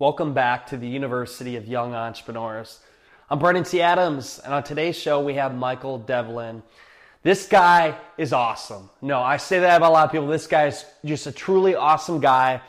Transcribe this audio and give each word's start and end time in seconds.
Welcome 0.00 0.32
back 0.32 0.68
to 0.68 0.76
the 0.76 0.86
University 0.86 1.56
of 1.56 1.66
Young 1.66 1.92
Entrepreneurs. 1.92 2.78
I'm 3.28 3.40
Brandon 3.40 3.64
T. 3.64 3.82
Adams, 3.82 4.40
and 4.44 4.54
on 4.54 4.62
today's 4.62 4.96
show, 4.96 5.20
we 5.20 5.34
have 5.34 5.56
Michael 5.56 5.98
Devlin. 5.98 6.62
This 7.24 7.48
guy 7.48 7.98
is 8.16 8.32
awesome. 8.32 8.90
No, 9.02 9.18
I 9.18 9.38
say 9.38 9.58
that 9.58 9.78
about 9.78 9.90
a 9.90 9.94
lot 9.94 10.04
of 10.04 10.12
people. 10.12 10.28
This 10.28 10.46
guy 10.46 10.66
is 10.68 10.84
just 11.04 11.26
a 11.26 11.32
truly 11.32 11.74
awesome 11.74 12.20
guy. 12.20 12.60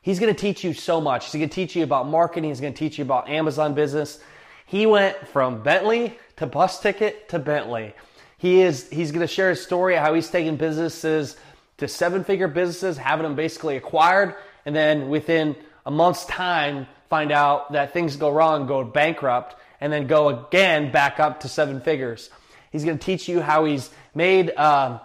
He's 0.00 0.20
going 0.20 0.32
to 0.32 0.40
teach 0.40 0.62
you 0.62 0.72
so 0.72 1.00
much. 1.00 1.24
He's 1.24 1.34
going 1.34 1.48
to 1.48 1.54
teach 1.56 1.74
you 1.74 1.82
about 1.82 2.06
marketing. 2.06 2.50
He's 2.50 2.60
going 2.60 2.72
to 2.72 2.78
teach 2.78 2.98
you 2.98 3.04
about 3.04 3.28
Amazon 3.28 3.74
business. 3.74 4.20
He 4.64 4.86
went 4.86 5.16
from 5.26 5.64
Bentley 5.64 6.16
to 6.36 6.46
bus 6.46 6.78
ticket 6.78 7.28
to 7.30 7.40
Bentley. 7.40 7.94
He 8.38 8.60
is, 8.60 8.88
he's 8.90 9.10
going 9.10 9.26
to 9.26 9.34
share 9.34 9.50
his 9.50 9.60
story 9.60 9.96
how 9.96 10.14
he's 10.14 10.30
taking 10.30 10.54
businesses 10.54 11.36
to 11.78 11.88
seven 11.88 12.22
figure 12.22 12.46
businesses, 12.46 12.96
having 12.96 13.24
them 13.24 13.34
basically 13.34 13.76
acquired, 13.76 14.36
and 14.64 14.76
then 14.76 15.08
within 15.08 15.56
a 15.86 15.90
month's 15.90 16.24
time 16.26 16.86
find 17.08 17.30
out 17.32 17.72
that 17.72 17.92
things 17.92 18.16
go 18.16 18.30
wrong, 18.30 18.66
go 18.66 18.84
bankrupt, 18.84 19.56
and 19.80 19.92
then 19.92 20.06
go 20.06 20.28
again 20.28 20.90
back 20.90 21.20
up 21.20 21.40
to 21.40 21.48
seven 21.48 21.80
figures. 21.80 22.28
He's 22.72 22.84
going 22.84 22.98
to 22.98 23.04
teach 23.04 23.28
you 23.28 23.40
how 23.40 23.64
he's 23.64 23.90
made 24.14 24.52
uh, 24.56 24.98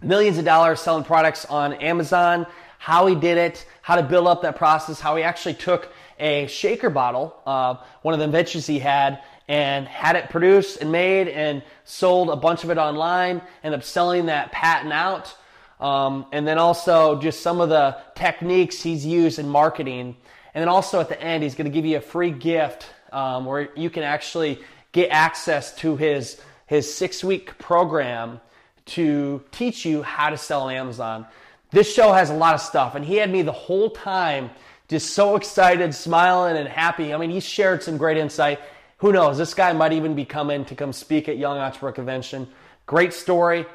millions 0.00 0.38
of 0.38 0.44
dollars 0.44 0.80
selling 0.80 1.04
products 1.04 1.44
on 1.46 1.72
Amazon, 1.74 2.46
how 2.78 3.06
he 3.06 3.14
did 3.14 3.36
it, 3.36 3.66
how 3.82 3.96
to 3.96 4.02
build 4.02 4.26
up 4.26 4.42
that 4.42 4.56
process, 4.56 5.00
how 5.00 5.16
he 5.16 5.22
actually 5.22 5.54
took 5.54 5.92
a 6.18 6.46
shaker 6.46 6.90
bottle, 6.90 7.36
uh, 7.44 7.74
one 8.02 8.14
of 8.14 8.20
the 8.20 8.24
inventions 8.24 8.66
he 8.66 8.78
had, 8.78 9.20
and 9.48 9.88
had 9.88 10.14
it 10.14 10.30
produced 10.30 10.80
and 10.80 10.92
made 10.92 11.26
and 11.28 11.62
sold 11.84 12.30
a 12.30 12.36
bunch 12.36 12.62
of 12.62 12.70
it 12.70 12.78
online, 12.78 13.42
ended 13.64 13.80
up 13.80 13.84
selling 13.84 14.26
that 14.26 14.52
patent 14.52 14.92
out. 14.92 15.34
Um, 15.80 16.26
and 16.30 16.46
then 16.46 16.58
also 16.58 17.18
just 17.20 17.40
some 17.40 17.60
of 17.60 17.70
the 17.70 17.96
techniques 18.14 18.82
he's 18.82 19.04
used 19.04 19.38
in 19.38 19.48
marketing. 19.48 20.16
And 20.54 20.62
then 20.62 20.68
also 20.68 21.00
at 21.00 21.08
the 21.08 21.20
end, 21.20 21.42
he's 21.42 21.54
going 21.54 21.70
to 21.70 21.74
give 21.74 21.86
you 21.86 21.96
a 21.96 22.02
free 22.02 22.30
gift 22.30 22.86
um, 23.12 23.46
where 23.46 23.70
you 23.76 23.90
can 23.90 24.02
actually 24.02 24.60
get 24.92 25.10
access 25.10 25.74
to 25.76 25.96
his 25.96 26.40
his 26.66 26.92
six 26.92 27.24
week 27.24 27.58
program 27.58 28.40
to 28.86 29.42
teach 29.50 29.84
you 29.84 30.02
how 30.02 30.30
to 30.30 30.36
sell 30.36 30.62
on 30.62 30.74
Amazon. 30.74 31.26
This 31.72 31.92
show 31.92 32.12
has 32.12 32.30
a 32.30 32.34
lot 32.34 32.54
of 32.54 32.60
stuff, 32.60 32.94
and 32.94 33.04
he 33.04 33.16
had 33.16 33.30
me 33.30 33.42
the 33.42 33.52
whole 33.52 33.90
time 33.90 34.50
just 34.88 35.10
so 35.14 35.36
excited, 35.36 35.94
smiling, 35.94 36.56
and 36.56 36.68
happy. 36.68 37.12
I 37.12 37.16
mean, 37.16 37.30
he 37.30 37.40
shared 37.40 37.82
some 37.82 37.96
great 37.96 38.16
insight. 38.16 38.60
Who 38.98 39.12
knows? 39.12 39.38
This 39.38 39.54
guy 39.54 39.72
might 39.72 39.92
even 39.92 40.14
be 40.14 40.24
coming 40.24 40.64
to 40.66 40.74
come 40.74 40.92
speak 40.92 41.28
at 41.28 41.38
Young 41.38 41.58
Entrepreneur 41.58 41.92
Convention. 41.92 42.48
Great 42.86 43.14
story. 43.14 43.66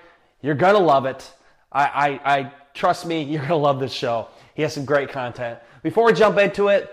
You're 0.41 0.55
gonna 0.55 0.79
love 0.79 1.05
it. 1.05 1.29
I, 1.75 1.83
I, 1.83 2.37
I 2.37 2.51
trust 2.73 3.05
me, 3.05 3.21
you're 3.29 3.41
gonna 3.41 3.57
love 3.57 3.79
this 3.79 3.93
show. 3.93 4.29
He 4.55 4.61
has 4.61 4.73
some 4.73 4.85
great 4.85 5.09
content. 5.09 5.59
Before 5.83 6.05
we 6.05 6.13
jump 6.13 6.37
into 6.37 6.69
it, 6.69 6.89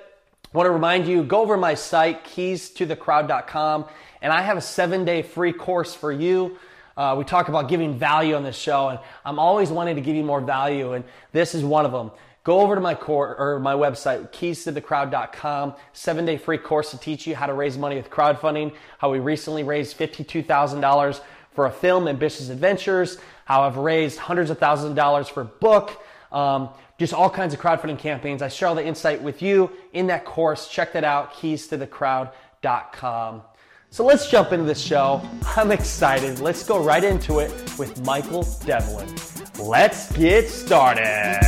I 0.53 0.59
want 0.59 0.67
to 0.67 0.73
remind 0.73 1.07
you 1.07 1.23
go 1.23 1.41
over 1.41 1.57
my 1.57 1.75
site, 1.75 2.25
keystothecrowd.com, 2.25 3.87
and 4.21 4.33
I 4.33 4.43
have 4.43 4.59
a 4.59 4.61
seven 4.61 5.05
day 5.05 5.23
free 5.23 5.53
course 5.53 5.95
for 5.95 6.13
you. 6.13 6.59
Uh, 6.95 7.15
we 7.17 7.25
talk 7.25 7.49
about 7.49 7.69
giving 7.69 7.99
value 7.99 8.35
on 8.35 8.43
this 8.43 8.59
show, 8.59 8.89
and 8.89 8.99
I'm 9.25 9.39
always 9.39 9.71
wanting 9.71 9.97
to 9.97 10.03
give 10.03 10.15
you 10.15 10.25
more 10.25 10.43
value, 10.43 10.93
and 10.93 11.05
this 11.33 11.55
is 11.55 11.65
one 11.65 11.87
of 11.87 11.93
them. 11.93 12.11
Go 12.45 12.61
over 12.61 12.75
to 12.75 12.81
my 12.81 12.95
core 12.95 13.37
or 13.37 13.61
my 13.61 13.73
website, 13.73 14.31
keystothecrowd.com, 14.33 15.75
seven 15.93 16.27
day 16.27 16.37
free 16.37 16.59
course 16.59 16.91
to 16.91 16.99
teach 16.99 17.27
you 17.27 17.37
how 17.37 17.47
to 17.47 17.55
raise 17.55 17.79
money 17.79 17.97
with 17.97 18.11
crowdfunding, 18.11 18.75
how 18.99 19.11
we 19.11 19.21
recently 19.21 19.63
raised 19.63 19.97
$52,000 19.97 21.21
for 21.53 21.67
a 21.67 21.71
film, 21.71 22.09
Ambitious 22.09 22.49
Adventures, 22.49 23.19
how 23.45 23.63
I've 23.63 23.77
raised 23.77 24.19
hundreds 24.19 24.51
of 24.51 24.59
thousands 24.59 24.91
of 24.91 24.97
dollars 24.97 25.29
for 25.29 25.43
a 25.43 25.45
book, 25.45 26.03
um, 26.31 26.69
just 26.99 27.15
all 27.15 27.31
kinds 27.31 27.55
of 27.55 27.61
crowdfunding 27.61 27.99
campaigns. 27.99 28.43
I 28.43 28.49
share 28.49 28.69
all 28.69 28.75
the 28.75 28.87
insight 28.87 29.23
with 29.23 29.41
you 29.43 29.71
in 29.93 30.09
that 30.09 30.25
course. 30.25 30.67
Check 30.69 30.93
that 30.93 31.05
out, 31.05 31.35
keystothecrowd.com. 31.35 33.43
So 33.91 34.05
let's 34.07 34.31
jump 34.31 34.53
into 34.53 34.65
this 34.65 34.81
show. 34.81 35.21
I'm 35.55 35.71
excited. 35.71 36.41
Let's 36.41 36.65
go 36.65 36.83
right 36.83 37.05
into 37.05 37.41
it 37.41 37.51
with 37.79 38.03
Michael 38.07 38.49
Devlin. 38.65 39.15
Let's 39.59 40.11
get 40.17 40.49
started. 40.49 41.39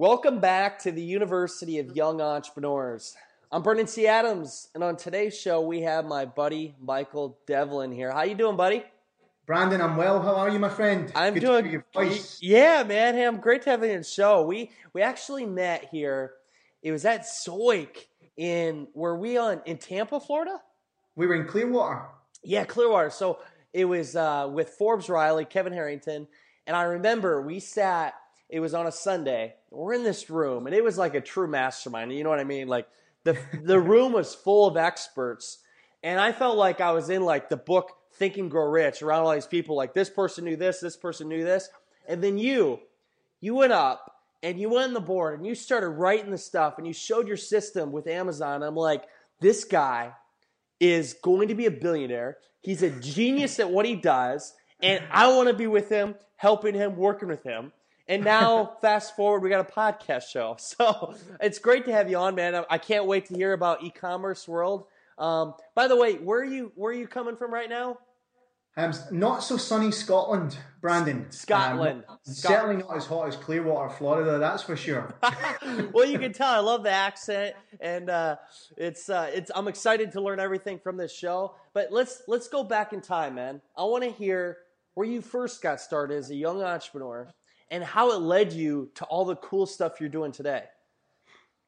Welcome 0.00 0.40
back 0.40 0.78
to 0.78 0.92
the 0.92 1.02
University 1.02 1.78
of 1.78 1.94
Young 1.94 2.22
Entrepreneurs. 2.22 3.14
I'm 3.52 3.62
Brandon 3.62 3.84
T. 3.84 4.06
Adams, 4.06 4.68
and 4.74 4.82
on 4.82 4.96
today's 4.96 5.38
show 5.38 5.60
we 5.60 5.82
have 5.82 6.06
my 6.06 6.24
buddy 6.24 6.74
Michael 6.80 7.38
Devlin 7.46 7.92
here. 7.92 8.10
How 8.10 8.22
you 8.22 8.34
doing, 8.34 8.56
buddy? 8.56 8.82
Brandon, 9.44 9.82
I'm 9.82 9.98
well. 9.98 10.22
How 10.22 10.36
are 10.36 10.48
you, 10.48 10.58
my 10.58 10.70
friend? 10.70 11.12
I'm 11.14 11.34
Good 11.34 11.40
doing. 11.40 11.70
your 11.70 11.84
voice. 11.92 12.38
Yeah, 12.40 12.82
man. 12.82 13.12
Hey, 13.12 13.26
I'm 13.26 13.40
great 13.40 13.60
to 13.64 13.70
have 13.72 13.84
you 13.84 13.90
on 13.90 13.98
the 13.98 14.04
show. 14.04 14.40
We 14.40 14.70
we 14.94 15.02
actually 15.02 15.44
met 15.44 15.88
here. 15.92 16.32
It 16.82 16.92
was 16.92 17.04
at 17.04 17.24
Zoik 17.24 18.06
in 18.38 18.88
were 18.94 19.18
we 19.18 19.36
on 19.36 19.60
in 19.66 19.76
Tampa, 19.76 20.18
Florida? 20.18 20.62
We 21.14 21.26
were 21.26 21.34
in 21.34 21.46
Clearwater. 21.46 22.06
Yeah, 22.42 22.64
Clearwater. 22.64 23.10
So 23.10 23.40
it 23.74 23.84
was 23.84 24.16
uh, 24.16 24.48
with 24.50 24.70
Forbes 24.70 25.10
Riley, 25.10 25.44
Kevin 25.44 25.74
Harrington, 25.74 26.26
and 26.66 26.74
I 26.74 26.84
remember 26.84 27.42
we 27.42 27.60
sat. 27.60 28.14
It 28.50 28.60
was 28.60 28.74
on 28.74 28.86
a 28.86 28.92
Sunday. 28.92 29.54
We're 29.70 29.94
in 29.94 30.02
this 30.02 30.28
room, 30.28 30.66
and 30.66 30.74
it 30.74 30.82
was 30.82 30.98
like 30.98 31.14
a 31.14 31.20
true 31.20 31.46
mastermind. 31.46 32.12
You 32.12 32.24
know 32.24 32.30
what 32.30 32.40
I 32.40 32.44
mean? 32.44 32.68
Like 32.68 32.88
the 33.24 33.38
the 33.62 33.80
room 33.92 34.12
was 34.12 34.34
full 34.34 34.66
of 34.66 34.76
experts, 34.76 35.58
and 36.02 36.18
I 36.20 36.32
felt 36.32 36.56
like 36.56 36.80
I 36.80 36.92
was 36.92 37.10
in 37.10 37.22
like 37.22 37.48
the 37.48 37.56
book 37.56 37.92
Think 38.14 38.36
and 38.36 38.50
Grow 38.50 38.68
Rich 38.68 39.02
around 39.02 39.24
all 39.24 39.32
these 39.32 39.46
people. 39.46 39.76
Like 39.76 39.94
this 39.94 40.10
person 40.10 40.44
knew 40.44 40.56
this, 40.56 40.80
this 40.80 40.96
person 40.96 41.28
knew 41.28 41.44
this, 41.44 41.68
and 42.08 42.22
then 42.22 42.38
you, 42.38 42.80
you 43.40 43.54
went 43.54 43.72
up 43.72 44.16
and 44.42 44.58
you 44.58 44.68
went 44.68 44.88
on 44.88 44.94
the 44.94 45.00
board 45.00 45.38
and 45.38 45.46
you 45.46 45.54
started 45.54 45.88
writing 45.90 46.30
the 46.30 46.38
stuff 46.38 46.74
and 46.78 46.86
you 46.86 46.92
showed 46.92 47.28
your 47.28 47.36
system 47.36 47.92
with 47.92 48.06
Amazon. 48.06 48.62
I'm 48.62 48.74
like, 48.74 49.04
this 49.40 49.64
guy 49.64 50.12
is 50.78 51.14
going 51.22 51.48
to 51.48 51.54
be 51.54 51.66
a 51.66 51.70
billionaire. 51.70 52.38
He's 52.62 52.82
a 52.82 52.90
genius 52.90 53.58
at 53.60 53.70
what 53.70 53.86
he 53.86 53.94
does, 53.94 54.54
and 54.82 55.02
I 55.10 55.34
want 55.34 55.48
to 55.48 55.54
be 55.54 55.66
with 55.66 55.88
him, 55.88 56.14
helping 56.36 56.74
him, 56.74 56.96
working 56.96 57.28
with 57.28 57.42
him. 57.42 57.72
And 58.10 58.24
now, 58.24 58.72
fast 58.80 59.14
forward, 59.14 59.40
we 59.40 59.50
got 59.50 59.60
a 59.60 59.72
podcast 59.72 60.28
show. 60.28 60.56
So 60.80 61.14
it's 61.40 61.58
great 61.58 61.84
to 61.84 61.92
have 61.92 62.10
you 62.10 62.16
on, 62.16 62.34
man. 62.34 62.64
I 62.68 62.78
can't 62.78 63.06
wait 63.06 63.26
to 63.26 63.34
hear 63.34 63.52
about 63.52 63.84
e-commerce 63.84 64.48
world. 64.48 64.86
Um, 65.16 65.54
by 65.76 65.86
the 65.86 65.96
way, 65.96 66.14
where 66.14 66.40
are 66.40 66.44
you? 66.44 66.72
Where 66.74 66.92
are 66.92 66.96
you 66.96 67.06
coming 67.06 67.36
from 67.36 67.54
right 67.54 67.68
now? 67.68 67.98
Um, 68.76 68.92
not 69.12 69.42
so 69.42 69.56
sunny 69.56 69.92
Scotland, 69.92 70.58
Brandon. 70.80 71.30
Scotland. 71.30 72.04
Um, 72.08 72.18
certainly 72.22 72.76
not 72.82 72.96
as 72.96 73.06
hot 73.06 73.28
as 73.28 73.36
Clearwater, 73.36 73.90
Florida. 73.90 74.38
That's 74.38 74.62
for 74.62 74.76
sure. 74.76 75.14
well, 75.92 76.06
you 76.06 76.18
can 76.18 76.32
tell 76.32 76.50
I 76.50 76.58
love 76.58 76.82
the 76.82 76.90
accent, 76.90 77.54
and 77.80 78.10
uh, 78.10 78.36
it's 78.76 79.08
uh, 79.08 79.30
it's. 79.32 79.50
I'm 79.54 79.68
excited 79.68 80.12
to 80.12 80.20
learn 80.20 80.40
everything 80.40 80.78
from 80.78 80.96
this 80.96 81.14
show. 81.14 81.54
But 81.74 81.92
let's 81.92 82.22
let's 82.26 82.48
go 82.48 82.64
back 82.64 82.92
in 82.92 83.02
time, 83.02 83.36
man. 83.36 83.60
I 83.76 83.84
want 83.84 84.02
to 84.04 84.10
hear 84.10 84.58
where 84.94 85.06
you 85.06 85.20
first 85.20 85.62
got 85.62 85.80
started 85.80 86.16
as 86.16 86.30
a 86.30 86.34
young 86.34 86.62
entrepreneur 86.62 87.32
and 87.70 87.84
how 87.84 88.12
it 88.12 88.20
led 88.20 88.52
you 88.52 88.90
to 88.96 89.04
all 89.06 89.24
the 89.24 89.36
cool 89.36 89.66
stuff 89.66 90.00
you're 90.00 90.08
doing 90.08 90.32
today. 90.32 90.64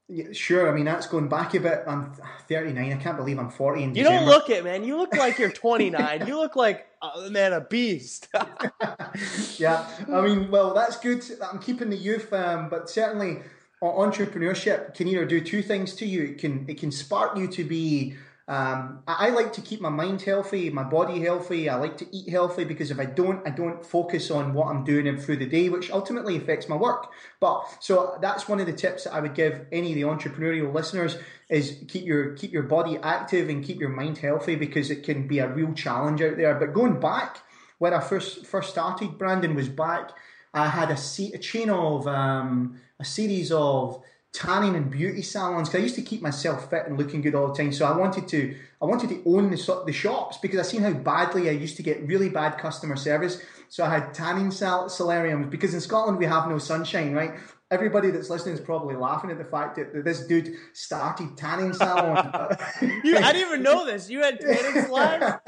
Yeah, 0.09 0.33
sure. 0.33 0.69
I 0.71 0.75
mean, 0.75 0.85
that's 0.85 1.07
going 1.07 1.29
back 1.29 1.55
a 1.55 1.61
bit. 1.61 1.85
I'm 1.87 2.13
39. 2.49 2.93
I 2.93 2.97
can't 2.97 3.17
believe 3.17 3.39
I'm 3.39 3.49
40 3.49 3.83
in 3.83 3.89
You 3.95 4.03
December. 4.03 4.19
don't 4.19 4.29
look 4.29 4.51
it, 4.51 4.65
man. 4.65 4.85
You 4.85 4.99
look 4.99 5.15
like 5.17 5.39
you're 5.39 5.51
29. 5.51 6.27
you 6.27 6.37
look 6.37 6.55
like, 6.55 6.87
uh, 7.01 7.29
man, 7.31 7.53
a 7.55 7.61
beast. 7.63 8.29
yeah. 9.59 9.87
I 10.13 10.21
mean, 10.21 10.51
well, 10.51 10.75
that's 10.75 10.99
good. 10.99 11.25
I'm 11.43 11.61
keeping 11.61 11.89
the 11.89 11.97
youth, 11.97 12.33
um, 12.33 12.69
but 12.69 12.91
certainly 12.91 13.39
entrepreneurship 13.83 14.95
can 14.95 15.09
either 15.09 15.25
do 15.25 15.41
two 15.41 15.63
things 15.63 15.95
to 15.95 16.07
you. 16.07 16.25
It 16.25 16.39
can 16.39 16.65
it 16.69 16.79
can 16.79 16.93
spark 16.93 17.37
you 17.37 17.49
to 17.49 17.65
be 17.65 18.15
um, 18.53 19.03
I, 19.09 19.29
I, 19.29 19.31
like 19.31 19.55
to 19.55 19.63
keep 19.63 19.81
my 19.81 19.89
mind 19.89 20.21
healthy, 20.21 20.69
my 20.69 20.83
body 20.83 21.23
healthy. 21.23 21.71
I 21.71 21.77
like 21.77 21.97
to 21.97 22.07
eat 22.15 22.29
healthy 22.29 22.65
because 22.65 22.91
if 22.91 23.01
I 23.01 23.07
don't, 23.07 23.41
I 23.49 23.51
don't 23.51 23.83
focus 23.83 24.31
on 24.31 24.53
what 24.53 24.67
I'm 24.67 24.85
doing 24.85 25.17
through 25.17 25.39
the 25.39 25.47
day, 25.47 25.71
which 25.71 25.91
ultimately 25.91 26.37
affects 26.37 26.69
my 26.69 26.77
work. 26.77 27.11
But 27.41 27.65
so 27.81 28.19
that's 28.21 28.51
one 28.51 28.61
of 28.61 28.67
the 28.67 28.75
tips 28.75 29.05
that 29.05 29.15
I 29.15 29.21
would 29.21 29.35
give 29.35 29.65
any 29.73 29.93
of 29.93 29.95
the 29.95 30.03
entrepreneurial 30.03 30.75
listeners 30.75 31.17
is 31.49 31.79
keep 31.89 32.05
your 32.05 32.35
keep 32.35 32.53
your 32.53 32.65
body 32.65 32.99
active 33.03 33.49
and 33.49 33.65
keep 33.65 33.81
your 33.81 33.89
mind 33.89 34.19
healthy 34.19 34.55
because 34.55 34.91
it 34.91 35.03
can 35.03 35.27
be 35.27 35.39
a 35.39 35.49
real 35.49 35.73
challenge 35.73 36.21
out 36.21 36.37
there. 36.37 36.55
But 36.55 36.75
going 36.75 37.01
back 37.01 37.39
when 37.79 37.95
I 37.95 38.01
first 38.01 38.45
first 38.45 38.69
started, 38.69 39.17
Brandon 39.17 39.55
was 39.55 39.71
back. 39.71 40.11
I 40.53 40.67
had 40.67 40.91
a, 40.91 40.99
a 41.35 41.39
chain 41.39 41.71
of 41.71 42.07
um, 42.07 42.79
a 43.01 43.05
series 43.07 43.51
of 43.51 44.03
tanning 44.33 44.75
and 44.75 44.91
beauty 44.91 45.21
salons 45.21 45.69
because 45.69 45.81
I 45.81 45.83
used 45.83 45.95
to 45.97 46.03
keep 46.03 46.23
myself 46.23 46.71
fit 46.71 46.87
and 46.87 46.97
looking 46.97 47.21
good 47.21 47.35
all 47.35 47.49
the 47.49 47.55
time. 47.55 47.73
So 47.73 47.85
I 47.87 47.97
wanted 47.97 48.27
to 48.29 48.57
I 48.81 48.87
wanted 48.87 49.11
to 49.11 49.23
own 49.27 49.51
the 49.51 49.83
the 49.87 49.93
shops 49.93 50.39
because 50.39 50.59
I 50.59 50.63
seen 50.63 50.83
how 50.83 50.93
badly 50.93 51.49
I 51.49 51.53
used 51.53 51.77
to 51.77 51.83
get 51.83 52.07
really 52.07 52.29
bad 52.29 52.59
customer 52.59 52.97
service. 52.97 53.43
So 53.69 53.85
I 53.85 53.91
had 53.91 54.15
tanning 54.15 54.51
sal- 54.51 54.89
solariums 54.89 55.51
because 55.51 55.75
in 55.75 55.81
Scotland 55.81 56.19
we 56.19 56.27
have 56.27 56.49
no 56.49 56.59
sunshine, 56.59 57.13
right? 57.13 57.35
Everybody 57.73 58.11
that's 58.11 58.29
listening 58.29 58.55
is 58.55 58.61
probably 58.61 58.95
laughing 58.95 59.31
at 59.31 59.39
the 59.39 59.45
fact 59.45 59.77
that, 59.77 59.93
that 59.95 60.05
this 60.05 60.27
dude 60.27 60.55
started 60.75 61.37
tanning 61.37 61.73
salon. 61.73 62.17
you, 63.03 63.17
I 63.17 63.33
didn't 63.33 63.49
even 63.49 63.63
know 63.63 63.87
this. 63.87 64.11
You 64.11 64.21
had 64.21 64.39
tanning 64.39 64.83
salons. 64.87 65.41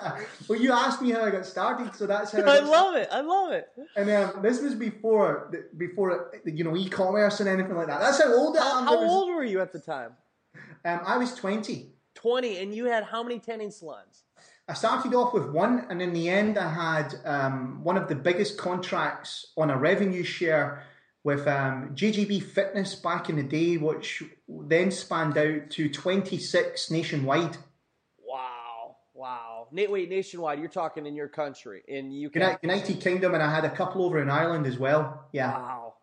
well, 0.49 0.61
you 0.61 0.73
asked 0.73 1.03
me 1.03 1.11
how 1.11 1.23
I 1.23 1.31
got 1.31 1.47
started, 1.47 1.95
so 1.95 2.07
that's 2.07 2.33
how. 2.33 2.43
I, 2.43 2.57
I 2.57 2.61
love 2.61 2.97
it. 2.97 3.09
I 3.13 3.21
love 3.21 3.53
it. 3.53 3.69
And 3.97 4.11
um, 4.11 4.43
this 4.43 4.61
was 4.61 4.75
before 4.75 5.53
before 5.77 6.33
you 6.45 6.65
know 6.65 6.77
e-commerce 6.77 7.41
and 7.41 7.49
anything 7.49 7.77
like 7.77 7.87
that. 7.87 8.01
That's 8.01 8.21
how 8.21 8.35
old 8.35 8.57
I 8.57 8.79
am. 8.79 8.85
How, 8.85 8.97
how 8.97 9.05
old 9.05 9.35
were 9.35 9.45
you 9.45 9.61
at 9.61 9.73
the 9.73 9.81
time? 9.81 10.13
Um, 10.85 11.01
I 11.07 11.19
was 11.19 11.35
twenty. 11.35 11.91
Twenty, 12.15 12.59
and 12.59 12.75
you 12.75 12.87
had 12.87 13.05
how 13.05 13.23
many 13.23 13.39
tanning 13.39 13.71
salons? 13.71 14.25
I 14.67 14.73
started 14.73 15.13
off 15.13 15.35
with 15.35 15.51
one, 15.51 15.85
and 15.91 16.01
in 16.01 16.15
the 16.15 16.31
end, 16.31 16.57
I 16.57 16.71
had 16.71 17.15
um, 17.27 17.85
one 17.85 17.99
of 17.99 18.09
the 18.09 18.15
biggest 18.15 18.57
contracts 18.57 19.53
on 19.59 19.69
a 19.69 19.77
revenue 19.77 20.23
share 20.23 20.85
with 21.25 21.49
um, 21.49 21.91
JJB 21.95 22.43
Fitness 22.43 22.95
back 22.95 23.31
in 23.31 23.37
the 23.37 23.43
day, 23.43 23.79
which 23.79 24.23
then 24.47 24.91
spanned 24.91 25.37
out 25.37 25.71
to 25.71 25.89
26 25.89 26.91
nationwide. 26.91 27.57
Wow, 28.23 28.97
wow. 29.15 29.69
Wait, 29.73 30.11
nationwide, 30.11 30.61
you're 30.61 30.69
talking 30.69 31.07
in 31.07 31.17
your 31.17 31.29
country, 31.29 31.83
in 31.89 32.27
UK? 32.27 32.63
United 32.63 33.01
Kingdom, 33.01 33.35
and 33.35 33.43
I 33.43 33.53
had 33.53 33.65
a 33.65 33.71
couple 33.71 34.05
over 34.05 34.21
in 34.21 34.31
Ireland 34.31 34.67
as 34.67 34.79
well. 34.79 35.25
Yeah. 35.33 35.53
Wow. 35.53 35.95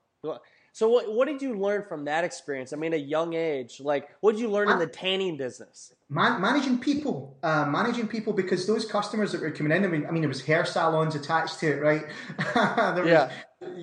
So 0.73 0.87
what 0.87 1.13
what 1.13 1.27
did 1.27 1.41
you 1.41 1.59
learn 1.59 1.83
from 1.83 2.05
that 2.05 2.23
experience? 2.23 2.71
I 2.71 2.77
mean, 2.77 2.93
a 2.93 2.97
young 2.97 3.33
age, 3.33 3.81
like 3.81 4.07
what 4.21 4.33
did 4.33 4.41
you 4.41 4.49
learn 4.49 4.69
in 4.69 4.79
the 4.79 4.87
tanning 4.87 5.35
business? 5.35 5.93
Man, 6.07 6.39
managing 6.39 6.77
people, 6.77 7.37
uh, 7.43 7.65
managing 7.65 8.07
people 8.07 8.31
because 8.31 8.67
those 8.67 8.85
customers 8.85 9.33
that 9.33 9.41
were 9.41 9.51
coming 9.51 9.73
in. 9.73 9.83
I 9.83 9.87
mean, 9.87 10.05
I 10.05 10.11
mean, 10.11 10.21
there 10.21 10.29
was 10.29 10.41
hair 10.41 10.63
salons 10.63 11.13
attached 11.13 11.59
to 11.59 11.67
it, 11.71 11.81
right? 11.81 12.05
there 12.95 13.05
yeah. 13.05 13.25
Was, 13.25 13.33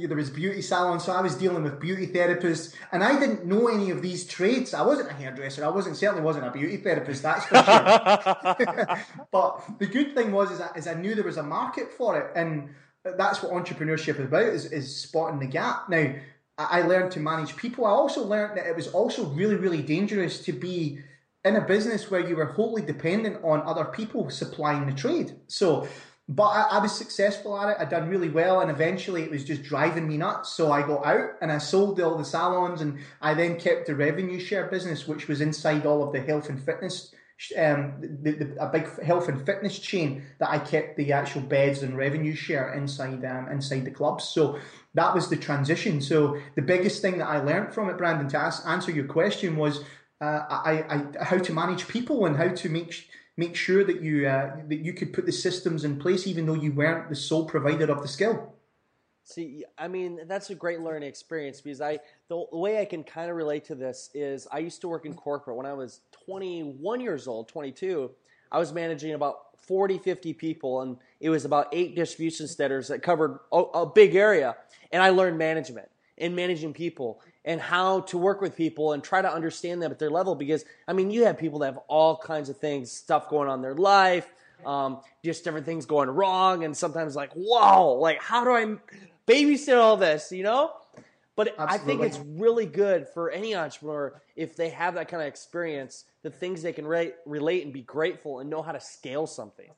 there 0.07 0.17
was 0.17 0.31
beauty 0.31 0.63
salons, 0.63 1.05
so 1.05 1.13
I 1.13 1.21
was 1.21 1.35
dealing 1.35 1.63
with 1.63 1.81
beauty 1.81 2.07
therapists, 2.07 2.75
and 2.93 3.03
I 3.03 3.19
didn't 3.19 3.47
know 3.47 3.69
any 3.69 3.91
of 3.91 4.03
these 4.03 4.27
trades. 4.27 4.75
I 4.75 4.83
wasn't 4.83 5.11
a 5.11 5.15
hairdresser. 5.15 5.65
I 5.65 5.69
wasn't 5.69 5.97
certainly 5.97 6.23
wasn't 6.23 6.47
a 6.47 6.51
beauty 6.51 6.77
therapist. 6.77 7.23
That's 7.23 7.45
for 7.47 7.57
sure. 7.57 9.27
but 9.33 9.79
the 9.79 9.87
good 9.87 10.15
thing 10.15 10.33
was 10.33 10.51
is, 10.51 10.61
is 10.77 10.87
I 10.87 10.95
knew 10.95 11.15
there 11.15 11.25
was 11.25 11.37
a 11.37 11.43
market 11.43 11.93
for 11.93 12.19
it, 12.19 12.33
and 12.37 12.71
that's 13.05 13.43
what 13.43 13.53
entrepreneurship 13.53 14.19
is 14.19 14.27
about: 14.27 14.43
is, 14.43 14.67
is 14.67 14.95
spotting 14.95 15.41
the 15.41 15.47
gap. 15.47 15.89
Now 15.89 16.15
I 16.59 16.83
learned 16.83 17.13
to 17.13 17.21
manage 17.21 17.57
people. 17.57 17.87
I 17.87 17.91
also 17.91 18.25
learned 18.25 18.57
that 18.59 18.67
it 18.67 18.75
was 18.75 18.89
also 18.89 19.27
really, 19.27 19.55
really 19.55 19.83
dangerous 19.83 20.41
to 20.45 20.53
be 20.53 20.99
in 21.45 21.55
a 21.55 21.61
business 21.61 22.11
where 22.11 22.27
you 22.27 22.35
were 22.35 22.47
wholly 22.47 22.83
dependent 22.83 23.43
on 23.45 23.63
other 23.63 23.85
people 23.85 24.29
supplying 24.29 24.87
the 24.87 24.93
trade. 24.93 25.37
So, 25.47 25.87
but 26.29 26.45
I, 26.45 26.63
I, 26.73 26.79
was 26.79 26.93
successful 26.93 27.59
at 27.59 27.71
it. 27.71 27.77
I'd 27.81 27.89
done 27.89 28.09
really 28.09 28.29
well, 28.29 28.61
and 28.61 28.71
eventually 28.71 29.23
it 29.23 29.31
was 29.31 29.45
just 29.45 29.63
driving 29.63 30.07
me 30.07 30.19
nuts. 30.19 30.53
So 30.53 30.71
I 30.71 30.87
got 30.87 31.07
out 31.07 31.31
and 31.41 31.51
I 31.51 31.57
sold 31.57 31.99
all 32.01 32.19
the 32.19 32.25
salons, 32.25 32.83
and 32.83 32.99
I 33.23 33.33
then 33.33 33.59
kept 33.59 33.87
the 33.87 33.95
revenue 33.95 34.39
share 34.39 34.67
business, 34.67 35.09
which 35.09 35.27
was 35.27 35.41
inside 35.41 35.87
all 35.87 36.03
of 36.03 36.13
the 36.13 36.21
health 36.21 36.51
and 36.51 36.63
fitness. 36.63 37.15
Um, 37.57 37.95
the, 38.01 38.33
the, 38.33 38.57
a 38.61 38.69
big 38.69 39.01
health 39.01 39.29
and 39.29 39.47
fitness 39.47 39.79
chain 39.79 40.25
that 40.41 40.51
I 40.51 40.59
kept 40.59 40.97
the 40.97 41.13
actual 41.13 41.41
beds 41.41 41.85
and 41.85 41.97
revenue 41.97 42.35
share 42.35 42.75
inside 42.75 43.25
um, 43.25 43.49
inside 43.49 43.85
the 43.85 43.93
clubs. 43.93 44.25
So 44.25 44.59
that 44.95 45.15
was 45.15 45.31
the 45.31 45.37
transition. 45.37 46.01
So 46.01 46.37
the 46.57 46.63
biggest 46.63 47.01
thing 47.01 47.19
that 47.19 47.29
I 47.29 47.39
learned 47.39 47.73
from 47.73 47.89
it, 47.91 47.97
Brandon, 47.97 48.29
to 48.31 48.39
ask, 48.39 48.67
answer 48.67 48.91
your 48.91 49.07
question 49.07 49.57
was 49.57 49.85
uh, 50.21 50.43
I, 50.51 50.85
I, 50.89 51.25
how 51.25 51.39
to 51.39 51.53
manage 51.53 51.87
people 51.87 52.27
and 52.27 52.37
how 52.37 52.49
to 52.49 52.69
make 52.69 53.09
make 53.39 53.55
sure 53.55 53.85
that 53.85 54.03
you 54.03 54.29
uh, 54.29 54.57
that 54.69 54.81
you 54.81 54.93
could 54.93 55.15
put 55.15 55.25
the 55.25 55.33
systems 55.33 55.85
in 55.85 55.99
place, 55.99 56.27
even 56.27 56.45
though 56.45 56.55
you 56.55 56.73
weren't 56.73 57.09
the 57.09 57.17
sole 57.17 57.47
provider 57.47 57.91
of 57.91 58.03
the 58.03 58.09
skill. 58.09 58.53
See, 59.25 59.65
I 59.79 59.89
mean, 59.89 60.21
that's 60.27 60.51
a 60.51 60.55
great 60.55 60.81
learning 60.81 61.09
experience 61.09 61.61
because 61.61 61.81
I 61.81 62.01
the 62.29 62.45
way 62.53 62.81
I 62.81 62.85
can 62.85 63.05
kind 63.05 63.31
of 63.31 63.37
relate 63.37 63.65
to 63.67 63.75
this 63.75 64.11
is 64.13 64.47
I 64.53 64.59
used 64.59 64.81
to 64.83 64.89
work 64.89 65.07
in 65.07 65.15
corporate 65.15 65.57
when 65.57 65.67
I 65.67 65.73
was 65.73 66.01
21 66.27 67.01
years 67.01 67.29
old, 67.29 67.49
22. 67.49 68.11
I 68.51 68.59
was 68.59 68.73
managing 68.73 69.13
about 69.13 69.59
40, 69.59 69.99
50 69.99 70.33
people, 70.33 70.81
and 70.81 70.97
it 71.21 71.31
was 71.31 71.45
about 71.45 71.69
eight 71.73 71.95
distribution 71.95 72.49
centers 72.49 72.89
that 72.89 73.03
covered 73.03 73.39
a, 73.53 73.59
a 73.59 73.87
big 73.87 74.15
area. 74.15 74.57
And 74.93 75.03
I 75.03 75.11
learned 75.11 75.37
management 75.37 75.89
and 76.17 76.35
managing 76.35 76.73
people 76.73 77.21
and 77.49 77.63
how 77.63 78.01
to 78.01 78.19
work 78.19 78.43
with 78.43 78.55
people 78.55 78.93
and 78.93 79.03
try 79.03 79.23
to 79.23 79.33
understand 79.33 79.81
them 79.81 79.91
at 79.91 79.99
their 79.99 80.11
level 80.11 80.35
because, 80.35 80.67
I 80.87 80.93
mean, 80.93 81.11
you 81.11 81.25
have 81.25 81.39
people 81.39 81.61
that 81.61 81.73
have 81.73 81.79
all 81.89 82.15
kinds 82.15 82.51
of 82.51 82.59
things, 82.59 82.93
stuff 82.93 83.31
going 83.31 83.49
on 83.49 83.61
in 83.61 83.63
their 83.63 83.75
life, 83.75 84.29
um, 84.67 85.01
just 85.25 85.45
different 85.45 85.65
things 85.65 85.87
going 85.87 86.11
wrong, 86.11 86.65
and 86.65 86.77
sometimes 86.77 87.17
like, 87.17 87.33
whoa, 87.33 87.95
like, 87.95 88.23
how 88.23 88.45
do 88.45 88.51
I 88.51 88.77
babysit 89.27 89.79
all 89.79 89.97
this, 89.97 90.31
you 90.31 90.43
know? 90.43 90.73
But 91.37 91.55
Absolutely. 91.59 91.75
I 91.75 91.79
think 91.79 92.03
it's 92.03 92.19
really 92.39 92.67
good 92.67 93.09
for 93.09 93.31
any 93.31 93.55
entrepreneur 93.55 94.21
if 94.37 94.55
they 94.55 94.69
have 94.69 94.95
that 94.97 95.09
kind 95.09 95.23
of 95.23 95.29
experience, 95.29 96.05
the 96.23 96.31
things 96.31 96.61
they 96.61 96.75
can 96.75 96.87
re- 96.87 97.15
relate 97.25 97.65
and 97.65 97.73
be 97.73 97.81
grateful 97.81 98.41
and 98.41 98.51
know 98.51 98.61
how 98.61 98.73
to 98.73 98.81
scale 98.81 99.27
something. 99.27 99.71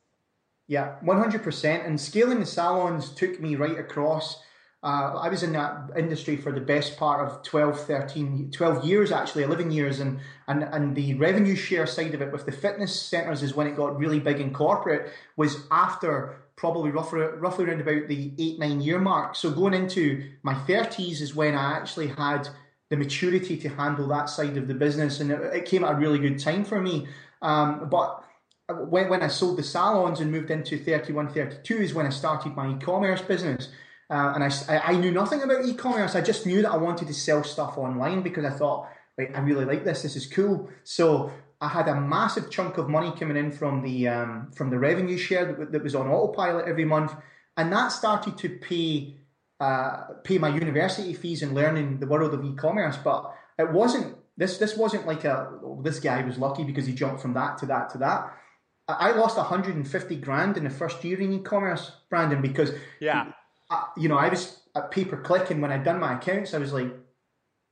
Yeah, 0.67 0.95
100%. 1.05 1.85
And 1.85 2.01
scaling 2.01 2.41
the 2.41 2.45
salons 2.45 3.11
took 3.11 3.39
me 3.39 3.55
right 3.55 3.79
across. 3.79 4.43
Uh, 4.83 5.13
I 5.21 5.29
was 5.29 5.43
in 5.43 5.53
that 5.53 5.91
industry 5.95 6.35
for 6.35 6.51
the 6.51 6.59
best 6.59 6.97
part 6.97 7.27
of 7.27 7.43
12, 7.43 7.85
13, 7.85 8.49
12 8.51 8.83
years, 8.83 9.11
actually, 9.11 9.43
11 9.43 9.69
years. 9.69 9.99
And, 9.99 10.19
and, 10.47 10.63
and 10.63 10.95
the 10.95 11.13
revenue 11.15 11.55
share 11.55 11.85
side 11.85 12.15
of 12.15 12.21
it 12.21 12.31
with 12.31 12.47
the 12.47 12.51
fitness 12.51 12.99
centers 12.99 13.43
is 13.43 13.53
when 13.53 13.67
it 13.67 13.75
got 13.75 13.97
really 13.97 14.19
big 14.19 14.39
in 14.39 14.51
corporate, 14.51 15.11
was 15.37 15.67
after 15.69 16.45
probably 16.55 16.89
roughly, 16.89 17.21
roughly 17.21 17.65
around 17.65 17.81
about 17.81 18.07
the 18.07 18.33
eight, 18.39 18.57
nine 18.57 18.81
year 18.81 18.99
mark. 18.99 19.35
So 19.35 19.51
going 19.51 19.75
into 19.75 20.31
my 20.41 20.55
30s 20.55 21.21
is 21.21 21.35
when 21.35 21.53
I 21.53 21.73
actually 21.73 22.07
had 22.07 22.49
the 22.89 22.97
maturity 22.97 23.57
to 23.57 23.69
handle 23.69 24.07
that 24.07 24.29
side 24.29 24.57
of 24.57 24.67
the 24.67 24.73
business. 24.73 25.19
And 25.19 25.31
it, 25.31 25.41
it 25.53 25.65
came 25.65 25.83
at 25.83 25.93
a 25.93 25.95
really 25.95 26.17
good 26.17 26.39
time 26.39 26.65
for 26.65 26.81
me. 26.81 27.07
Um, 27.43 27.87
but 27.87 28.23
when, 28.67 29.09
when 29.09 29.21
I 29.21 29.27
sold 29.27 29.57
the 29.57 29.63
salons 29.63 30.19
and 30.21 30.31
moved 30.31 30.49
into 30.49 30.77
31, 30.77 31.33
32 31.33 31.77
is 31.77 31.93
when 31.93 32.07
I 32.07 32.09
started 32.09 32.55
my 32.55 32.71
e-commerce 32.71 33.21
business. 33.21 33.69
Uh, 34.11 34.33
and 34.35 34.43
I, 34.43 34.51
I 34.91 34.97
knew 34.97 35.11
nothing 35.11 35.41
about 35.41 35.63
e-commerce. 35.65 36.15
I 36.15 36.21
just 36.21 36.45
knew 36.45 36.61
that 36.63 36.71
I 36.71 36.75
wanted 36.75 37.07
to 37.07 37.13
sell 37.13 37.45
stuff 37.45 37.77
online 37.77 38.21
because 38.21 38.43
I 38.43 38.49
thought, 38.49 38.89
right, 39.17 39.31
I 39.33 39.39
really 39.39 39.63
like 39.63 39.85
this. 39.85 40.01
This 40.01 40.17
is 40.17 40.27
cool. 40.27 40.69
So 40.83 41.31
I 41.61 41.69
had 41.69 41.87
a 41.87 41.95
massive 41.95 42.49
chunk 42.51 42.77
of 42.77 42.89
money 42.89 43.13
coming 43.17 43.37
in 43.37 43.53
from 43.53 43.81
the 43.81 44.09
um, 44.09 44.51
from 44.53 44.69
the 44.69 44.77
revenue 44.77 45.17
share 45.17 45.45
that, 45.45 45.71
that, 45.71 45.81
was 45.81 45.95
on 45.95 46.07
autopilot 46.07 46.67
every 46.67 46.83
month, 46.83 47.13
and 47.55 47.71
that 47.71 47.89
started 47.93 48.37
to 48.39 48.49
pay 48.49 49.15
uh, 49.61 50.07
pay 50.25 50.37
my 50.37 50.49
university 50.49 51.13
fees 51.13 51.41
and 51.41 51.53
learning 51.53 51.99
the 51.99 52.07
world 52.07 52.33
of 52.33 52.43
e-commerce. 52.43 52.97
But 52.97 53.33
it 53.57 53.71
wasn't 53.71 54.17
this 54.35 54.57
this 54.57 54.75
wasn't 54.75 55.07
like 55.07 55.23
a 55.23 55.51
oh, 55.63 55.79
this 55.83 56.01
guy 56.01 56.21
was 56.23 56.37
lucky 56.37 56.65
because 56.65 56.85
he 56.85 56.93
jumped 56.93 57.21
from 57.21 57.33
that 57.35 57.59
to 57.59 57.65
that 57.67 57.91
to 57.91 57.97
that. 57.99 58.33
I 58.89 59.11
lost 59.11 59.37
150 59.37 60.15
grand 60.17 60.57
in 60.57 60.65
the 60.65 60.69
first 60.69 61.01
year 61.05 61.21
in 61.21 61.31
e-commerce, 61.31 61.91
Brandon, 62.09 62.41
because 62.41 62.73
yeah, 62.99 63.31
I, 63.71 63.87
you 63.97 64.09
know 64.09 64.17
I 64.17 64.29
was 64.29 64.59
uh, 64.75 64.79
at 64.79 64.91
pay 64.91 65.05
per 65.05 65.17
click, 65.17 65.49
and 65.49 65.61
when 65.61 65.71
I'd 65.71 65.83
done 65.83 65.99
my 65.99 66.17
accounts, 66.17 66.53
I 66.53 66.59
was 66.59 66.73
like, 66.73 66.91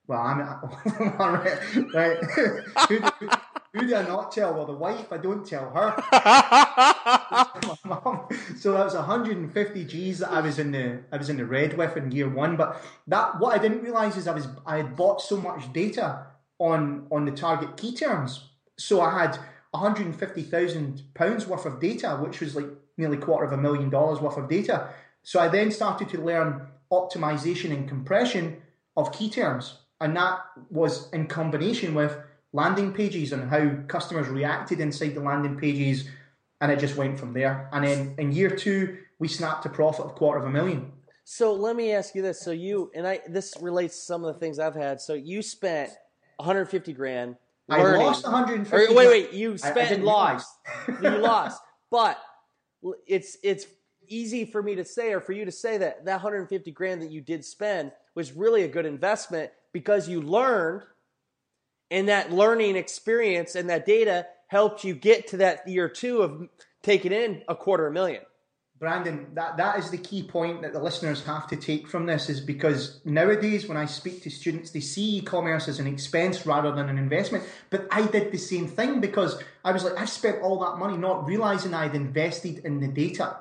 well, 0.07 0.21
I'm 0.21 0.39
right. 1.19 1.59
right. 1.93 2.17
Who 3.73 3.87
do 3.87 3.95
I 3.95 4.01
not 4.01 4.31
tell? 4.31 4.55
Well, 4.55 4.65
the 4.65 4.73
wife, 4.73 5.13
I 5.13 5.17
don't 5.17 5.45
tell 5.45 5.69
her. 5.69 5.93
so 8.57 8.73
that 8.73 8.85
was 8.85 8.95
150 8.95 9.85
G's 9.85 10.17
that 10.19 10.31
I 10.31 10.41
was 10.41 10.57
in 10.57 10.71
the 10.71 11.03
I 11.11 11.17
was 11.17 11.29
in 11.29 11.37
the 11.37 11.45
red 11.45 11.77
with 11.77 11.95
in 11.95 12.11
year 12.11 12.27
one. 12.27 12.57
But 12.57 12.83
that 13.05 13.39
what 13.39 13.53
I 13.53 13.59
didn't 13.61 13.83
realize 13.83 14.17
is 14.17 14.27
I 14.27 14.33
was 14.33 14.47
I 14.65 14.77
had 14.77 14.95
bought 14.95 15.21
so 15.21 15.37
much 15.37 15.71
data 15.71 16.25
on 16.57 17.05
on 17.11 17.25
the 17.25 17.31
target 17.31 17.77
key 17.77 17.93
terms. 17.93 18.49
So 18.79 19.01
I 19.01 19.19
had 19.19 19.37
150,000 19.71 21.03
pounds 21.13 21.45
worth 21.45 21.67
of 21.67 21.79
data, 21.79 22.17
which 22.19 22.39
was 22.39 22.55
like 22.55 22.65
nearly 22.97 23.17
quarter 23.17 23.45
of 23.45 23.51
a 23.51 23.57
million 23.57 23.91
dollars 23.91 24.19
worth 24.19 24.37
of 24.37 24.49
data. 24.49 24.89
So 25.29 25.39
I 25.39 25.47
then 25.47 25.69
started 25.69 26.09
to 26.09 26.19
learn 26.19 26.65
optimization 26.91 27.71
and 27.71 27.87
compression 27.87 28.63
of 28.97 29.11
key 29.11 29.29
terms, 29.29 29.77
and 30.01 30.17
that 30.17 30.39
was 30.71 31.07
in 31.11 31.27
combination 31.27 31.93
with 31.93 32.17
landing 32.51 32.91
pages 32.93 33.31
and 33.31 33.47
how 33.47 33.75
customers 33.87 34.27
reacted 34.27 34.79
inside 34.79 35.13
the 35.13 35.19
landing 35.19 35.55
pages, 35.55 36.09
and 36.61 36.71
it 36.71 36.79
just 36.79 36.95
went 36.95 37.19
from 37.19 37.33
there. 37.33 37.69
And 37.71 37.85
then 37.85 38.15
in 38.17 38.31
year 38.31 38.49
two, 38.49 38.97
we 39.19 39.27
snapped 39.27 39.67
a 39.67 39.69
profit 39.69 40.05
of 40.05 40.15
quarter 40.15 40.39
of 40.39 40.47
a 40.47 40.49
million. 40.49 40.93
So 41.25 41.53
let 41.53 41.75
me 41.75 41.91
ask 41.91 42.15
you 42.15 42.23
this: 42.23 42.41
so 42.41 42.49
you 42.49 42.89
and 42.95 43.05
I, 43.05 43.19
this 43.27 43.53
relates 43.61 43.97
to 43.97 44.01
some 44.01 44.25
of 44.25 44.33
the 44.33 44.39
things 44.39 44.57
I've 44.57 44.73
had. 44.73 44.99
So 44.99 45.13
you 45.13 45.43
spent 45.43 45.91
150 46.37 46.91
grand. 46.93 47.35
Learning. 47.67 48.01
I 48.01 48.03
lost 48.03 48.23
150. 48.23 48.75
Or, 48.75 48.97
wait, 48.97 49.07
wait, 49.07 49.33
you 49.33 49.59
spent 49.59 49.91
I, 49.91 49.93
I 49.93 49.97
lost. 49.97 50.57
you 50.87 51.09
lost, 51.17 51.61
but 51.91 52.17
it's 53.05 53.37
it's 53.43 53.67
easy 54.09 54.45
for 54.45 54.61
me 54.61 54.75
to 54.75 54.83
say 54.83 55.13
or 55.13 55.21
for 55.21 55.31
you 55.31 55.45
to 55.45 55.51
say 55.51 55.77
that 55.77 56.05
that 56.05 56.13
150 56.13 56.71
grand 56.71 57.01
that 57.01 57.11
you 57.11 57.21
did 57.21 57.45
spend 57.45 57.91
was 58.15 58.33
really 58.33 58.63
a 58.63 58.67
good 58.67 58.85
investment 58.85 59.51
because 59.71 60.09
you 60.09 60.21
learned 60.21 60.83
and 61.91 62.09
that 62.09 62.31
learning 62.31 62.75
experience 62.75 63.55
and 63.55 63.69
that 63.69 63.85
data 63.85 64.25
helped 64.47 64.83
you 64.83 64.93
get 64.93 65.27
to 65.27 65.37
that 65.37 65.67
year 65.67 65.87
two 65.87 66.21
of 66.21 66.49
taking 66.83 67.11
in 67.11 67.43
a 67.47 67.55
quarter 67.55 67.87
of 67.87 67.91
a 67.91 67.93
million. 67.93 68.21
Brandon, 68.79 69.27
that, 69.33 69.57
that 69.57 69.77
is 69.77 69.89
the 69.89 69.97
key 69.97 70.23
point 70.23 70.61
that 70.61 70.71
the 70.71 70.81
listeners 70.81 71.25
have 71.25 71.47
to 71.47 71.57
take 71.57 71.85
from 71.85 72.05
this 72.05 72.29
is 72.29 72.39
because 72.39 73.01
nowadays 73.03 73.67
when 73.67 73.77
I 73.77 73.85
speak 73.85 74.23
to 74.23 74.29
students, 74.29 74.71
they 74.71 74.79
see 74.79 75.17
e-commerce 75.17 75.67
as 75.67 75.79
an 75.79 75.87
expense 75.87 76.45
rather 76.45 76.71
than 76.71 76.87
an 76.87 76.97
investment. 76.97 77.43
But 77.71 77.87
I 77.91 78.07
did 78.07 78.31
the 78.31 78.37
same 78.37 78.69
thing 78.69 79.01
because 79.01 79.43
I 79.65 79.73
was 79.73 79.83
like, 79.83 79.99
I 79.99 80.05
spent 80.05 80.41
all 80.41 80.59
that 80.61 80.77
money 80.77 80.95
not 80.95 81.25
realizing 81.25 81.73
I'd 81.73 81.93
invested 81.93 82.59
in 82.59 82.79
the 82.79 82.87
data. 82.87 83.39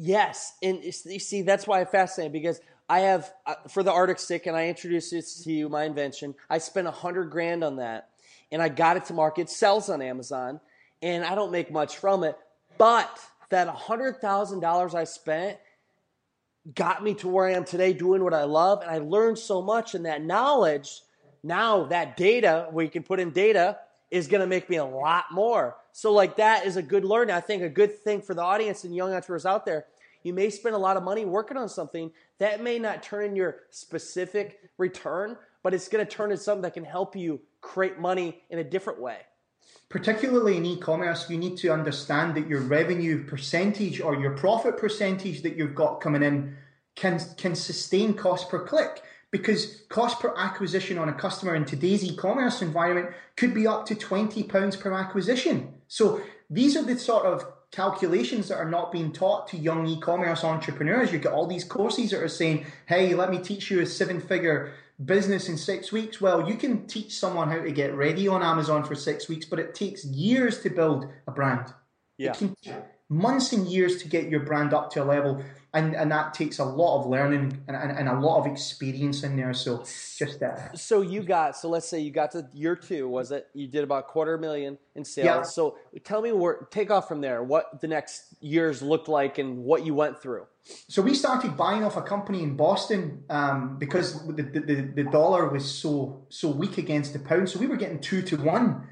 Yes, 0.00 0.52
and 0.62 0.78
you 0.84 0.92
see 0.92 1.42
that's 1.42 1.66
why 1.66 1.80
I'm 1.80 1.86
fascinated 1.86 2.32
because 2.32 2.60
I 2.88 3.00
have 3.00 3.32
uh, 3.46 3.54
for 3.68 3.82
the 3.82 3.90
Arctic 3.90 4.20
stick, 4.20 4.46
and 4.46 4.56
I 4.56 4.68
introduced 4.68 5.12
it 5.12 5.24
to 5.42 5.52
you, 5.52 5.68
my 5.68 5.84
invention. 5.84 6.36
I 6.48 6.58
spent 6.58 6.86
a 6.86 6.92
hundred 6.92 7.30
grand 7.30 7.64
on 7.64 7.76
that, 7.76 8.10
and 8.52 8.62
I 8.62 8.68
got 8.68 8.96
it 8.96 9.06
to 9.06 9.12
market. 9.12 9.50
Sells 9.50 9.90
on 9.90 10.00
Amazon, 10.00 10.60
and 11.02 11.24
I 11.24 11.34
don't 11.34 11.50
make 11.50 11.72
much 11.72 11.96
from 11.96 12.22
it, 12.22 12.38
but 12.78 13.18
that 13.48 13.66
$100,000 13.66 14.94
I 14.94 15.04
spent 15.04 15.58
got 16.74 17.02
me 17.02 17.14
to 17.14 17.28
where 17.28 17.48
I 17.48 17.54
am 17.54 17.64
today 17.64 17.92
doing 17.92 18.22
what 18.22 18.34
I 18.34 18.44
love. 18.44 18.82
And 18.82 18.90
I 18.90 18.98
learned 18.98 19.38
so 19.38 19.62
much. 19.62 19.94
And 19.94 20.06
that 20.06 20.22
knowledge, 20.22 21.00
now 21.42 21.84
that 21.86 22.16
data, 22.16 22.68
where 22.70 22.84
you 22.84 22.90
can 22.90 23.02
put 23.02 23.20
in 23.20 23.30
data, 23.30 23.78
is 24.10 24.28
going 24.28 24.40
to 24.42 24.46
make 24.46 24.70
me 24.70 24.76
a 24.76 24.84
lot 24.84 25.24
more. 25.32 25.76
So, 25.98 26.12
like, 26.12 26.36
that 26.36 26.64
is 26.64 26.76
a 26.76 26.82
good 26.82 27.04
learning. 27.04 27.34
I 27.34 27.40
think 27.40 27.60
a 27.60 27.68
good 27.68 27.98
thing 27.98 28.22
for 28.22 28.32
the 28.32 28.40
audience 28.40 28.84
and 28.84 28.94
young 28.94 29.12
entrepreneurs 29.12 29.44
out 29.44 29.66
there. 29.66 29.86
You 30.22 30.32
may 30.32 30.48
spend 30.48 30.76
a 30.76 30.78
lot 30.78 30.96
of 30.96 31.02
money 31.02 31.24
working 31.24 31.56
on 31.56 31.68
something 31.68 32.12
that 32.38 32.62
may 32.62 32.78
not 32.78 33.02
turn 33.02 33.24
in 33.24 33.34
your 33.34 33.62
specific 33.70 34.60
return, 34.78 35.36
but 35.64 35.74
it's 35.74 35.88
going 35.88 36.06
to 36.06 36.08
turn 36.08 36.30
into 36.30 36.40
something 36.40 36.62
that 36.62 36.74
can 36.74 36.84
help 36.84 37.16
you 37.16 37.40
create 37.60 37.98
money 37.98 38.44
in 38.48 38.60
a 38.60 38.64
different 38.64 39.00
way 39.00 39.18
particularly 39.90 40.56
in 40.56 40.66
e-commerce, 40.66 41.28
you 41.30 41.36
need 41.36 41.56
to 41.56 41.70
understand 41.70 42.34
that 42.34 42.46
your 42.46 42.60
revenue 42.60 43.24
percentage 43.24 44.00
or 44.00 44.14
your 44.14 44.32
profit 44.32 44.76
percentage 44.76 45.42
that 45.42 45.56
you've 45.56 45.74
got 45.74 46.00
coming 46.00 46.22
in 46.22 46.56
can 46.94 47.18
can 47.36 47.54
sustain 47.54 48.12
cost 48.14 48.48
per 48.48 48.64
click 48.64 49.02
because 49.30 49.82
cost 49.88 50.20
per 50.20 50.34
acquisition 50.36 50.98
on 50.98 51.08
a 51.08 51.12
customer 51.12 51.54
in 51.54 51.64
today's 51.64 52.04
e-commerce 52.04 52.62
environment 52.62 53.14
could 53.36 53.52
be 53.54 53.66
up 53.66 53.86
to 53.86 53.94
20 53.94 54.42
pounds 54.44 54.76
per 54.76 54.92
acquisition. 54.92 55.74
So 55.88 56.20
these 56.48 56.76
are 56.76 56.82
the 56.82 56.98
sort 56.98 57.26
of 57.26 57.44
calculations 57.70 58.48
that 58.48 58.56
are 58.56 58.70
not 58.70 58.90
being 58.90 59.12
taught 59.12 59.48
to 59.48 59.58
young 59.58 59.86
e-commerce 59.86 60.42
entrepreneurs. 60.42 61.12
You 61.12 61.18
get 61.18 61.32
all 61.32 61.46
these 61.46 61.64
courses 61.64 62.10
that 62.10 62.22
are 62.22 62.28
saying, 62.28 62.64
"Hey, 62.86 63.14
let 63.14 63.30
me 63.30 63.38
teach 63.38 63.70
you 63.70 63.80
a 63.80 63.86
seven-figure 63.86 64.72
business 65.04 65.48
in 65.48 65.56
six 65.56 65.92
weeks. 65.92 66.20
Well, 66.20 66.48
you 66.48 66.56
can 66.56 66.86
teach 66.86 67.18
someone 67.18 67.50
how 67.50 67.60
to 67.60 67.70
get 67.70 67.94
ready 67.94 68.26
on 68.26 68.42
Amazon 68.42 68.82
for 68.82 68.94
six 68.94 69.28
weeks, 69.28 69.46
but 69.46 69.58
it 69.58 69.74
takes 69.74 70.04
years 70.04 70.60
to 70.62 70.70
build 70.70 71.06
a 71.26 71.30
brand. 71.30 71.72
Yeah. 72.16 72.32
It 72.32 72.38
can 72.38 72.56
take 72.62 72.74
months 73.08 73.52
and 73.52 73.66
years 73.66 74.02
to 74.02 74.08
get 74.08 74.28
your 74.28 74.40
brand 74.40 74.74
up 74.74 74.90
to 74.92 75.02
a 75.02 75.04
level 75.04 75.42
and 75.74 75.94
and 75.94 76.10
that 76.10 76.32
takes 76.32 76.58
a 76.58 76.64
lot 76.64 77.00
of 77.00 77.06
learning 77.06 77.62
and, 77.68 77.76
and, 77.76 77.92
and 77.92 78.08
a 78.08 78.18
lot 78.18 78.40
of 78.40 78.46
experience 78.46 79.22
in 79.22 79.36
there. 79.36 79.52
So 79.52 79.84
just 80.16 80.40
that. 80.40 80.70
Uh, 80.72 80.76
so 80.76 81.02
you 81.02 81.22
got 81.22 81.56
so 81.56 81.68
let's 81.68 81.88
say 81.88 82.00
you 82.00 82.10
got 82.10 82.30
to 82.32 82.48
year 82.54 82.74
two, 82.74 83.08
was 83.08 83.30
it? 83.32 83.48
You 83.54 83.66
did 83.66 83.84
about 83.84 84.08
quarter 84.08 84.38
million 84.38 84.78
in 84.94 85.04
sales. 85.04 85.26
Yeah. 85.26 85.42
So 85.42 85.76
tell 86.04 86.22
me 86.22 86.32
where 86.32 86.66
take 86.70 86.90
off 86.90 87.06
from 87.06 87.20
there. 87.20 87.42
What 87.42 87.80
the 87.80 87.88
next 87.88 88.34
years 88.40 88.80
looked 88.80 89.08
like 89.08 89.38
and 89.38 89.58
what 89.58 89.84
you 89.84 89.94
went 89.94 90.22
through. 90.22 90.46
So 90.88 91.02
we 91.02 91.14
started 91.14 91.56
buying 91.56 91.84
off 91.84 91.96
a 91.96 92.02
company 92.02 92.42
in 92.42 92.56
Boston 92.56 93.24
um, 93.30 93.78
because 93.78 94.26
the, 94.26 94.42
the, 94.42 94.90
the 94.94 95.04
dollar 95.04 95.48
was 95.48 95.70
so 95.70 96.24
so 96.30 96.48
weak 96.48 96.78
against 96.78 97.12
the 97.12 97.18
pound. 97.18 97.48
So 97.50 97.58
we 97.58 97.66
were 97.66 97.76
getting 97.76 98.00
two 98.00 98.22
to 98.22 98.36
one. 98.36 98.86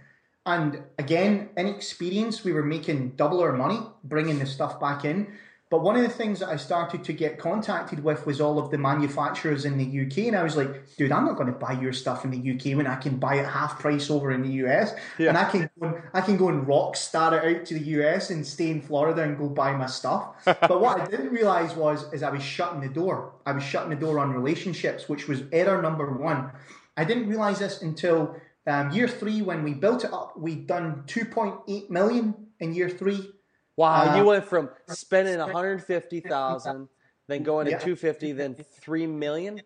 And 0.45 0.85
again, 0.97 1.49
in 1.56 1.66
experience, 1.66 2.45
we 2.45 2.52
were 2.52 2.62
making 2.62 3.16
double 3.16 3.40
our 3.40 3.52
money, 3.52 3.80
bringing 4.04 4.38
the 4.38 4.47
stuff 4.47 4.78
back 4.78 5.04
in. 5.04 5.37
But 5.68 5.82
one 5.82 5.96
of 5.96 6.02
the 6.02 6.08
things 6.08 6.38
that 6.38 6.49
I 6.49 6.56
started 6.56 7.02
to 7.02 7.12
get 7.12 7.40
contacted 7.40 8.04
with 8.04 8.25
was 8.25 8.40
all 8.40 8.61
of 8.61 8.70
the 8.70 8.78
manufacturers 8.78 9.64
in 9.64 9.76
the 9.76 9.85
UK, 9.85 10.28
and 10.28 10.37
I 10.37 10.44
was 10.44 10.56
like, 10.56 10.94
dude, 10.96 11.11
I'm 11.11 11.25
not 11.25 11.35
going 11.35 11.52
to 11.52 11.58
buy 11.58 11.73
your 11.73 11.92
stuff 11.92 12.25
in 12.25 12.30
the 12.30 12.52
UK 12.52 12.76
when 12.76 12.87
I 12.87 12.94
can 12.94 13.16
buy 13.16 13.35
it 13.37 13.46
half 13.46 13.80
price 13.80 14.08
over 14.08 14.30
in 14.30 14.42
the 14.42 14.64
US, 14.64 14.94
yeah. 15.18 15.30
and 15.30 15.37
I 15.37 15.50
can 15.50 15.68
go 15.80 15.88
and, 15.88 16.02
I 16.14 16.20
can 16.20 16.37
go 16.37 16.50
and 16.50 16.68
rock 16.68 16.94
star 16.94 17.35
it 17.35 17.56
out 17.56 17.66
to 17.66 17.75
the 17.75 17.85
US 18.00 18.30
and 18.30 18.46
stay 18.46 18.70
in 18.70 18.80
Florida 18.80 19.23
and 19.23 19.37
go 19.37 19.49
buy 19.49 19.73
my 19.73 19.87
stuff. 19.87 20.37
but 20.44 20.80
what 20.80 21.00
I 21.00 21.06
didn't 21.06 21.30
realize 21.30 21.75
was 21.75 22.12
is 22.12 22.23
I 22.23 22.30
was 22.30 22.44
shutting 22.44 22.80
the 22.80 22.88
door. 22.88 23.32
I 23.44 23.50
was 23.50 23.64
shutting 23.64 23.90
the 23.90 23.96
door 23.96 24.20
on 24.20 24.32
relationships, 24.32 25.08
which 25.08 25.26
was 25.26 25.42
error 25.50 25.82
number 25.82 26.12
one. 26.12 26.52
I 26.96 27.04
didn't 27.04 27.28
realize 27.28 27.58
this 27.58 27.82
until 27.82 28.37
um, 28.68 28.92
year 28.92 29.08
three 29.08 29.42
when 29.42 29.64
we 29.64 29.75
built 29.75 30.04
it 30.04 30.12
up. 30.12 30.38
We'd 30.38 30.68
done 30.68 31.02
2.8 31.08 31.90
million 31.90 32.35
in 32.61 32.73
year 32.73 32.88
three 32.88 33.32
Wow, 33.76 34.12
uh, 34.12 34.16
you 34.16 34.25
went 34.25 34.45
from 34.45 34.71
spending 34.88 35.38
150,000, 35.38 36.88
then 37.28 37.42
going 37.42 37.66
to 37.66 37.73
yeah. 37.73 37.78
250, 37.78 38.33
then 38.33 38.54
3 38.54 39.06
million? 39.06 39.61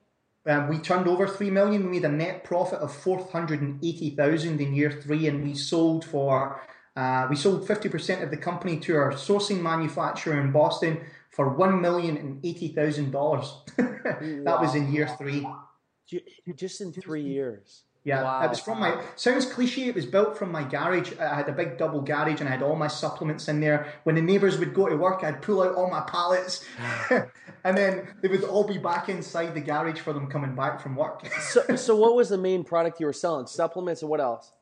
Um, 0.46 0.68
we 0.68 0.78
turned 0.78 1.06
over 1.06 1.28
3 1.28 1.50
million. 1.50 1.84
We 1.84 2.00
made 2.00 2.04
a 2.04 2.12
net 2.12 2.44
profit 2.44 2.80
of 2.80 2.94
480,000 2.94 4.60
in 4.60 4.74
year 4.74 4.90
three, 4.90 5.26
and 5.28 5.44
we 5.44 5.54
sold 5.54 6.04
for. 6.04 6.62
Uh, 6.96 7.26
we 7.30 7.36
sold 7.36 7.66
50% 7.68 8.22
of 8.22 8.30
the 8.30 8.36
company 8.36 8.78
to 8.80 8.96
our 8.96 9.12
sourcing 9.12 9.60
manufacturer 9.60 10.40
in 10.40 10.50
Boston 10.50 11.00
for 11.30 11.54
one 11.54 11.80
million 11.80 12.16
and 12.16 12.44
eighty 12.44 12.68
thousand 12.68 13.12
dollars. 13.12 13.54
That 13.78 14.60
was 14.60 14.74
in 14.74 14.92
year 14.92 15.08
three. 15.18 15.46
Just 16.56 16.80
in 16.80 16.92
three 16.92 17.22
years. 17.22 17.84
Yeah, 18.02 18.20
uh, 18.20 18.24
wow. 18.24 18.44
it 18.44 18.48
was 18.48 18.60
from 18.60 18.80
my. 18.80 18.98
Sounds 19.16 19.44
cliche. 19.44 19.88
It 19.88 19.94
was 19.94 20.06
built 20.06 20.38
from 20.38 20.50
my 20.50 20.64
garage. 20.64 21.12
I 21.18 21.34
had 21.34 21.48
a 21.48 21.52
big 21.52 21.76
double 21.76 22.00
garage, 22.00 22.40
and 22.40 22.48
I 22.48 22.52
had 22.52 22.62
all 22.62 22.76
my 22.76 22.88
supplements 22.88 23.48
in 23.48 23.60
there. 23.60 23.92
When 24.04 24.14
the 24.14 24.22
neighbours 24.22 24.58
would 24.58 24.72
go 24.72 24.88
to 24.88 24.96
work, 24.96 25.22
I'd 25.22 25.42
pull 25.42 25.62
out 25.62 25.74
all 25.74 25.90
my 25.90 26.00
pallets, 26.02 26.64
and 27.10 27.76
then 27.76 28.08
they 28.22 28.28
would 28.28 28.44
all 28.44 28.64
be 28.64 28.78
back 28.78 29.10
inside 29.10 29.54
the 29.54 29.60
garage 29.60 30.00
for 30.00 30.14
them 30.14 30.28
coming 30.28 30.54
back 30.54 30.80
from 30.80 30.96
work. 30.96 31.26
so, 31.40 31.76
so 31.76 31.94
what 31.94 32.14
was 32.14 32.30
the 32.30 32.38
main 32.38 32.64
product 32.64 33.00
you 33.00 33.06
were 33.06 33.12
selling? 33.12 33.46
Supplements 33.46 34.00
and 34.00 34.10
what 34.10 34.20
else? 34.20 34.52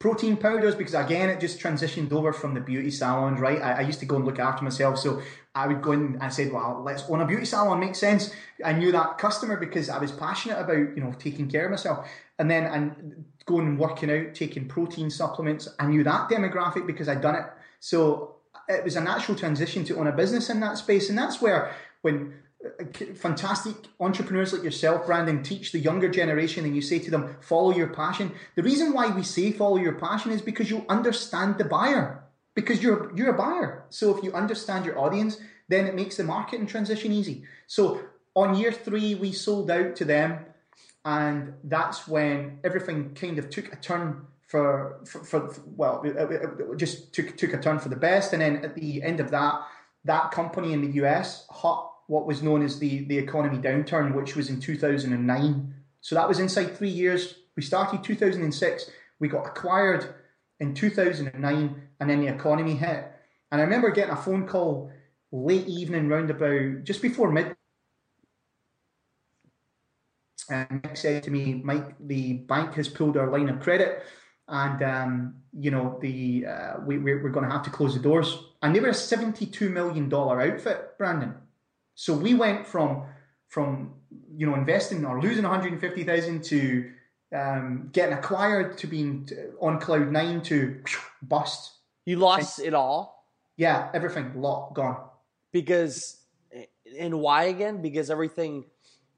protein 0.00 0.36
powders 0.36 0.74
because 0.74 0.92
again 0.92 1.30
it 1.30 1.40
just 1.40 1.58
transitioned 1.58 2.12
over 2.12 2.30
from 2.30 2.52
the 2.52 2.60
beauty 2.60 2.90
salons 2.90 3.40
right 3.40 3.62
I, 3.62 3.74
I, 3.74 3.80
used 3.82 4.00
to 4.00 4.06
go 4.06 4.16
and 4.16 4.24
look 4.26 4.38
after 4.38 4.62
myself 4.62 4.98
so 4.98 5.22
i 5.54 5.66
would 5.66 5.82
go 5.82 5.92
in 5.92 6.18
and 6.20 6.32
said 6.32 6.52
well 6.52 6.82
let's 6.84 7.02
own 7.08 7.20
a 7.20 7.26
beauty 7.26 7.44
salon 7.44 7.80
makes 7.80 7.98
sense. 7.98 8.32
I 8.64 8.72
knew 8.72 8.92
that 8.92 9.18
customer 9.18 9.56
because 9.56 9.88
i 9.88 9.98
was 9.98 10.12
passionate 10.12 10.58
about 10.58 10.96
you 10.96 11.02
know 11.02 11.12
taking 11.18 11.50
care 11.50 11.66
of 11.66 11.70
myself. 11.70 12.08
And 12.38 12.50
then 12.50 12.64
and 12.64 13.24
going 13.46 13.66
and 13.66 13.78
working 13.78 14.10
out 14.10 14.34
taking 14.34 14.66
protein 14.66 15.10
supplements. 15.10 15.68
I 15.78 15.86
knew 15.86 16.02
that 16.04 16.28
demographic 16.28 16.86
because 16.86 17.08
i'd 17.08 17.20
done 17.20 17.36
it. 17.36 17.46
So 17.80 18.34
it 18.68 18.84
was 18.84 18.96
a 18.96 19.00
natural 19.00 19.36
transition 19.36 19.84
to 19.84 19.98
own 19.98 20.06
a 20.06 20.12
business 20.12 20.50
in 20.50 20.60
that 20.60 20.78
space. 20.78 21.08
And 21.08 21.18
that's 21.18 21.40
where 21.40 21.74
when 22.02 22.34
uh, 22.64 22.84
fantastic 23.14 23.74
entrepreneurs 24.00 24.52
like 24.52 24.62
yourself, 24.62 25.06
Brandon, 25.06 25.42
teach 25.42 25.72
the 25.72 25.78
younger 25.78 26.08
generation 26.08 26.64
and 26.64 26.74
you 26.74 26.82
say 26.82 26.98
to 26.98 27.10
them, 27.10 27.36
follow 27.40 27.72
your 27.72 27.88
passion. 27.88 28.32
The 28.54 28.62
reason 28.62 28.92
why 28.92 29.08
we 29.10 29.22
say 29.22 29.52
follow 29.52 29.76
your 29.76 29.94
passion 29.94 30.32
is 30.32 30.40
because 30.40 30.70
you 30.70 30.84
understand 30.88 31.58
the 31.58 31.64
buyer. 31.64 32.24
Because 32.54 32.82
you're 32.82 33.14
you're 33.16 33.34
a 33.34 33.38
buyer. 33.38 33.84
So 33.90 34.16
if 34.16 34.22
you 34.22 34.32
understand 34.32 34.84
your 34.84 34.98
audience, 34.98 35.38
then 35.68 35.86
it 35.86 35.94
makes 35.94 36.16
the 36.16 36.24
marketing 36.24 36.66
transition 36.66 37.12
easy. 37.12 37.44
So 37.66 38.00
on 38.34 38.56
year 38.56 38.72
three, 38.72 39.14
we 39.14 39.32
sold 39.32 39.70
out 39.70 39.96
to 39.96 40.04
them, 40.04 40.44
and 41.04 41.54
that's 41.64 42.06
when 42.06 42.60
everything 42.62 43.14
kind 43.14 43.38
of 43.38 43.50
took 43.50 43.72
a 43.72 43.76
turn 43.76 44.26
for 44.46 45.00
for, 45.04 45.24
for 45.24 45.54
well, 45.66 46.02
it, 46.04 46.16
it 46.16 46.76
just 46.76 47.12
took 47.12 47.36
took 47.36 47.54
a 47.54 47.58
turn 47.58 47.78
for 47.78 47.88
the 47.88 47.96
best. 47.96 48.32
And 48.32 48.42
then 48.42 48.64
at 48.64 48.74
the 48.74 49.02
end 49.02 49.20
of 49.20 49.30
that, 49.30 49.62
that 50.04 50.30
company 50.30 50.72
in 50.72 50.80
the 50.80 51.02
US, 51.02 51.46
Hut 51.50 51.90
what 52.06 52.26
was 52.26 52.42
known 52.42 52.62
as 52.62 52.78
the, 52.78 53.04
the 53.04 53.16
economy 53.16 53.58
downturn, 53.58 54.14
which 54.14 54.36
was 54.36 54.50
in 54.50 54.60
2009. 54.60 55.74
So 56.00 56.14
that 56.14 56.28
was 56.28 56.38
inside 56.38 56.76
three 56.76 56.90
years. 56.90 57.36
We 57.56 57.62
started 57.62 58.04
2006, 58.04 58.90
we 59.20 59.28
got 59.28 59.46
acquired 59.46 60.14
in 60.60 60.74
2009, 60.74 61.82
and 62.00 62.10
then 62.10 62.20
the 62.20 62.28
economy 62.28 62.74
hit. 62.74 63.10
And 63.50 63.60
I 63.60 63.64
remember 63.64 63.90
getting 63.90 64.12
a 64.12 64.16
phone 64.16 64.46
call 64.46 64.90
late 65.32 65.66
evening, 65.66 66.08
round 66.08 66.30
about 66.30 66.84
just 66.84 67.02
before 67.02 67.30
mid. 67.30 67.54
And 70.50 70.90
said 70.94 71.22
to 71.22 71.30
me, 71.30 71.62
Mike, 71.64 71.94
the 71.98 72.34
bank 72.34 72.74
has 72.74 72.88
pulled 72.88 73.16
our 73.16 73.30
line 73.30 73.48
of 73.48 73.60
credit, 73.60 74.02
and 74.46 74.82
um, 74.82 75.34
you 75.58 75.70
know 75.70 75.98
the 76.02 76.44
uh, 76.46 76.72
we, 76.84 76.98
we're, 76.98 77.30
going 77.30 77.46
to 77.46 77.50
have 77.50 77.62
to 77.62 77.70
close 77.70 77.94
the 77.94 78.00
doors. 78.00 78.38
And 78.62 78.76
they 78.76 78.80
were 78.80 78.88
a 78.88 78.94
seventy-two 78.94 79.70
million 79.70 80.10
dollar 80.10 80.42
outfit, 80.42 80.98
Brandon. 80.98 81.34
So 81.94 82.14
we 82.14 82.34
went 82.34 82.66
from 82.66 83.04
from 83.48 83.94
you 84.36 84.46
know 84.46 84.54
investing 84.54 85.04
or 85.04 85.20
losing 85.20 85.44
150,000 85.44 86.42
to 86.44 86.90
um, 87.34 87.90
getting 87.92 88.14
acquired 88.14 88.78
to 88.78 88.86
being 88.86 89.28
on 89.60 89.80
cloud 89.80 90.10
nine 90.10 90.40
to 90.42 90.80
bust. 91.22 91.72
You 92.06 92.16
lost 92.16 92.58
and, 92.58 92.68
it 92.68 92.74
all. 92.74 93.26
Yeah, 93.56 93.90
everything 93.94 94.40
lot 94.40 94.74
gone 94.74 94.98
because 95.52 96.24
and 96.98 97.20
why 97.20 97.44
again? 97.44 97.82
Because 97.82 98.10
everything. 98.10 98.64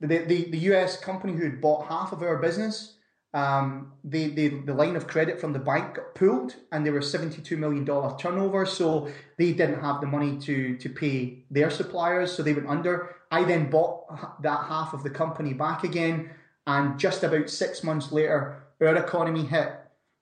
The, 0.01 0.19
the, 0.19 0.51
the 0.51 0.59
US 0.73 0.99
company 0.99 1.33
who 1.33 1.45
had 1.45 1.61
bought 1.61 1.87
half 1.89 2.13
of 2.13 2.23
our 2.23 2.37
business, 2.37 2.95
um, 3.35 3.93
they, 4.05 4.29
they, 4.29 4.49
the 4.49 4.75
line 4.75 4.97
of 4.97 5.07
credit 5.07 5.41
from 5.41 5.53
the 5.53 5.59
bank 5.59 5.97
got 5.97 6.15
pulled 6.15 6.55
and 6.73 6.85
they 6.85 6.91
were 6.91 7.01
$72 7.01 7.57
million 7.59 7.85
turnover. 8.19 8.67
So 8.67 9.09
they 9.39 9.53
didn't 9.53 9.81
have 9.81 10.01
the 10.01 10.07
money 10.07 10.39
to, 10.41 10.77
to 10.77 10.89
pay 10.89 11.45
their 11.51 11.71
suppliers. 11.71 12.33
So 12.33 12.43
they 12.43 12.53
went 12.53 12.69
under. 12.69 13.17
I 13.31 13.45
then 13.45 13.71
bought 13.71 14.43
that 14.43 14.67
half 14.67 14.93
of 14.93 15.03
the 15.03 15.11
company 15.11 15.53
back 15.55 15.85
again. 15.85 16.31
And 16.67 16.99
just 16.99 17.23
about 17.23 17.49
six 17.49 17.85
months 17.85 18.11
later, 18.11 18.65
our 18.81 18.97
economy 18.97 19.45
hit. 19.45 19.73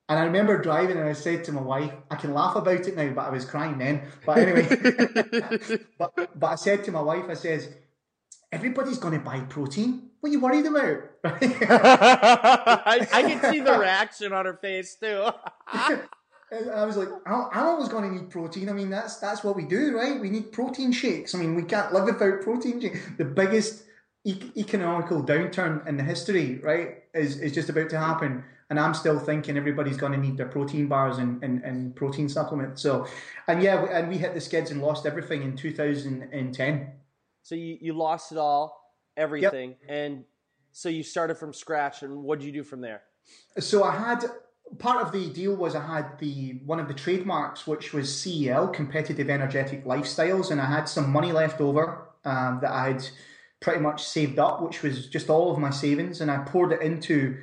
And 0.07 0.19
I 0.19 0.23
remember 0.25 0.61
driving 0.61 0.97
and 0.97 1.09
I 1.09 1.13
said 1.13 1.43
to 1.45 1.51
my 1.51 1.61
wife, 1.61 1.91
I 2.11 2.15
can 2.15 2.33
laugh 2.33 2.55
about 2.55 2.87
it 2.87 2.95
now, 2.95 3.11
but 3.11 3.25
I 3.25 3.29
was 3.29 3.45
crying 3.45 3.79
then. 3.79 4.03
But 4.23 4.37
anyway, 4.37 4.67
but, 5.97 6.39
but 6.39 6.47
I 6.47 6.55
said 6.55 6.83
to 6.83 6.91
my 6.91 7.01
wife, 7.01 7.25
I 7.27 7.33
says, 7.33 7.73
everybody's 8.51 8.99
going 8.99 9.15
to 9.15 9.19
buy 9.19 9.39
protein. 9.41 10.11
What 10.19 10.29
are 10.29 10.33
you 10.33 10.39
worried 10.39 10.65
about? 10.65 11.03
I, 11.23 13.07
I 13.13 13.21
can 13.23 13.51
see 13.51 13.59
the 13.61 13.77
reaction 13.79 14.31
on 14.31 14.45
her 14.45 14.53
face 14.55 14.95
too. 14.95 15.29
I 16.51 16.85
was 16.85 16.95
like, 16.95 17.09
I'm 17.25 17.49
always 17.53 17.89
going 17.89 18.09
to 18.09 18.15
need 18.15 18.29
protein. 18.29 18.69
I 18.69 18.73
mean, 18.73 18.91
that's 18.91 19.17
that's 19.17 19.43
what 19.43 19.55
we 19.55 19.65
do, 19.65 19.97
right? 19.97 20.19
We 20.21 20.29
need 20.29 20.51
protein 20.51 20.91
shakes. 20.91 21.33
I 21.33 21.39
mean, 21.39 21.55
we 21.55 21.63
can't 21.63 21.91
live 21.91 22.05
without 22.05 22.41
protein 22.41 22.79
shakes. 22.79 22.99
The 23.17 23.25
biggest 23.25 23.84
e- 24.25 24.51
economical 24.57 25.23
downturn 25.23 25.87
in 25.87 25.95
the 25.95 26.03
history, 26.03 26.59
right, 26.61 27.03
is, 27.13 27.39
is 27.39 27.53
just 27.53 27.69
about 27.69 27.89
to 27.91 27.97
happen. 27.97 28.43
And 28.69 28.79
I'm 28.79 28.93
still 28.93 29.19
thinking 29.19 29.57
everybody's 29.57 29.95
going 29.95 30.11
to 30.11 30.17
need 30.17 30.37
their 30.37 30.47
protein 30.47 30.87
bars 30.87 31.19
and, 31.19 31.41
and, 31.43 31.63
and 31.63 31.95
protein 31.95 32.27
supplements. 32.27 32.81
So, 32.81 33.07
and 33.47 33.61
yeah, 33.61 33.85
and 33.85 34.09
we 34.09 34.17
hit 34.17 34.33
the 34.33 34.41
skids 34.41 34.71
and 34.71 34.81
lost 34.81 35.05
everything 35.05 35.43
in 35.43 35.55
2010. 35.55 36.91
So 37.43 37.55
you, 37.55 37.77
you 37.79 37.93
lost 37.93 38.31
it 38.31 38.39
all, 38.39 38.91
everything, 39.15 39.75
yep. 39.81 39.89
and 39.89 40.23
so 40.71 40.89
you 40.89 41.03
started 41.03 41.37
from 41.37 41.53
scratch. 41.53 42.01
And 42.01 42.23
what 42.23 42.39
did 42.39 42.45
you 42.47 42.51
do 42.51 42.63
from 42.63 42.81
there? 42.81 43.03
So 43.59 43.83
I 43.83 43.95
had 43.95 44.25
part 44.79 45.05
of 45.05 45.11
the 45.11 45.29
deal 45.29 45.55
was 45.55 45.75
I 45.75 45.85
had 45.85 46.17
the 46.17 46.59
one 46.65 46.79
of 46.79 46.87
the 46.87 46.95
trademarks, 46.95 47.67
which 47.67 47.93
was 47.93 48.13
CEL, 48.19 48.69
Competitive 48.69 49.29
Energetic 49.29 49.85
Lifestyles, 49.85 50.49
and 50.49 50.59
I 50.59 50.65
had 50.65 50.89
some 50.89 51.11
money 51.11 51.31
left 51.31 51.61
over 51.61 52.07
um, 52.25 52.59
that 52.63 52.71
I 52.71 52.87
had 52.87 53.07
pretty 53.65 53.81
much 53.81 54.03
saved 54.03 54.37
up, 54.37 54.61
which 54.61 54.83
was 54.83 55.07
just 55.07 55.27
all 55.27 55.51
of 55.51 55.57
my 55.57 55.71
savings, 55.71 56.21
and 56.21 56.29
I 56.29 56.37
poured 56.37 56.71
it 56.71 56.83
into 56.83 57.35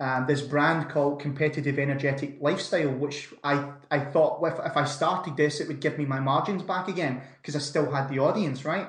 um, 0.00 0.26
this 0.26 0.42
brand 0.42 0.90
called 0.90 1.18
Competitive 1.18 1.78
Energetic 1.78 2.36
Lifestyle, 2.42 2.90
which 2.90 3.30
I, 3.42 3.72
I 3.90 4.00
thought 4.00 4.46
if, 4.46 4.58
if 4.66 4.76
I 4.76 4.84
started 4.84 5.34
this, 5.34 5.60
it 5.60 5.68
would 5.68 5.80
give 5.80 5.96
me 5.96 6.04
my 6.04 6.20
margins 6.20 6.62
back 6.62 6.88
again 6.88 7.22
because 7.40 7.56
I 7.56 7.60
still 7.60 7.90
had 7.90 8.10
the 8.10 8.18
audience, 8.18 8.66
right? 8.66 8.86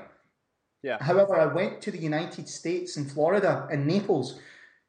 Yeah. 0.81 1.01
However, 1.01 1.39
I 1.39 1.45
went 1.45 1.81
to 1.83 1.91
the 1.91 1.97
United 1.97 2.49
States 2.49 2.97
in 2.97 3.05
Florida, 3.05 3.65
in 3.71 3.87
Naples, 3.87 4.37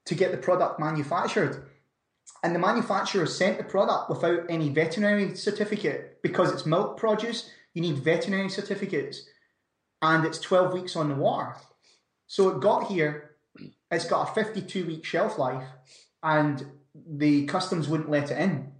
to 0.06 0.16
get 0.16 0.32
the 0.32 0.38
product 0.38 0.80
manufactured. 0.80 1.64
And 2.42 2.56
the 2.56 2.58
manufacturer 2.58 3.26
sent 3.26 3.58
the 3.58 3.62
product 3.62 4.10
without 4.10 4.46
any 4.48 4.68
veterinary 4.68 5.36
certificate 5.36 6.20
because 6.24 6.50
it's 6.50 6.66
milk 6.66 6.96
produce, 6.96 7.50
you 7.72 7.82
need 7.82 7.98
veterinary 7.98 8.48
certificates. 8.48 9.28
And 10.02 10.24
it's 10.24 10.40
12 10.40 10.72
weeks 10.72 10.96
on 10.96 11.08
the 11.08 11.14
water. 11.14 11.54
So 12.26 12.48
it 12.50 12.60
got 12.60 12.88
here, 12.88 13.36
it's 13.90 14.06
got 14.06 14.30
a 14.30 14.34
52 14.34 14.86
week 14.86 15.04
shelf 15.04 15.38
life, 15.38 15.64
and 16.22 16.64
the 16.94 17.46
customs 17.46 17.88
wouldn't 17.88 18.10
let 18.10 18.30
it 18.30 18.38
in. 18.38 18.72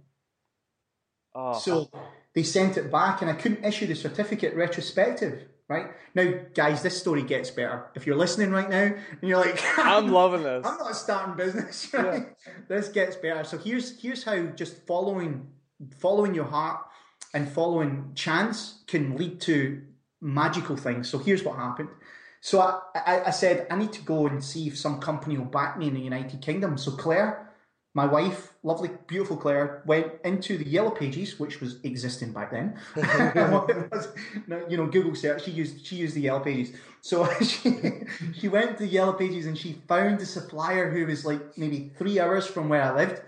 Oh. 1.33 1.57
So 1.57 1.89
they 2.33 2.43
sent 2.43 2.77
it 2.77 2.91
back, 2.91 3.21
and 3.21 3.29
I 3.29 3.33
couldn't 3.33 3.63
issue 3.63 3.87
the 3.87 3.95
certificate 3.95 4.55
retrospective. 4.55 5.47
Right 5.67 5.87
now, 6.13 6.31
guys, 6.53 6.83
this 6.83 6.99
story 6.99 7.23
gets 7.23 7.49
better. 7.49 7.87
If 7.95 8.05
you're 8.05 8.15
listening 8.15 8.51
right 8.51 8.69
now 8.69 8.83
and 8.83 9.23
you're 9.23 9.39
like, 9.39 9.59
"I'm 9.79 10.09
loving 10.09 10.43
this," 10.43 10.63
I'm 10.63 10.77
not 10.77 10.95
starting 10.95 11.35
business. 11.35 11.91
Right? 11.91 12.27
Yeah. 12.45 12.53
This 12.69 12.89
gets 12.89 13.15
better. 13.15 13.43
So 13.43 13.57
here's 13.57 13.99
here's 13.99 14.23
how 14.23 14.43
just 14.47 14.85
following 14.85 15.47
following 15.97 16.35
your 16.35 16.45
heart 16.45 16.81
and 17.33 17.51
following 17.51 18.11
chance 18.13 18.83
can 18.87 19.17
lead 19.17 19.41
to 19.41 19.81
magical 20.21 20.77
things. 20.77 21.09
So 21.09 21.17
here's 21.17 21.43
what 21.43 21.55
happened. 21.55 21.89
So 22.45 22.61
I, 22.61 22.79
I, 22.93 23.23
I, 23.25 23.29
said, 23.31 23.65
I 23.71 23.75
need 23.75 23.91
to 23.93 24.03
go 24.03 24.27
and 24.27 24.43
see 24.43 24.67
if 24.67 24.77
some 24.77 24.99
company 24.99 25.35
will 25.35 25.45
back 25.45 25.79
me 25.79 25.87
in 25.87 25.95
the 25.95 25.99
United 25.99 26.43
Kingdom. 26.43 26.77
So 26.77 26.91
Claire, 26.91 27.49
my 27.95 28.05
wife, 28.05 28.53
lovely, 28.61 28.91
beautiful 29.07 29.35
Claire, 29.35 29.81
went 29.87 30.11
into 30.23 30.55
the 30.59 30.67
Yellow 30.67 30.91
Pages, 30.91 31.39
which 31.39 31.59
was 31.59 31.79
existing 31.83 32.33
back 32.33 32.51
then. 32.51 32.77
you 34.69 34.77
know, 34.77 34.85
Google 34.85 35.15
search. 35.15 35.45
She 35.45 35.49
used 35.49 35.83
she 35.83 35.95
used 35.95 36.13
the 36.13 36.21
Yellow 36.21 36.41
Pages. 36.41 36.75
So 37.01 37.27
she 37.41 38.03
she 38.39 38.47
went 38.47 38.77
to 38.77 38.83
the 38.83 38.91
Yellow 38.91 39.13
Pages 39.13 39.47
and 39.47 39.57
she 39.57 39.81
found 39.87 40.21
a 40.21 40.25
supplier 40.27 40.91
who 40.91 41.07
was 41.07 41.25
like 41.25 41.57
maybe 41.57 41.93
three 41.97 42.19
hours 42.19 42.45
from 42.45 42.69
where 42.69 42.83
I 42.83 42.95
lived 42.95 43.23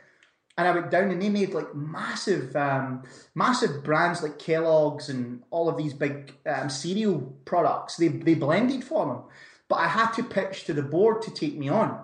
and 0.57 0.67
I 0.67 0.71
went 0.71 0.89
down 0.89 1.11
and 1.11 1.21
they 1.21 1.29
made 1.29 1.53
like 1.53 1.75
massive, 1.75 2.55
um, 2.55 3.03
massive 3.35 3.83
brands 3.83 4.23
like 4.23 4.39
Kellogg's 4.39 5.09
and 5.09 5.43
all 5.51 5.69
of 5.69 5.77
these 5.77 5.93
big 5.93 6.33
um, 6.47 6.69
cereal 6.69 7.19
products. 7.45 7.97
They 7.97 8.07
they 8.07 8.33
blended 8.33 8.83
for 8.83 9.05
them, 9.05 9.23
but 9.69 9.75
I 9.75 9.87
had 9.87 10.11
to 10.13 10.23
pitch 10.23 10.65
to 10.65 10.73
the 10.73 10.81
board 10.81 11.21
to 11.23 11.31
take 11.31 11.57
me 11.57 11.69
on. 11.69 12.03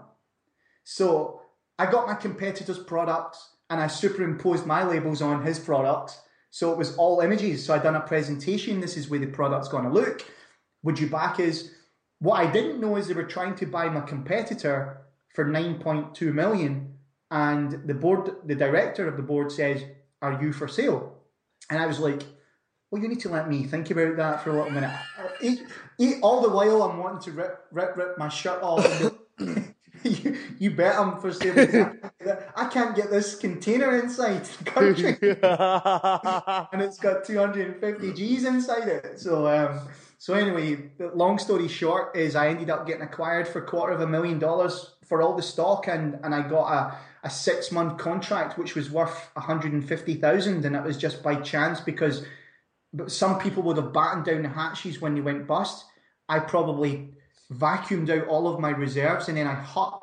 So 0.83 1.41
I 1.79 1.89
got 1.89 2.07
my 2.07 2.13
competitors' 2.13 2.77
products 2.77 3.49
and 3.69 3.81
I 3.81 3.87
superimposed 3.87 4.67
my 4.67 4.83
labels 4.83 5.21
on 5.21 5.43
his 5.43 5.57
products. 5.57 6.21
So 6.51 6.71
it 6.71 6.77
was 6.77 6.95
all 6.97 7.21
images. 7.21 7.65
So 7.65 7.73
I 7.73 7.79
done 7.79 7.95
a 7.95 8.01
presentation. 8.01 8.79
This 8.79 8.97
is 8.97 9.09
where 9.09 9.19
the 9.19 9.25
product's 9.25 9.69
going 9.69 9.85
to 9.85 9.89
look. 9.89 10.23
Would 10.83 10.99
you 10.99 11.07
back 11.07 11.39
us? 11.39 11.71
What 12.19 12.39
I 12.39 12.51
didn't 12.51 12.79
know 12.79 12.95
is 12.97 13.07
they 13.07 13.15
were 13.15 13.23
trying 13.23 13.55
to 13.55 13.65
buy 13.65 13.89
my 13.89 14.01
competitor 14.01 15.01
for 15.33 15.45
9.2 15.45 16.31
million 16.31 16.92
and 17.33 17.87
the 17.87 17.95
board, 17.95 18.29
the 18.45 18.53
director 18.53 19.07
of 19.07 19.17
the 19.17 19.23
board 19.23 19.51
says, 19.51 19.83
"Are 20.21 20.39
you 20.41 20.53
for 20.53 20.67
sale?" 20.67 21.15
And 21.69 21.81
I 21.81 21.87
was 21.87 21.99
like, 21.99 22.21
"Well, 22.91 23.01
you 23.01 23.07
need 23.09 23.21
to 23.21 23.29
let 23.29 23.49
me 23.49 23.63
think 23.63 23.89
about 23.89 24.17
that 24.17 24.43
for 24.43 24.51
a 24.51 24.53
little 24.53 24.69
minute." 24.69 24.95
Eat, 25.41 25.63
eat, 25.99 26.17
all 26.21 26.41
the 26.41 26.49
while 26.49 26.83
I'm 26.83 26.99
wanting 26.99 27.21
to 27.21 27.31
rip, 27.31 27.65
rip, 27.71 27.97
rip 27.97 28.17
my 28.19 28.29
shirt 28.29 28.61
off. 28.61 28.85
you, 29.39 30.37
you 30.59 30.71
bet 30.71 30.95
I'm 30.95 31.19
for 31.19 31.33
sale. 31.33 31.95
I 32.55 32.65
can't 32.67 32.95
get 32.95 33.09
this 33.09 33.35
container 33.35 33.97
inside 33.97 34.45
the 34.45 34.63
country, 34.65 35.17
and 36.71 36.81
it's 36.83 36.99
got 36.99 37.25
250 37.25 38.13
G's 38.13 38.45
inside 38.45 38.87
it. 38.87 39.19
So, 39.19 39.47
um, 39.47 39.87
so 40.19 40.35
anyway, 40.35 40.91
long 41.15 41.39
story 41.39 41.67
short 41.67 42.15
is 42.15 42.35
I 42.35 42.49
ended 42.49 42.69
up 42.69 42.85
getting 42.85 43.01
acquired 43.01 43.47
for 43.47 43.63
a 43.63 43.65
quarter 43.65 43.93
of 43.93 44.01
a 44.01 44.07
million 44.07 44.37
dollars 44.37 44.97
for 45.03 45.23
all 45.23 45.35
the 45.35 45.41
stock, 45.41 45.87
and 45.87 46.19
and 46.23 46.35
I 46.35 46.47
got 46.47 46.71
a 46.71 46.97
a 47.23 47.29
six 47.29 47.71
month 47.71 47.97
contract 47.97 48.57
which 48.57 48.75
was 48.75 48.91
worth 48.91 49.29
150,000 49.33 50.65
and 50.65 50.75
it 50.75 50.83
was 50.83 50.97
just 50.97 51.23
by 51.23 51.35
chance 51.35 51.79
because 51.79 52.25
some 53.07 53.39
people 53.39 53.63
would 53.63 53.77
have 53.77 53.93
battened 53.93 54.25
down 54.25 54.43
the 54.43 54.49
hatches 54.49 55.01
when 55.01 55.15
they 55.15 55.21
went 55.21 55.47
bust. 55.47 55.85
I 56.29 56.39
probably 56.39 57.09
vacuumed 57.51 58.09
out 58.09 58.27
all 58.27 58.47
of 58.47 58.59
my 58.59 58.69
reserves 58.69 59.29
and 59.29 59.37
then 59.37 59.47
I 59.47 59.55
hit 59.55 59.93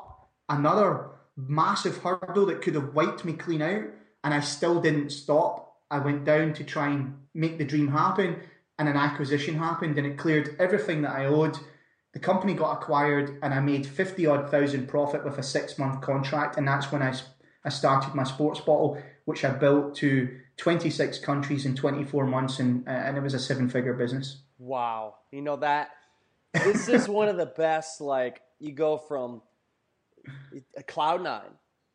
another 0.48 1.10
massive 1.36 1.98
hurdle 1.98 2.46
that 2.46 2.62
could 2.62 2.74
have 2.74 2.94
wiped 2.94 3.24
me 3.24 3.34
clean 3.34 3.62
out 3.62 3.84
and 4.24 4.34
I 4.34 4.40
still 4.40 4.80
didn't 4.80 5.10
stop. 5.10 5.76
I 5.90 5.98
went 5.98 6.24
down 6.24 6.54
to 6.54 6.64
try 6.64 6.88
and 6.88 7.18
make 7.34 7.58
the 7.58 7.64
dream 7.64 7.88
happen 7.88 8.40
and 8.78 8.88
an 8.88 8.96
acquisition 8.96 9.56
happened 9.56 9.98
and 9.98 10.06
it 10.06 10.18
cleared 10.18 10.56
everything 10.58 11.02
that 11.02 11.12
I 11.14 11.26
owed 11.26 11.58
the 12.12 12.18
company 12.18 12.54
got 12.54 12.72
acquired 12.72 13.38
and 13.42 13.54
I 13.54 13.60
made 13.60 13.86
50 13.86 14.26
odd 14.26 14.50
thousand 14.50 14.88
profit 14.88 15.24
with 15.24 15.38
a 15.38 15.42
six 15.42 15.78
month 15.78 16.00
contract. 16.00 16.56
And 16.56 16.66
that's 16.66 16.90
when 16.90 17.02
I, 17.02 17.14
I 17.64 17.68
started 17.68 18.14
my 18.14 18.24
sports 18.24 18.60
bottle, 18.60 19.00
which 19.26 19.44
I 19.44 19.50
built 19.50 19.94
to 19.96 20.36
26 20.56 21.18
countries 21.18 21.66
in 21.66 21.76
24 21.76 22.26
months. 22.26 22.58
And, 22.58 22.86
uh, 22.86 22.90
and 22.90 23.16
it 23.16 23.22
was 23.22 23.34
a 23.34 23.38
seven 23.38 23.68
figure 23.68 23.94
business. 23.94 24.42
Wow. 24.58 25.16
You 25.30 25.42
know, 25.42 25.56
that 25.56 25.90
this 26.52 26.88
is 26.88 27.08
one 27.08 27.28
of 27.28 27.36
the 27.36 27.46
best. 27.46 28.00
Like, 28.00 28.42
you 28.58 28.72
go 28.72 28.98
from 28.98 29.42
a 30.76 30.82
cloud 30.82 31.22
nine 31.22 31.42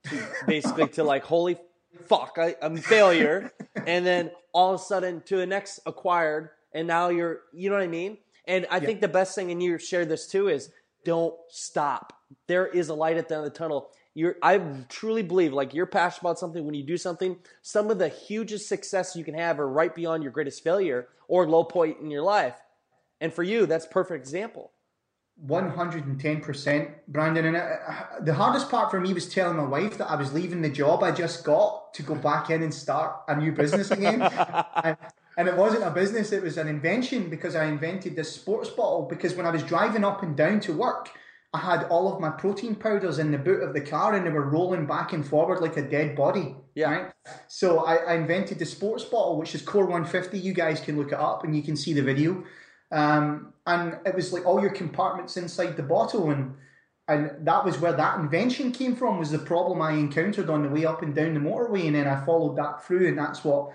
to 0.05 0.27
basically 0.47 0.87
to 0.89 1.03
like, 1.03 1.23
holy 1.23 1.57
fuck, 2.05 2.37
I, 2.39 2.55
I'm 2.61 2.77
failure. 2.77 3.51
and 3.85 4.05
then 4.05 4.31
all 4.53 4.73
of 4.73 4.79
a 4.79 4.83
sudden 4.83 5.21
to 5.25 5.35
the 5.37 5.45
next 5.45 5.81
acquired. 5.85 6.49
And 6.73 6.87
now 6.87 7.09
you're, 7.09 7.41
you 7.53 7.69
know 7.69 7.75
what 7.75 7.83
I 7.83 7.87
mean? 7.87 8.17
And 8.47 8.65
I 8.69 8.77
yeah. 8.77 8.85
think 8.85 9.01
the 9.01 9.07
best 9.07 9.35
thing, 9.35 9.51
and 9.51 9.61
you 9.61 9.77
shared 9.77 10.09
this 10.09 10.27
too, 10.27 10.47
is 10.47 10.71
don't 11.03 11.35
stop. 11.49 12.13
There 12.47 12.67
is 12.67 12.89
a 12.89 12.93
light 12.93 13.17
at 13.17 13.29
the 13.29 13.35
end 13.35 13.45
of 13.45 13.53
the 13.53 13.57
tunnel. 13.57 13.91
You're, 14.13 14.35
I 14.41 14.57
truly 14.89 15.23
believe, 15.23 15.53
like 15.53 15.73
you're 15.73 15.85
passionate 15.85 16.21
about 16.21 16.39
something. 16.39 16.65
When 16.65 16.73
you 16.73 16.83
do 16.83 16.97
something, 16.97 17.37
some 17.61 17.91
of 17.91 17.99
the 17.99 18.07
hugest 18.07 18.67
success 18.67 19.15
you 19.15 19.23
can 19.23 19.33
have 19.33 19.59
are 19.59 19.67
right 19.67 19.93
beyond 19.93 20.23
your 20.23 20.31
greatest 20.31 20.63
failure 20.63 21.07
or 21.27 21.47
low 21.47 21.63
point 21.63 21.99
in 21.99 22.09
your 22.09 22.21
life. 22.21 22.55
And 23.19 23.33
for 23.33 23.43
you, 23.43 23.65
that's 23.65 23.85
perfect 23.85 24.19
example. 24.21 24.71
110% 25.45 26.93
Brandon 27.09 27.45
and 27.45 27.57
uh, 27.57 27.71
the 28.21 28.33
hardest 28.33 28.71
part 28.71 28.89
for 28.89 29.01
me 29.01 29.13
was 29.13 29.27
telling 29.27 29.57
my 29.57 29.65
wife 29.65 29.97
that 29.97 30.09
I 30.09 30.15
was 30.15 30.31
leaving 30.31 30.61
the 30.61 30.69
job 30.69 31.03
I 31.03 31.11
just 31.11 31.43
got 31.43 31.93
to 31.95 32.03
go 32.03 32.15
back 32.15 32.49
in 32.49 32.63
and 32.63 32.73
start 32.73 33.17
a 33.27 33.35
new 33.35 33.51
business 33.51 33.91
again 33.91 34.21
and, 34.83 34.97
and 35.37 35.47
it 35.47 35.55
wasn't 35.55 35.83
a 35.83 35.91
business; 35.91 36.31
it 36.31 36.43
was 36.43 36.57
an 36.57 36.67
invention 36.67 37.29
because 37.29 37.55
I 37.55 37.65
invented 37.65 38.15
this 38.15 38.33
sports 38.33 38.69
bottle. 38.69 39.07
Because 39.09 39.35
when 39.35 39.45
I 39.45 39.51
was 39.51 39.63
driving 39.63 40.03
up 40.03 40.23
and 40.23 40.35
down 40.35 40.59
to 40.61 40.73
work, 40.73 41.09
I 41.53 41.59
had 41.59 41.83
all 41.85 42.13
of 42.13 42.19
my 42.19 42.29
protein 42.29 42.75
powders 42.75 43.19
in 43.19 43.31
the 43.31 43.37
boot 43.37 43.63
of 43.63 43.73
the 43.73 43.81
car, 43.81 44.13
and 44.13 44.25
they 44.25 44.29
were 44.29 44.49
rolling 44.49 44.85
back 44.85 45.13
and 45.13 45.25
forward 45.25 45.61
like 45.61 45.77
a 45.77 45.89
dead 45.89 46.15
body. 46.15 46.55
Yeah. 46.73 46.91
Right? 46.91 47.11
So 47.47 47.85
I, 47.85 47.95
I 47.95 48.13
invented 48.15 48.59
the 48.59 48.65
sports 48.65 49.05
bottle, 49.05 49.37
which 49.37 49.55
is 49.55 49.61
Core 49.61 49.85
150. 49.85 50.37
You 50.37 50.53
guys 50.53 50.81
can 50.81 50.97
look 50.97 51.13
it 51.13 51.19
up, 51.19 51.43
and 51.43 51.55
you 51.55 51.63
can 51.63 51.75
see 51.75 51.93
the 51.93 52.01
video. 52.01 52.43
Um, 52.91 53.53
and 53.65 53.97
it 54.05 54.15
was 54.15 54.31
like 54.31 54.45
all 54.45 54.61
your 54.61 54.71
compartments 54.71 55.37
inside 55.37 55.77
the 55.77 55.83
bottle, 55.83 56.29
and 56.29 56.55
and 57.07 57.45
that 57.45 57.63
was 57.63 57.79
where 57.79 57.93
that 57.93 58.19
invention 58.19 58.71
came 58.71 58.95
from. 58.95 59.19
Was 59.19 59.31
the 59.31 59.39
problem 59.39 59.81
I 59.81 59.91
encountered 59.91 60.49
on 60.49 60.63
the 60.63 60.69
way 60.69 60.85
up 60.85 61.01
and 61.01 61.15
down 61.15 61.33
the 61.33 61.39
motorway, 61.39 61.85
and 61.85 61.95
then 61.95 62.07
I 62.07 62.25
followed 62.25 62.57
that 62.57 62.85
through, 62.85 63.07
and 63.07 63.17
that's 63.17 63.43
what 63.43 63.71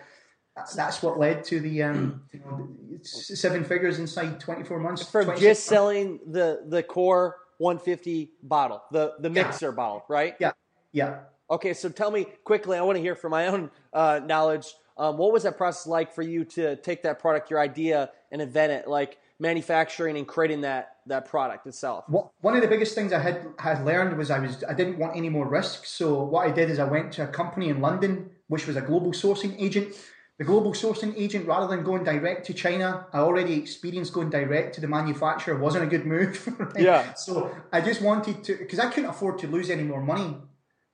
that's 0.74 1.02
what 1.02 1.18
led 1.18 1.44
to 1.44 1.60
the 1.60 1.82
um, 1.82 2.22
you 2.32 2.40
know, 2.40 2.68
seven 3.02 3.64
figures 3.64 3.98
inside 3.98 4.40
24 4.40 4.78
months. 4.80 5.08
From 5.08 5.24
26 5.26 5.40
just 5.46 5.66
selling 5.66 6.20
the 6.26 6.64
the 6.68 6.82
core 6.82 7.36
150 7.58 8.32
bottle, 8.42 8.82
the 8.90 9.14
the 9.20 9.28
Yeah. 9.28 9.44
mixer 9.44 9.72
bottle, 9.72 10.04
right? 10.08 10.36
Yeah, 10.38 10.52
yeah. 10.92 11.20
Okay, 11.50 11.74
so 11.74 11.88
tell 11.88 12.10
me 12.10 12.26
quickly. 12.44 12.78
I 12.78 12.82
want 12.82 12.96
to 12.96 13.02
hear 13.02 13.14
from 13.16 13.32
my 13.32 13.48
own 13.48 13.70
uh, 13.92 14.20
knowledge. 14.24 14.66
Um, 14.96 15.16
what 15.16 15.32
was 15.32 15.44
that 15.44 15.56
process 15.56 15.86
like 15.86 16.12
for 16.12 16.22
you 16.22 16.44
to 16.44 16.76
take 16.76 17.02
that 17.02 17.18
product, 17.18 17.50
your 17.50 17.58
idea, 17.58 18.10
and 18.30 18.42
invent 18.42 18.70
it, 18.70 18.86
like 18.86 19.18
manufacturing 19.38 20.16
and 20.18 20.28
creating 20.28 20.60
that 20.60 20.96
that 21.06 21.24
product 21.26 21.66
itself? 21.66 22.04
One 22.08 22.54
of 22.54 22.60
the 22.62 22.68
biggest 22.68 22.94
things 22.94 23.12
I 23.12 23.18
had 23.18 23.46
had 23.58 23.84
learned 23.84 24.16
was 24.16 24.30
I 24.30 24.38
was 24.38 24.62
I 24.68 24.74
didn't 24.74 24.98
want 24.98 25.16
any 25.16 25.28
more 25.28 25.48
risks. 25.48 25.90
So 25.90 26.22
what 26.22 26.46
I 26.46 26.50
did 26.50 26.70
is 26.70 26.78
I 26.78 26.84
went 26.84 27.12
to 27.12 27.24
a 27.24 27.28
company 27.28 27.68
in 27.70 27.80
London, 27.80 28.30
which 28.48 28.66
was 28.66 28.76
a 28.76 28.82
global 28.82 29.12
sourcing 29.12 29.54
agent. 29.58 29.94
The 30.40 30.46
global 30.46 30.72
sourcing 30.72 31.12
agent, 31.18 31.46
rather 31.46 31.66
than 31.66 31.84
going 31.84 32.02
direct 32.02 32.46
to 32.46 32.54
China, 32.54 33.06
I 33.12 33.18
already 33.18 33.52
experienced 33.52 34.14
going 34.14 34.30
direct 34.30 34.74
to 34.76 34.80
the 34.80 34.88
manufacturer 34.88 35.54
wasn't 35.58 35.84
a 35.84 35.86
good 35.86 36.06
move. 36.06 36.48
right? 36.58 36.80
Yeah. 36.80 37.12
So 37.12 37.54
I 37.70 37.82
just 37.82 38.00
wanted 38.00 38.42
to 38.44 38.56
because 38.56 38.78
I 38.78 38.88
couldn't 38.88 39.10
afford 39.10 39.38
to 39.40 39.46
lose 39.46 39.68
any 39.68 39.82
more 39.82 40.00
money 40.00 40.38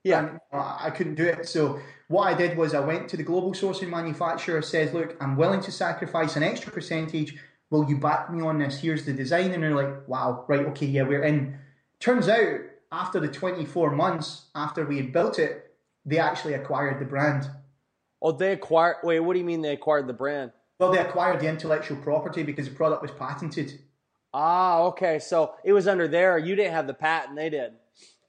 Yeah. 0.03 0.19
and 0.19 0.41
uh, 0.53 0.79
I 0.81 0.91
couldn't 0.91 1.15
do 1.15 1.23
it. 1.23 1.49
So 1.49 1.79
what 2.09 2.25
I 2.25 2.35
did 2.35 2.59
was 2.59 2.75
I 2.75 2.81
went 2.81 3.09
to 3.11 3.17
the 3.17 3.23
global 3.23 3.53
sourcing 3.53 3.89
manufacturer, 3.89 4.63
says, 4.63 4.93
"Look, 4.93 5.17
I'm 5.21 5.37
willing 5.37 5.61
to 5.61 5.71
sacrifice 5.71 6.35
an 6.35 6.43
extra 6.43 6.73
percentage. 6.73 7.37
Will 7.71 7.89
you 7.89 7.99
back 7.99 8.33
me 8.33 8.43
on 8.43 8.59
this? 8.59 8.81
Here's 8.81 9.05
the 9.05 9.13
design." 9.13 9.53
And 9.53 9.63
they're 9.63 9.77
like, 9.77 10.09
"Wow, 10.09 10.45
right, 10.49 10.67
okay, 10.71 10.87
yeah, 10.87 11.03
we're 11.05 11.23
in." 11.23 11.57
Turns 12.01 12.29
out, 12.29 12.63
after 12.91 13.21
the 13.21 13.29
24 13.29 13.93
months 13.93 14.47
after 14.57 14.85
we 14.85 14.97
had 14.97 15.13
built 15.13 15.39
it, 15.39 15.73
they 16.05 16.19
actually 16.19 16.55
acquired 16.55 16.99
the 16.99 17.05
brand. 17.05 17.49
Oh, 18.23 18.33
they 18.33 18.53
acquired. 18.53 18.97
Wait, 19.03 19.21
what 19.21 19.35
do 19.35 19.39
you 19.39 19.45
mean 19.45 19.61
they 19.63 19.73
acquired 19.73 20.07
the 20.07 20.13
brand? 20.13 20.53
Well, 20.79 20.93
they 20.93 20.99
acquired 20.99 21.41
the 21.41 21.49
intellectual 21.49 21.97
property 21.99 22.43
because 22.43 22.69
the 22.69 22.75
product 22.75 23.03
was 23.03 23.11
patented. 23.11 23.79
Ah, 24.35 24.81
okay. 24.83 25.19
So 25.19 25.55
it 25.65 25.73
was 25.73 25.87
under 25.89 26.09
there. 26.09 26.37
You 26.39 26.55
didn't 26.55 26.73
have 26.73 26.87
the 26.87 26.95
patent. 26.95 27.37
They 27.37 27.49
did. 27.51 27.73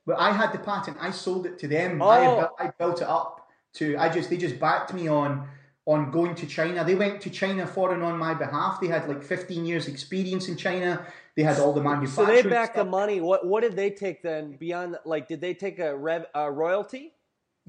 But 0.05 0.17
I 0.19 0.31
had 0.31 0.53
the 0.53 0.59
patent. 0.59 0.97
I 1.01 1.11
sold 1.11 1.45
it 1.45 1.59
to 1.59 1.67
them. 1.67 2.01
I, 2.01 2.25
Oh. 2.25 2.35
bu- 2.57 2.63
I 2.63 2.71
built 2.77 3.01
it 3.01 3.07
up 3.07 3.49
to. 3.73 3.97
I 3.97 4.07
just 4.09 4.29
they 4.29 4.37
just 4.37 4.59
backed 4.59 4.93
me 4.93 5.07
on 5.09 5.49
on 5.85 6.11
going 6.11 6.35
to 6.35 6.45
China. 6.45 6.83
They 6.83 6.95
went 6.95 7.21
to 7.21 7.29
China 7.29 7.65
for 7.67 7.93
and 7.93 8.03
on 8.03 8.17
my 8.17 8.33
behalf. 8.33 8.79
They 8.81 8.87
had 8.87 9.07
like 9.07 9.23
15 9.23 9.65
years 9.65 9.87
experience 9.87 10.47
in 10.49 10.55
China. 10.57 11.05
They 11.35 11.43
had 11.43 11.59
all 11.59 11.73
the 11.73 11.81
manufacturing. 11.81 12.27
So 12.37 12.43
they 12.43 12.49
backed 12.49 12.75
the 12.75 12.85
money. 12.85 13.19
What 13.21 13.45
what 13.45 13.61
did 13.61 13.75
they 13.75 13.89
take 13.89 14.21
then 14.21 14.55
beyond? 14.57 14.97
Like, 15.05 15.27
did 15.27 15.41
they 15.41 15.53
take 15.53 15.79
a 15.79 15.95
rev 15.95 16.25
a 16.33 16.49
royalty? 16.51 17.13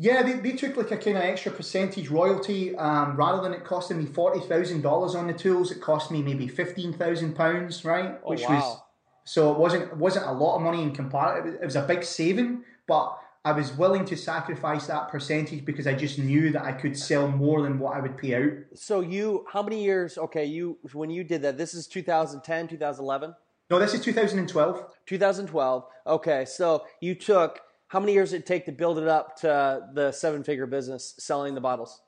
Yeah, 0.01 0.23
they, 0.23 0.35
they 0.35 0.53
took 0.53 0.77
like 0.77 0.93
a 0.93 0.97
kind 0.97 1.17
of 1.17 1.25
extra 1.25 1.51
percentage 1.51 2.09
royalty. 2.09 2.77
Um, 2.77 3.17
rather 3.17 3.43
than 3.43 3.53
it 3.53 3.65
costing 3.65 3.99
me 3.99 4.07
forty 4.07 4.39
thousand 4.41 4.83
dollars 4.83 5.17
on 5.17 5.27
the 5.27 5.33
tools, 5.33 5.73
it 5.73 5.81
cost 5.81 6.13
me 6.13 6.23
maybe 6.23 6.47
fifteen 6.47 6.93
thousand 6.93 7.35
pounds, 7.35 7.85
right? 7.85 8.19
Oh, 8.25 8.31
Which 8.31 8.43
wow. 8.43 8.55
was 8.55 8.81
so 9.25 9.53
it 9.53 9.59
wasn't 9.59 9.83
it 9.85 9.97
wasn't 9.97 10.27
a 10.27 10.33
lot 10.33 10.57
of 10.57 10.63
money 10.63 10.83
in 10.83 10.93
comparative. 10.93 11.55
It 11.61 11.65
was 11.65 11.75
a 11.75 11.83
big 11.83 12.05
saving, 12.05 12.63
but 12.87 13.19
I 13.45 13.53
was 13.53 13.73
willing 13.73 14.05
to 14.07 14.17
sacrifice 14.17 14.87
that 14.87 15.09
percentage 15.09 15.65
because 15.65 15.87
I 15.87 15.95
just 15.95 16.19
knew 16.19 16.51
that 16.53 16.63
I 16.63 16.73
could 16.73 16.97
sell 16.97 17.29
more 17.29 17.63
than 17.63 17.79
what 17.79 17.97
I 17.97 18.01
would 18.01 18.17
pay 18.19 18.35
out. 18.35 18.53
So 18.75 19.01
you, 19.01 19.47
how 19.53 19.63
many 19.63 19.83
years? 19.83 20.17
Okay, 20.17 20.45
you 20.45 20.79
when 20.93 21.11
you 21.11 21.25
did 21.25 21.43
that. 21.43 21.59
This 21.59 21.75
is 21.75 21.89
2010, 21.89 22.69
2011, 22.69 23.35
No, 23.71 23.79
this 23.79 23.95
is 23.95 24.01
2012. 24.01 24.85
2012. 25.07 25.85
Okay, 26.07 26.45
so 26.45 26.85
you 27.01 27.15
took 27.15 27.61
how 27.89 28.01
many 28.01 28.13
years 28.13 28.31
did 28.31 28.43
it 28.43 28.47
take 28.47 28.67
to 28.67 28.73
build 28.73 28.99
it 28.99 29.09
up 29.09 29.37
to 29.41 29.89
the 29.95 30.13
seven 30.13 30.45
figure 30.45 30.67
business 30.67 31.15
selling 31.19 31.55
the 31.55 31.61
bottles? 31.61 32.03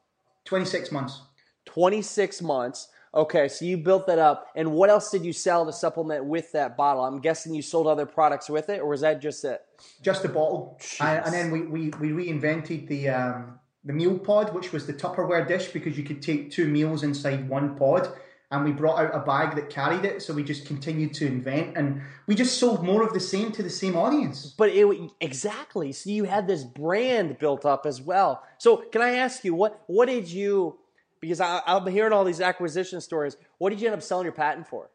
26 0.45 0.93
months. 0.93 1.23
26 1.67 2.43
months. 2.43 2.89
Okay, 3.13 3.49
so 3.49 3.65
you 3.65 3.77
built 3.77 4.07
that 4.07 4.19
up. 4.19 4.49
And 4.55 4.73
what 4.73 4.89
else 4.89 5.11
did 5.11 5.25
you 5.25 5.33
sell 5.33 5.67
to 5.67 5.73
supplement 5.73 6.25
with 6.25 6.53
that 6.53 6.77
bottle? 6.77 7.05
I'm 7.05 7.21
guessing 7.21 7.55
you 7.55 7.63
sold 7.63 7.87
other 7.89 8.07
products 8.07 8.49
with 8.49 8.69
it, 8.69 8.81
or 8.81 8.89
was 8.89 9.01
that 9.01 9.21
just 9.21 9.45
it? 9.45 9.63
Just 10.01 10.25
a 10.25 10.29
bottle. 10.29 10.79
And, 11.01 11.25
and 11.25 11.35
then 11.35 11.51
we, 11.51 11.63
we, 11.63 11.91
we 11.99 12.11
reinvented 12.11 12.87
the 12.87 13.09
um, 13.09 13.59
the 13.85 13.93
meal 13.93 14.19
pod, 14.19 14.55
which 14.55 14.73
was 14.73 14.87
the 14.87 14.93
Tupperware 14.93 15.47
dish 15.49 15.69
because 15.69 15.97
you 15.97 16.05
could 16.05 16.21
take 16.21 16.51
two 16.51 16.69
meals 16.69 17.03
inside 17.03 17.49
one 17.49 17.75
pod. 17.77 18.13
And 18.53 18.65
we 18.65 18.73
brought 18.73 18.99
out 18.99 19.15
a 19.15 19.21
bag 19.21 19.55
that 19.55 19.71
carried 19.71 20.05
it. 20.05 20.23
So 20.23 20.35
we 20.35 20.43
just 20.43 20.67
continued 20.67 21.15
to 21.15 21.27
invent 21.27 21.77
and 21.77 22.03
we 22.27 22.35
just 22.35 22.59
sold 22.59 22.85
more 22.85 23.05
of 23.05 23.13
the 23.13 23.21
same 23.21 23.53
to 23.53 23.63
the 23.63 23.71
same 23.71 23.97
audience. 23.97 24.55
But 24.59 24.71
it 24.71 25.11
exactly. 25.21 25.93
So 25.93 26.11
you 26.11 26.25
had 26.25 26.49
this 26.49 26.65
brand 26.65 27.39
built 27.39 27.65
up 27.65 27.87
as 27.87 28.01
well. 28.01 28.43
So 28.59 28.79
can 28.79 29.03
I 29.03 29.17
ask 29.17 29.45
you 29.45 29.55
what 29.55 29.83
what 29.87 30.07
did 30.07 30.29
you? 30.29 30.79
Because 31.21 31.41
I, 31.41 31.63
I'm 31.67 31.87
hearing 31.87 32.13
all 32.13 32.25
these 32.25 32.41
acquisition 32.41 33.01
stories. 33.01 33.37
What 33.59 33.71
did 33.71 33.81
you 33.81 33.87
end 33.87 33.95
up 33.95 34.03
selling 34.03 34.25
your 34.25 34.33
patent 34.33 34.67
for? 34.67 34.91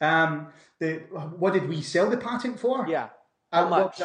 Um, 0.00 0.48
the, 0.78 1.02
what 1.36 1.52
did 1.52 1.68
we 1.68 1.82
sell 1.82 2.08
the 2.08 2.16
patent 2.16 2.58
for? 2.58 2.86
Yeah. 2.88 3.08
Uh, 3.52 3.64
How 3.64 3.68
much? 3.68 4.00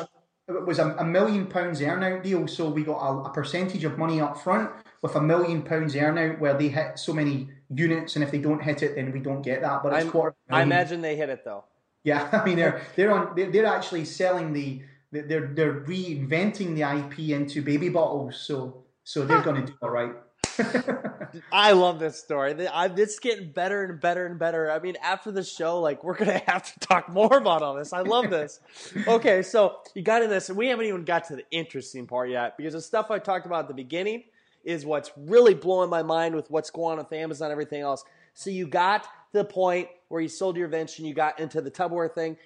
It 0.47 0.65
was 0.65 0.79
a, 0.79 0.89
a 0.99 1.03
million 1.03 1.47
pounds 1.47 1.81
earnout 1.81 2.23
deal, 2.23 2.47
so 2.47 2.69
we 2.69 2.83
got 2.83 2.97
a, 2.97 3.29
a 3.29 3.33
percentage 3.33 3.83
of 3.83 3.97
money 3.97 4.21
up 4.21 4.37
front 4.37 4.69
with 5.01 5.15
a 5.15 5.21
million 5.21 5.61
pounds 5.61 5.95
earnout 5.95 6.39
where 6.39 6.53
they 6.53 6.67
hit 6.67 6.99
so 6.99 7.13
many 7.13 7.49
units, 7.69 8.15
and 8.15 8.23
if 8.23 8.31
they 8.31 8.37
don't 8.37 8.61
hit 8.61 8.83
it, 8.83 8.95
then 8.95 9.11
we 9.11 9.19
don't 9.19 9.41
get 9.41 9.61
that. 9.61 9.83
But 9.83 9.93
it's 9.93 10.03
I'm- 10.03 10.11
quarter. 10.11 10.35
I 10.49 10.61
imagine 10.61 11.01
they 11.01 11.15
hit 11.15 11.29
it 11.29 11.43
though. 11.43 11.63
Yeah, 12.03 12.29
I 12.31 12.45
mean 12.45 12.55
they're 12.55 12.81
they're 12.95 13.11
on 13.11 13.35
they're, 13.35 13.51
they're 13.51 13.65
actually 13.65 14.05
selling 14.05 14.53
the 14.53 14.81
they're 15.11 15.47
they're 15.53 15.81
reinventing 15.81 16.75
the 16.75 16.83
IP 16.83 17.31
into 17.31 17.61
baby 17.61 17.89
bottles, 17.89 18.39
so 18.39 18.83
so 19.03 19.25
they're 19.25 19.41
going 19.41 19.65
to 19.65 19.71
do 19.71 19.77
all 19.81 19.89
right. 19.89 20.13
I 21.51 21.73
love 21.73 21.99
this 21.99 22.17
story. 22.17 22.67
I, 22.67 22.85
it's 22.85 23.19
getting 23.19 23.51
better 23.51 23.83
and 23.83 23.99
better 23.99 24.25
and 24.25 24.39
better. 24.39 24.71
I 24.71 24.79
mean, 24.79 24.95
after 25.03 25.31
the 25.31 25.43
show, 25.43 25.81
like 25.81 26.03
we're 26.03 26.15
gonna 26.15 26.41
have 26.47 26.71
to 26.73 26.79
talk 26.79 27.09
more 27.09 27.37
about 27.37 27.61
all 27.61 27.75
this. 27.75 27.93
I 27.93 28.01
love 28.01 28.29
this. 28.29 28.59
Okay, 29.07 29.41
so 29.41 29.77
you 29.93 30.01
got 30.01 30.23
in 30.23 30.29
this, 30.29 30.49
and 30.49 30.57
we 30.57 30.67
haven't 30.67 30.85
even 30.85 31.03
got 31.03 31.25
to 31.25 31.35
the 31.35 31.45
interesting 31.51 32.07
part 32.07 32.29
yet 32.29 32.57
because 32.57 32.73
the 32.73 32.81
stuff 32.81 33.11
I 33.11 33.19
talked 33.19 33.45
about 33.45 33.63
at 33.63 33.67
the 33.67 33.73
beginning 33.73 34.23
is 34.65 34.85
what's 34.85 35.11
really 35.15 35.53
blowing 35.53 35.89
my 35.89 36.03
mind 36.03 36.35
with 36.35 36.49
what's 36.49 36.69
going 36.69 36.93
on 36.93 36.97
with 36.97 37.13
Amazon 37.13 37.47
and 37.47 37.51
everything 37.51 37.81
else. 37.81 38.03
So 38.33 38.49
you 38.49 38.67
got 38.67 39.03
to 39.03 39.09
the 39.33 39.45
point 39.45 39.87
where 40.09 40.21
you 40.21 40.27
sold 40.27 40.57
your 40.57 40.65
invention, 40.65 41.05
you 41.05 41.13
got 41.13 41.39
into 41.39 41.61
the 41.61 41.71
Tupperware 41.71 42.13
thing. 42.13 42.37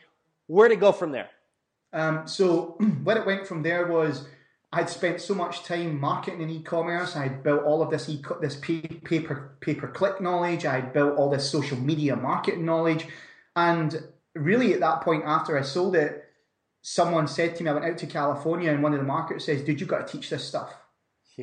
Where'd 0.48 0.72
it 0.72 0.80
go 0.80 0.92
from 0.92 1.12
there? 1.12 1.30
Um, 1.94 2.28
so 2.28 2.78
where 3.04 3.18
it 3.18 3.26
went 3.26 3.48
from 3.48 3.64
there 3.64 3.88
was 3.88 4.28
I'd 4.72 4.90
spent 4.90 5.20
so 5.20 5.34
much 5.34 5.64
time 5.64 6.00
marketing 6.00 6.42
in 6.42 6.50
e-commerce. 6.52 7.16
I'd 7.16 7.42
built 7.42 7.64
all 7.64 7.82
of 7.82 7.90
this 7.90 8.08
e- 8.08 8.24
this 8.40 8.56
paper 8.56 9.58
pay 9.62 9.74
per 9.74 9.88
click 9.88 10.22
knowledge. 10.22 10.66
I'd 10.66 10.94
built 10.94 11.18
all 11.18 11.30
this 11.30 11.50
social 11.50 11.78
media 11.78 12.16
marketing 12.16 12.66
knowledge, 12.66 13.08
and 13.56 14.04
really 14.36 14.74
at 14.74 14.80
that 14.82 15.02
point 15.02 15.24
after 15.26 15.58
I 15.58 15.64
sold 15.64 15.96
it, 15.96 16.24
someone 16.84 17.28
said 17.28 17.56
to 17.56 17.64
me, 17.64 17.70
I 17.72 17.74
went 17.74 17.86
out 17.86 17.98
to 17.98 18.06
California, 18.06 18.72
and 18.72 18.84
one 18.84 18.94
of 18.94 19.00
the 19.00 19.06
marketers 19.06 19.46
says, 19.46 19.64
"Dude, 19.64 19.82
you 19.82 19.88
got 19.88 20.06
to 20.06 20.14
teach 20.14 20.30
this 20.30 20.44
stuff." 20.44 20.76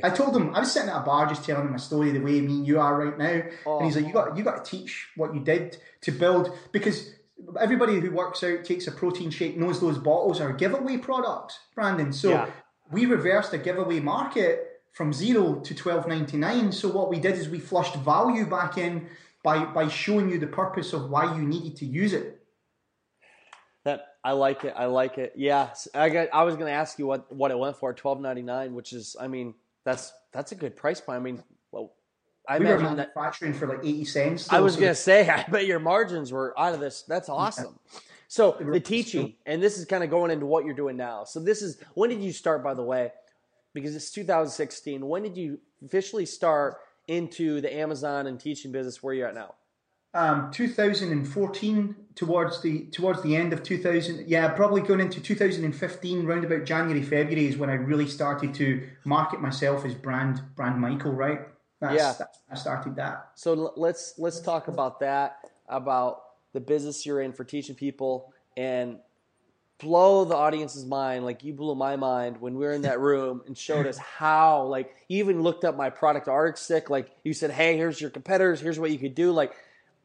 I 0.02 0.10
told 0.10 0.36
him 0.36 0.54
I 0.54 0.60
was 0.60 0.72
sitting 0.72 0.88
at 0.88 0.96
a 0.96 1.04
bar 1.04 1.26
just 1.26 1.44
telling 1.44 1.66
him 1.66 1.72
my 1.72 1.78
story 1.78 2.10
the 2.12 2.20
way 2.20 2.40
me 2.40 2.56
and 2.58 2.66
you 2.66 2.80
are 2.80 3.04
right 3.04 3.18
now, 3.18 3.42
and 3.78 3.84
he's 3.84 3.96
like, 3.96 4.06
"You 4.06 4.12
got 4.12 4.36
you 4.36 4.44
got 4.44 4.64
to 4.64 4.70
teach 4.70 5.08
what 5.16 5.34
you 5.34 5.40
did 5.40 5.78
to 6.02 6.12
build 6.12 6.56
because." 6.72 7.12
Everybody 7.60 8.00
who 8.00 8.10
works 8.12 8.42
out 8.42 8.64
takes 8.64 8.86
a 8.86 8.92
protein 8.92 9.28
shake 9.28 9.58
knows 9.58 9.78
those 9.78 9.98
bottles 9.98 10.40
are 10.40 10.54
giveaway 10.54 10.96
products, 10.96 11.58
Brandon. 11.74 12.10
So 12.10 12.30
Yeah. 12.30 12.48
we 12.90 13.04
reversed 13.04 13.50
the 13.50 13.58
giveaway 13.58 14.00
market 14.00 14.80
from 14.92 15.12
zero 15.12 15.56
to 15.60 15.74
twelve 15.74 16.08
ninety 16.08 16.38
nine. 16.38 16.72
So 16.72 16.88
what 16.88 17.10
we 17.10 17.20
did 17.20 17.34
is 17.34 17.50
we 17.50 17.58
flushed 17.58 17.94
value 17.96 18.46
back 18.46 18.78
in 18.78 19.10
by 19.44 19.66
by 19.66 19.86
showing 19.88 20.30
you 20.30 20.38
the 20.38 20.46
purpose 20.46 20.94
of 20.94 21.10
why 21.10 21.36
you 21.36 21.42
needed 21.42 21.76
to 21.76 21.84
use 21.84 22.14
it. 22.14 22.40
That 23.84 24.14
I 24.24 24.32
like 24.32 24.64
it. 24.64 24.72
I 24.74 24.86
like 24.86 25.18
it. 25.18 25.34
Yeah, 25.36 25.74
I 25.94 26.08
got. 26.08 26.28
I 26.32 26.42
was 26.44 26.56
going 26.56 26.66
to 26.68 26.72
ask 26.72 26.98
you 26.98 27.06
what 27.06 27.30
what 27.30 27.50
it 27.50 27.58
went 27.58 27.76
for, 27.76 27.92
twelve 27.92 28.18
ninety 28.18 28.42
nine, 28.42 28.74
which 28.74 28.94
is, 28.94 29.14
I 29.20 29.28
mean, 29.28 29.54
that's 29.86 30.12
that's 30.32 30.52
a 30.52 30.56
good 30.56 30.76
price 30.76 31.00
point. 31.00 31.16
I 31.16 31.20
mean, 31.22 31.42
well, 31.70 31.94
I 32.46 32.58
We 32.58 32.66
imagine 32.66 32.96
that. 32.96 33.14
manufacturing 33.16 33.54
for 33.54 33.66
like 33.68 33.78
eighty 33.78 34.04
cents. 34.04 34.52
I 34.52 34.60
was 34.60 34.74
so 34.74 34.80
going 34.80 34.90
to 34.92 34.94
say, 34.96 35.28
I 35.30 35.44
bet 35.48 35.64
your 35.66 35.78
margins 35.78 36.30
were 36.32 36.52
out 36.58 36.74
of 36.74 36.80
this. 36.80 37.04
That's 37.08 37.30
awesome. 37.30 37.78
So 38.28 38.56
the 38.60 38.80
teaching, 38.80 39.36
and 39.46 39.62
this 39.62 39.78
is 39.78 39.84
kind 39.84 40.02
of 40.02 40.10
going 40.10 40.32
into 40.32 40.44
what 40.44 40.64
you're 40.64 40.74
doing 40.74 40.96
now. 40.96 41.22
So 41.24 41.38
this 41.38 41.62
is 41.62 41.78
when 41.94 42.10
did 42.10 42.20
you 42.20 42.32
start, 42.32 42.62
by 42.64 42.74
the 42.74 42.82
way? 42.82 43.12
Because 43.72 43.94
it's 43.94 44.10
2016. 44.10 45.06
When 45.06 45.22
did 45.22 45.36
you 45.36 45.60
officially 45.84 46.26
start 46.26 46.78
into 47.06 47.60
the 47.60 47.72
Amazon 47.72 48.26
and 48.26 48.40
teaching 48.40 48.72
business? 48.72 49.00
Where 49.02 49.14
you're 49.14 49.28
at 49.28 49.34
now? 49.34 49.54
Um, 50.16 50.50
2014 50.50 51.94
towards 52.14 52.62
the 52.62 52.86
towards 52.86 53.22
the 53.22 53.36
end 53.36 53.52
of 53.52 53.62
2000 53.62 54.26
yeah 54.26 54.48
probably 54.48 54.80
going 54.80 55.00
into 55.00 55.20
2015 55.20 56.24
round 56.24 56.42
about 56.42 56.64
january 56.64 57.02
february 57.02 57.46
is 57.46 57.58
when 57.58 57.68
i 57.68 57.74
really 57.74 58.08
started 58.08 58.54
to 58.54 58.88
market 59.04 59.42
myself 59.42 59.84
as 59.84 59.94
brand 59.94 60.40
brand 60.54 60.80
michael 60.80 61.12
right? 61.12 61.40
That's, 61.80 61.94
Yeah. 61.96 62.14
that's, 62.18 62.38
i 62.50 62.54
started 62.54 62.96
that. 62.96 63.32
So 63.34 63.74
let's 63.76 64.14
let's 64.16 64.40
talk 64.40 64.68
about 64.68 65.00
that 65.00 65.50
about 65.68 66.22
the 66.54 66.60
business 66.60 67.04
you're 67.04 67.20
in 67.20 67.34
for 67.34 67.44
teaching 67.44 67.74
people 67.74 68.32
and 68.56 68.98
blow 69.78 70.24
the 70.24 70.34
audience's 70.34 70.86
mind 70.86 71.26
like 71.26 71.44
you 71.44 71.52
blew 71.52 71.74
my 71.74 71.96
mind 71.96 72.40
when 72.40 72.54
we 72.54 72.64
were 72.64 72.72
in 72.72 72.82
that 72.82 73.00
room 73.00 73.42
and 73.46 73.58
showed 73.58 73.86
us 73.86 73.98
how 73.98 74.62
like 74.62 74.94
you 75.08 75.18
even 75.18 75.42
looked 75.42 75.64
up 75.64 75.76
my 75.76 75.90
product 75.90 76.26
Arctic 76.26 76.88
like 76.88 77.10
you 77.22 77.34
said 77.34 77.50
hey 77.50 77.76
here's 77.76 78.00
your 78.00 78.08
competitors 78.08 78.62
here's 78.62 78.78
what 78.78 78.90
you 78.90 78.98
could 78.98 79.14
do 79.14 79.32
like 79.32 79.52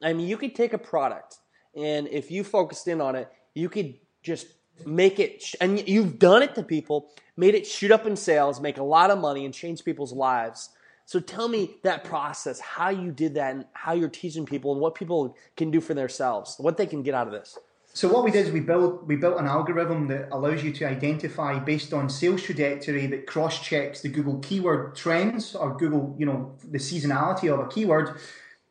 I 0.01 0.13
mean 0.13 0.27
you 0.27 0.37
could 0.37 0.55
take 0.55 0.73
a 0.73 0.77
product 0.77 1.37
and 1.75 2.07
if 2.07 2.31
you 2.31 2.43
focused 2.43 2.87
in 2.87 3.01
on 3.01 3.15
it 3.15 3.29
you 3.53 3.69
could 3.69 3.95
just 4.23 4.47
make 4.85 5.19
it 5.19 5.41
sh- 5.41 5.55
and 5.61 5.87
you've 5.87 6.19
done 6.19 6.41
it 6.41 6.55
to 6.55 6.63
people 6.63 7.11
made 7.37 7.55
it 7.55 7.67
shoot 7.67 7.91
up 7.91 8.05
in 8.05 8.15
sales 8.15 8.59
make 8.59 8.77
a 8.77 8.83
lot 8.83 9.11
of 9.11 9.19
money 9.19 9.45
and 9.45 9.53
change 9.53 9.83
people's 9.85 10.13
lives 10.13 10.69
so 11.11 11.19
tell 11.19 11.49
me 11.49 11.75
that 11.83 12.05
process, 12.05 12.61
how 12.61 12.87
you 12.87 13.11
did 13.11 13.33
that, 13.33 13.53
and 13.53 13.65
how 13.73 13.91
you're 13.91 14.07
teaching 14.07 14.45
people, 14.45 14.71
and 14.71 14.79
what 14.79 14.95
people 14.95 15.35
can 15.57 15.69
do 15.69 15.81
for 15.81 15.93
themselves, 15.93 16.55
what 16.57 16.77
they 16.77 16.85
can 16.85 17.03
get 17.03 17.13
out 17.13 17.27
of 17.27 17.33
this. 17.33 17.57
So 17.93 18.07
what 18.07 18.23
we 18.23 18.31
did 18.31 18.47
is 18.47 18.53
we 18.53 18.61
built 18.61 19.05
we 19.05 19.17
built 19.17 19.37
an 19.37 19.45
algorithm 19.45 20.07
that 20.07 20.29
allows 20.31 20.63
you 20.63 20.71
to 20.71 20.85
identify 20.85 21.59
based 21.59 21.91
on 21.91 22.09
sales 22.09 22.41
trajectory 22.43 23.07
that 23.07 23.27
cross 23.27 23.61
checks 23.61 23.99
the 23.99 24.07
Google 24.07 24.39
keyword 24.39 24.95
trends 24.95 25.53
or 25.53 25.75
Google 25.75 26.15
you 26.17 26.25
know 26.25 26.55
the 26.63 26.77
seasonality 26.77 27.53
of 27.53 27.59
a 27.59 27.67
keyword. 27.67 28.17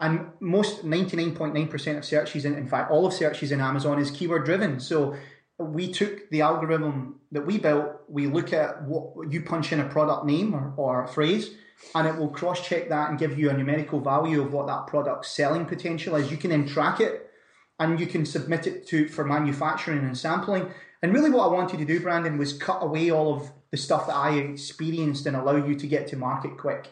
And 0.00 0.30
most 0.40 0.82
ninety 0.82 1.16
nine 1.16 1.36
point 1.36 1.54
nine 1.54 1.68
percent 1.68 1.98
of 1.98 2.04
searches, 2.04 2.44
in, 2.44 2.54
in 2.54 2.66
fact, 2.66 2.90
all 2.90 3.06
of 3.06 3.12
searches 3.12 3.52
in 3.52 3.60
Amazon 3.60 3.98
is 4.00 4.10
keyword 4.10 4.46
driven. 4.46 4.80
So 4.80 5.14
we 5.58 5.92
took 5.92 6.30
the 6.30 6.40
algorithm 6.40 7.20
that 7.32 7.44
we 7.44 7.58
built. 7.58 7.86
We 8.08 8.26
look 8.26 8.52
at 8.54 8.82
what 8.84 9.30
you 9.30 9.42
punch 9.42 9.72
in 9.72 9.80
a 9.80 9.88
product 9.88 10.24
name 10.24 10.54
or, 10.54 10.72
or 10.78 11.04
a 11.04 11.08
phrase, 11.08 11.50
and 11.94 12.08
it 12.08 12.16
will 12.16 12.30
cross 12.30 12.66
check 12.66 12.88
that 12.88 13.10
and 13.10 13.18
give 13.18 13.38
you 13.38 13.50
a 13.50 13.52
numerical 13.52 14.00
value 14.00 14.40
of 14.40 14.54
what 14.54 14.66
that 14.68 14.86
product's 14.86 15.30
selling 15.30 15.66
potential 15.66 16.16
is. 16.16 16.30
You 16.30 16.38
can 16.38 16.48
then 16.48 16.66
track 16.66 17.00
it 17.00 17.30
and 17.78 18.00
you 18.00 18.06
can 18.06 18.24
submit 18.24 18.66
it 18.66 18.86
to 18.88 19.06
for 19.06 19.24
manufacturing 19.24 19.98
and 19.98 20.16
sampling. 20.16 20.70
And 21.02 21.12
really, 21.12 21.30
what 21.30 21.44
I 21.44 21.52
wanted 21.52 21.78
to 21.78 21.84
do, 21.84 22.00
Brandon, 22.00 22.38
was 22.38 22.54
cut 22.54 22.82
away 22.82 23.10
all 23.10 23.34
of 23.34 23.50
the 23.70 23.76
stuff 23.76 24.06
that 24.06 24.16
I 24.16 24.36
experienced 24.36 25.26
and 25.26 25.36
allow 25.36 25.56
you 25.56 25.74
to 25.74 25.86
get 25.86 26.08
to 26.08 26.16
market 26.16 26.56
quick. 26.56 26.88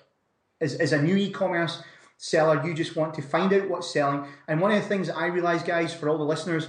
As, 0.61 0.75
as 0.75 0.93
a 0.93 1.01
new 1.01 1.17
e-commerce 1.17 1.83
seller, 2.19 2.63
you 2.67 2.75
just 2.75 2.97
want 2.97 3.15
to 3.15 3.23
find 3.23 3.53
out 3.55 3.71
what's 3.71 3.91
selling. 3.91 4.27
And 4.47 4.61
one 4.61 4.73
of 4.73 4.83
the 4.83 4.89
things 4.89 5.07
that 5.07 5.17
I 5.17 5.27
realize, 5.27 5.63
guys, 5.63 5.95
for 5.95 6.11
all 6.11 6.19
the 6.19 6.25
listeners, 6.25 6.69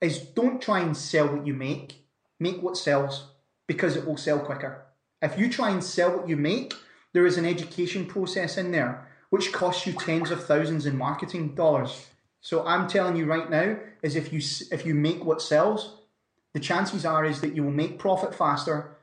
is 0.00 0.18
don't 0.18 0.62
try 0.62 0.80
and 0.80 0.96
sell 0.96 1.26
what 1.26 1.46
you 1.46 1.54
make. 1.54 2.04
Make 2.38 2.62
what 2.62 2.76
sells 2.76 3.32
because 3.66 3.96
it 3.96 4.06
will 4.06 4.16
sell 4.16 4.38
quicker. 4.38 4.86
If 5.20 5.38
you 5.38 5.50
try 5.50 5.70
and 5.70 5.82
sell 5.82 6.16
what 6.16 6.28
you 6.28 6.36
make, 6.36 6.72
there 7.12 7.26
is 7.26 7.36
an 7.36 7.44
education 7.44 8.06
process 8.06 8.56
in 8.56 8.70
there 8.70 9.06
which 9.30 9.52
costs 9.52 9.86
you 9.86 9.92
tens 9.92 10.30
of 10.30 10.44
thousands 10.44 10.86
in 10.86 10.96
marketing 10.96 11.54
dollars. 11.54 12.08
So 12.40 12.66
I'm 12.66 12.88
telling 12.88 13.16
you 13.16 13.26
right 13.26 13.48
now 13.48 13.76
is 14.02 14.16
if 14.16 14.32
you 14.32 14.40
if 14.70 14.84
you 14.84 14.94
make 14.94 15.24
what 15.24 15.40
sells, 15.40 15.98
the 16.52 16.60
chances 16.60 17.06
are 17.06 17.24
is 17.24 17.40
that 17.40 17.54
you 17.54 17.62
will 17.62 17.70
make 17.70 17.98
profit 17.98 18.34
faster, 18.34 18.96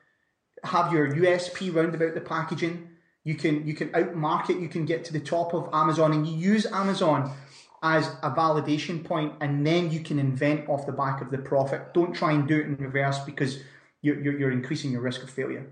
have 0.64 0.92
your 0.92 1.10
USP 1.10 1.74
round 1.74 1.96
about 1.96 2.14
the 2.14 2.22
packaging. 2.22 2.90
You 3.28 3.36
can 3.36 3.68
you 3.68 3.74
can 3.74 3.90
outmarket, 3.90 4.62
you 4.62 4.70
can 4.70 4.86
get 4.86 5.04
to 5.04 5.12
the 5.12 5.20
top 5.20 5.54
of 5.54 5.70
Amazon, 5.74 6.14
and 6.14 6.26
you 6.26 6.34
use 6.34 6.66
Amazon 6.66 7.30
as 7.84 8.08
a 8.24 8.32
validation 8.32 9.04
point, 9.04 9.34
and 9.42 9.68
then 9.68 9.92
you 9.92 10.00
can 10.00 10.18
invent 10.18 10.70
off 10.70 10.86
the 10.86 10.94
back 10.94 11.22
of 11.22 11.30
the 11.30 11.38
profit. 11.38 11.94
Don't 11.94 12.14
try 12.14 12.32
and 12.32 12.48
do 12.48 12.58
it 12.58 12.68
in 12.68 12.78
reverse 12.78 13.20
because 13.20 13.60
you're 14.02 14.18
you're, 14.24 14.40
you're 14.40 14.52
increasing 14.52 14.92
your 14.94 15.02
risk 15.02 15.24
of 15.24 15.30
failure. 15.30 15.68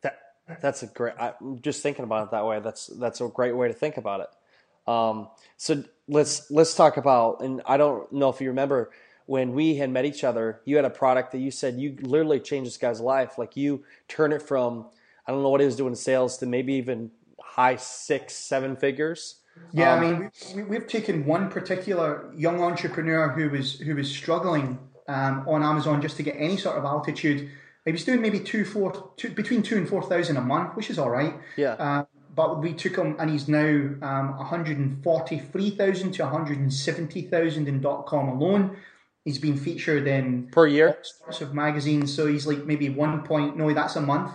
That 0.00 0.18
that's 0.62 0.82
a 0.82 0.86
great. 0.86 1.12
I'm 1.20 1.60
just 1.60 1.82
thinking 1.82 2.04
about 2.04 2.28
it 2.28 2.30
that 2.30 2.46
way. 2.46 2.58
That's 2.60 2.86
that's 2.86 3.20
a 3.20 3.28
great 3.28 3.54
way 3.54 3.68
to 3.68 3.74
think 3.74 3.98
about 3.98 4.20
it. 4.20 4.90
Um, 4.90 5.28
so 5.58 5.84
let's 6.08 6.50
let's 6.50 6.74
talk 6.74 6.96
about. 6.96 7.42
And 7.42 7.60
I 7.66 7.76
don't 7.76 8.10
know 8.14 8.30
if 8.30 8.40
you 8.40 8.48
remember 8.48 8.92
when 9.26 9.52
we 9.52 9.74
had 9.74 9.90
met 9.90 10.06
each 10.06 10.24
other. 10.24 10.62
You 10.64 10.76
had 10.76 10.86
a 10.86 10.90
product 11.04 11.32
that 11.32 11.38
you 11.40 11.50
said 11.50 11.78
you 11.78 11.98
literally 12.00 12.40
changed 12.40 12.68
this 12.70 12.78
guy's 12.78 12.98
life. 12.98 13.36
Like 13.36 13.58
you 13.58 13.84
turn 14.08 14.32
it 14.32 14.40
from 14.40 14.86
I 15.28 15.32
don't 15.32 15.42
know 15.42 15.50
what 15.50 15.60
he 15.60 15.66
was 15.66 15.76
doing 15.76 15.94
sales 15.94 16.38
to 16.38 16.46
maybe 16.46 16.72
even 16.74 17.10
high 17.38 17.76
six 17.76 18.34
seven 18.34 18.76
figures. 18.76 19.40
Yeah, 19.72 19.92
Um, 19.92 19.98
I 19.98 20.10
mean, 20.10 20.30
we, 20.56 20.62
we've 20.62 20.86
taken 20.86 21.26
one 21.26 21.50
particular 21.50 22.32
young 22.34 22.62
entrepreneur 22.62 23.28
who 23.28 23.50
was 23.50 23.78
who 23.78 23.94
was 23.94 24.10
struggling 24.10 24.78
um, 25.06 25.44
on 25.46 25.62
Amazon 25.62 26.00
just 26.00 26.16
to 26.16 26.22
get 26.22 26.36
any 26.38 26.56
sort 26.56 26.78
of 26.78 26.84
altitude. 26.84 27.50
He 27.84 27.92
was 27.92 28.04
doing 28.04 28.20
maybe 28.22 28.40
two, 28.40 28.64
four, 28.64 29.12
two, 29.16 29.30
between 29.30 29.62
two 29.62 29.76
and 29.76 29.88
four 29.88 30.02
thousand 30.02 30.38
a 30.38 30.40
month, 30.40 30.76
which 30.76 30.88
is 30.88 30.98
all 30.98 31.10
right. 31.10 31.34
Yeah. 31.56 31.72
Uh, 31.72 32.04
but 32.34 32.62
we 32.62 32.72
took 32.72 32.96
him, 32.96 33.16
and 33.18 33.28
he's 33.30 33.48
now 33.48 33.66
um, 34.00 34.36
one 34.36 34.46
hundred 34.46 34.78
and 34.78 35.02
forty-three 35.02 35.70
thousand 35.70 36.12
to 36.12 36.22
one 36.22 36.32
hundred 36.32 36.58
and 36.58 36.72
seventy 36.72 37.22
thousand 37.22 37.68
in 37.68 37.80
dot 37.82 38.06
com 38.06 38.28
alone. 38.28 38.76
He's 39.24 39.38
been 39.38 39.58
featured 39.58 40.06
in 40.06 40.48
Per 40.52 40.66
year. 40.66 40.98
sorts 41.02 41.42
of 41.42 41.52
magazines, 41.52 42.14
so 42.14 42.26
he's 42.26 42.46
like 42.46 42.64
maybe 42.64 42.88
one 42.88 43.22
point. 43.24 43.56
No, 43.58 43.74
that's 43.74 43.96
a 43.96 44.00
month. 44.00 44.30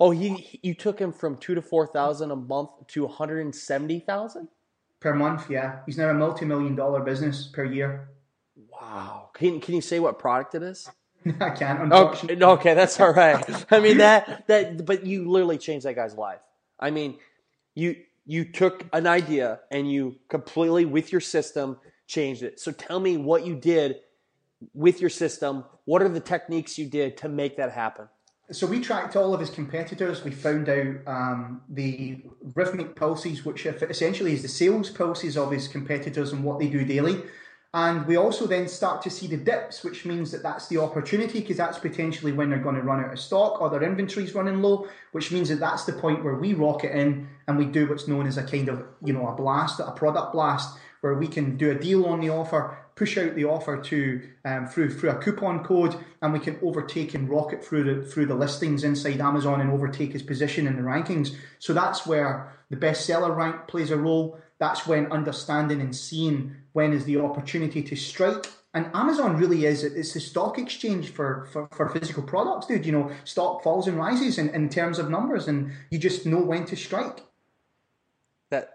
Oh, 0.00 0.10
he 0.10 0.58
you 0.62 0.72
took 0.72 0.98
him 0.98 1.12
from 1.12 1.36
two 1.36 1.54
to 1.54 1.62
four 1.62 1.86
thousand 1.86 2.30
a 2.30 2.36
month 2.36 2.70
to 2.88 3.04
one 3.04 3.12
hundred 3.12 3.40
and 3.42 3.54
seventy 3.54 4.00
thousand. 4.00 4.48
Per 4.98 5.14
month, 5.14 5.50
yeah. 5.50 5.80
He's 5.86 5.98
now 5.98 6.08
a 6.08 6.14
multi-million 6.14 6.74
dollar 6.74 7.00
business 7.00 7.46
per 7.46 7.64
year. 7.64 8.08
Wow. 8.72 9.30
Can 9.34 9.60
can 9.60 9.74
you 9.74 9.82
say 9.82 10.00
what 10.00 10.18
product 10.18 10.54
it 10.54 10.62
is? 10.62 10.90
I 11.40 11.50
can't. 11.50 11.92
Okay, 11.92 12.42
okay, 12.42 12.74
that's 12.74 12.98
all 12.98 13.12
right. 13.12 13.66
I 13.70 13.80
mean 13.80 13.98
that 13.98 14.46
that, 14.48 14.86
but 14.86 15.04
you 15.04 15.30
literally 15.30 15.58
changed 15.58 15.84
that 15.84 15.96
guy's 15.96 16.14
life. 16.14 16.40
I 16.78 16.90
mean, 16.90 17.18
you 17.74 17.96
you 18.24 18.44
took 18.44 18.86
an 18.92 19.06
idea 19.06 19.60
and 19.70 19.90
you 19.90 20.16
completely 20.28 20.86
with 20.86 21.12
your 21.12 21.20
system 21.20 21.76
changed 22.06 22.42
it. 22.42 22.58
So 22.58 22.72
tell 22.72 23.00
me 23.00 23.18
what 23.18 23.46
you 23.46 23.54
did 23.54 23.96
with 24.72 25.00
your 25.00 25.10
system. 25.10 25.64
What 25.84 26.00
are 26.02 26.08
the 26.08 26.20
techniques 26.20 26.78
you 26.78 26.86
did 26.86 27.18
to 27.18 27.28
make 27.28 27.56
that 27.58 27.72
happen? 27.72 28.08
So 28.52 28.66
we 28.66 28.80
tracked 28.80 29.14
all 29.14 29.32
of 29.32 29.40
his 29.40 29.50
competitors. 29.50 30.24
We 30.24 30.32
found 30.32 30.68
out 30.68 30.96
um, 31.06 31.62
the 31.68 32.22
rhythmic 32.54 32.96
pulses, 32.96 33.44
which 33.44 33.64
essentially 33.64 34.32
is 34.32 34.42
the 34.42 34.48
sales 34.48 34.90
pulses 34.90 35.36
of 35.36 35.52
his 35.52 35.68
competitors 35.68 36.32
and 36.32 36.42
what 36.42 36.58
they 36.58 36.68
do 36.68 36.84
daily. 36.84 37.22
And 37.72 38.04
we 38.06 38.16
also 38.16 38.48
then 38.48 38.66
start 38.66 39.00
to 39.02 39.10
see 39.10 39.28
the 39.28 39.36
dips, 39.36 39.84
which 39.84 40.04
means 40.04 40.32
that 40.32 40.42
that's 40.42 40.66
the 40.66 40.78
opportunity 40.78 41.40
because 41.40 41.56
that's 41.56 41.78
potentially 41.78 42.32
when 42.32 42.50
they're 42.50 42.58
going 42.58 42.74
to 42.74 42.82
run 42.82 43.04
out 43.04 43.12
of 43.12 43.20
stock 43.20 43.60
or 43.60 43.70
their 43.70 43.84
inventory's 43.84 44.34
running 44.34 44.60
low, 44.60 44.88
which 45.12 45.30
means 45.30 45.48
that 45.50 45.60
that's 45.60 45.84
the 45.84 45.92
point 45.92 46.24
where 46.24 46.34
we 46.34 46.52
rocket 46.52 46.96
in 46.96 47.28
and 47.46 47.56
we 47.56 47.66
do 47.66 47.88
what's 47.88 48.08
known 48.08 48.26
as 48.26 48.36
a 48.36 48.42
kind 48.42 48.68
of, 48.68 48.82
you 49.04 49.12
know, 49.12 49.28
a 49.28 49.32
blast, 49.36 49.78
a 49.78 49.92
product 49.92 50.32
blast, 50.32 50.76
where 51.00 51.14
we 51.14 51.28
can 51.28 51.56
do 51.56 51.70
a 51.70 51.74
deal 51.74 52.06
on 52.06 52.20
the 52.20 52.30
offer, 52.30 52.76
push 53.00 53.16
out 53.16 53.34
the 53.34 53.46
offer 53.46 53.80
to 53.80 54.20
um, 54.44 54.66
through 54.66 54.90
through 54.90 55.08
a 55.08 55.14
coupon 55.14 55.64
code, 55.64 55.96
and 56.20 56.34
we 56.34 56.38
can 56.38 56.58
overtake 56.62 57.14
and 57.14 57.30
rocket 57.30 57.64
through 57.64 57.82
the 57.82 58.06
through 58.06 58.26
the 58.26 58.34
listings 58.34 58.84
inside 58.84 59.22
Amazon 59.22 59.62
and 59.62 59.70
overtake 59.70 60.12
his 60.12 60.22
position 60.22 60.66
in 60.66 60.76
the 60.76 60.82
rankings. 60.82 61.34
So 61.60 61.72
that's 61.72 62.06
where 62.06 62.52
the 62.68 62.76
bestseller 62.76 63.34
rank 63.34 63.68
plays 63.68 63.90
a 63.90 63.96
role. 63.96 64.38
That's 64.58 64.86
when 64.86 65.10
understanding 65.10 65.80
and 65.80 65.96
seeing 65.96 66.56
when 66.72 66.92
is 66.92 67.06
the 67.06 67.18
opportunity 67.18 67.82
to 67.84 67.96
strike. 67.96 68.46
And 68.74 68.90
Amazon 68.92 69.38
really 69.38 69.64
is 69.64 69.82
it's 69.82 70.12
the 70.12 70.20
stock 70.20 70.58
exchange 70.58 71.08
for, 71.08 71.48
for, 71.52 71.68
for 71.72 71.88
physical 71.88 72.22
products, 72.22 72.66
dude. 72.66 72.84
You 72.84 72.92
know, 72.92 73.10
stock 73.24 73.62
falls 73.62 73.88
and 73.88 73.96
rises 73.96 74.36
in, 74.36 74.50
in 74.50 74.68
terms 74.68 74.98
of 74.98 75.08
numbers, 75.08 75.48
and 75.48 75.72
you 75.90 75.98
just 75.98 76.26
know 76.26 76.42
when 76.42 76.66
to 76.66 76.76
strike. 76.76 77.22
That 78.50 78.68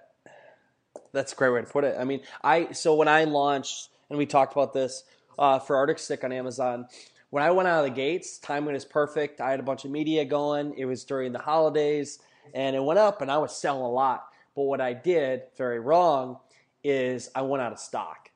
that's 1.13 1.33
a 1.33 1.35
great 1.35 1.53
way 1.53 1.61
to 1.61 1.67
put 1.67 1.83
it. 1.83 1.95
I 1.99 2.05
mean, 2.05 2.21
I 2.43 2.71
so 2.71 2.95
when 2.95 3.07
I 3.07 3.25
launched 3.25 3.89
and 4.09 4.17
we 4.17 4.25
talked 4.25 4.53
about 4.53 4.73
this 4.73 5.03
uh, 5.37 5.59
for 5.59 5.75
Arctic 5.75 5.99
Stick 5.99 6.23
on 6.23 6.31
Amazon. 6.31 6.87
When 7.29 7.43
I 7.43 7.51
went 7.51 7.67
out 7.67 7.79
of 7.79 7.85
the 7.85 7.95
gates, 7.95 8.37
timing 8.37 8.73
was 8.73 8.85
perfect. 8.85 9.41
I 9.41 9.51
had 9.51 9.59
a 9.59 9.63
bunch 9.63 9.85
of 9.85 9.91
media 9.91 10.23
going. 10.25 10.73
It 10.77 10.85
was 10.85 11.03
during 11.03 11.33
the 11.33 11.39
holidays, 11.39 12.19
and 12.53 12.75
it 12.75 12.83
went 12.83 12.99
up, 12.99 13.21
and 13.21 13.31
I 13.31 13.37
was 13.37 13.55
selling 13.55 13.81
a 13.81 13.89
lot. 13.89 14.27
But 14.55 14.63
what 14.63 14.79
I 14.79 14.93
did 14.93 15.43
very 15.57 15.79
wrong 15.79 16.39
is 16.83 17.29
I 17.35 17.41
went 17.41 17.61
out 17.61 17.73
of 17.73 17.79
stock, 17.79 18.29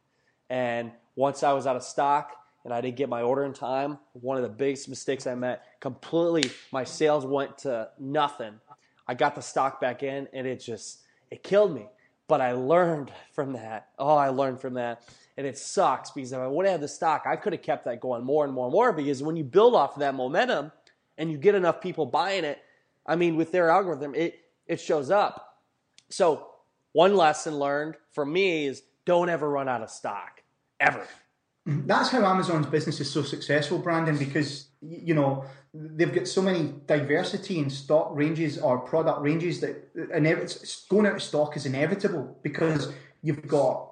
and 0.49 0.91
once 1.15 1.43
I 1.43 1.53
was 1.53 1.67
out 1.67 1.75
of 1.75 1.84
stock 1.84 2.36
and 2.63 2.73
I 2.73 2.82
didn't 2.82 2.97
get 2.97 3.10
my 3.10 3.21
order 3.21 3.43
in 3.43 3.53
time, 3.53 3.99
one 4.13 4.38
of 4.38 4.43
the 4.43 4.49
biggest 4.49 4.89
mistakes 4.89 5.27
I 5.27 5.36
made, 5.36 5.60
completely 5.79 6.51
my 6.71 6.84
sales 6.84 7.25
went 7.25 7.58
to 7.60 7.89
nothing. 7.99 8.60
I 9.08 9.13
got 9.15 9.36
the 9.36 9.41
stock 9.41 9.79
back 9.82 10.03
in, 10.03 10.27
and 10.34 10.45
it 10.45 10.60
just 10.60 11.01
it 11.32 11.43
killed 11.43 11.73
me. 11.73 11.88
But 12.27 12.41
I 12.41 12.53
learned 12.53 13.12
from 13.34 13.53
that. 13.53 13.89
Oh, 13.97 14.15
I 14.15 14.29
learned 14.29 14.62
from 14.62 14.75
that. 14.75 15.03
And 15.39 15.47
it 15.47 15.58
sucks 15.58 16.12
because 16.12 16.34
if 16.34 16.38
I 16.38 16.47
would 16.47 16.65
have 16.65 16.73
had 16.73 16.82
the 16.82 16.89
stock, 16.89 17.23
I 17.25 17.38
could 17.38 17.54
have 17.54 17.62
kept 17.62 17.86
that 17.86 18.02
going 18.02 18.25
more 18.25 18.43
and 18.43 18.54
more 18.54 18.65
and 18.65 18.73
more. 18.73 18.91
Because 18.91 19.23
when 19.23 19.38
you 19.38 19.45
build 19.45 19.73
off 19.73 19.93
of 19.93 20.02
that 20.02 20.13
momentum 20.13 20.73
and 21.17 21.32
you 21.32 21.38
get 21.38 21.56
enough 21.56 21.80
people 21.80 22.06
buying 22.06 22.43
it, 22.43 22.60
I 23.08 23.15
mean, 23.15 23.38
with 23.38 23.54
their 23.54 23.69
algorithm, 23.69 24.13
it, 24.15 24.38
it 24.67 24.82
shows 24.82 25.10
up. 25.10 25.62
So 26.10 26.45
one 26.91 27.15
lesson 27.15 27.58
learned 27.58 27.95
from 28.12 28.34
me 28.34 28.65
is 28.65 28.84
don't 29.06 29.30
ever 29.30 29.49
run 29.49 29.69
out 29.69 29.82
of 29.82 29.89
stock 29.89 30.43
ever. 30.82 31.08
That's 31.65 32.10
how 32.10 32.25
Amazon's 32.25 32.65
business 32.65 32.99
is 32.99 33.10
so 33.10 33.23
successful, 33.23 33.80
Brandon, 33.80 34.17
because 34.17 34.67
you 34.82 35.13
know 35.13 35.45
they've 35.73 36.13
got 36.13 36.28
so 36.28 36.41
many 36.41 36.73
diversity 36.86 37.60
in 37.60 37.69
stock 37.69 38.10
ranges 38.13 38.58
or 38.58 38.80
product 38.80 39.21
ranges 39.21 39.62
that 39.62 39.93
going 40.89 41.06
out 41.06 41.15
of 41.15 41.21
stock 41.21 41.56
is 41.56 41.65
inevitable 41.65 42.38
because 42.43 42.91
you've 43.21 43.47
got 43.47 43.88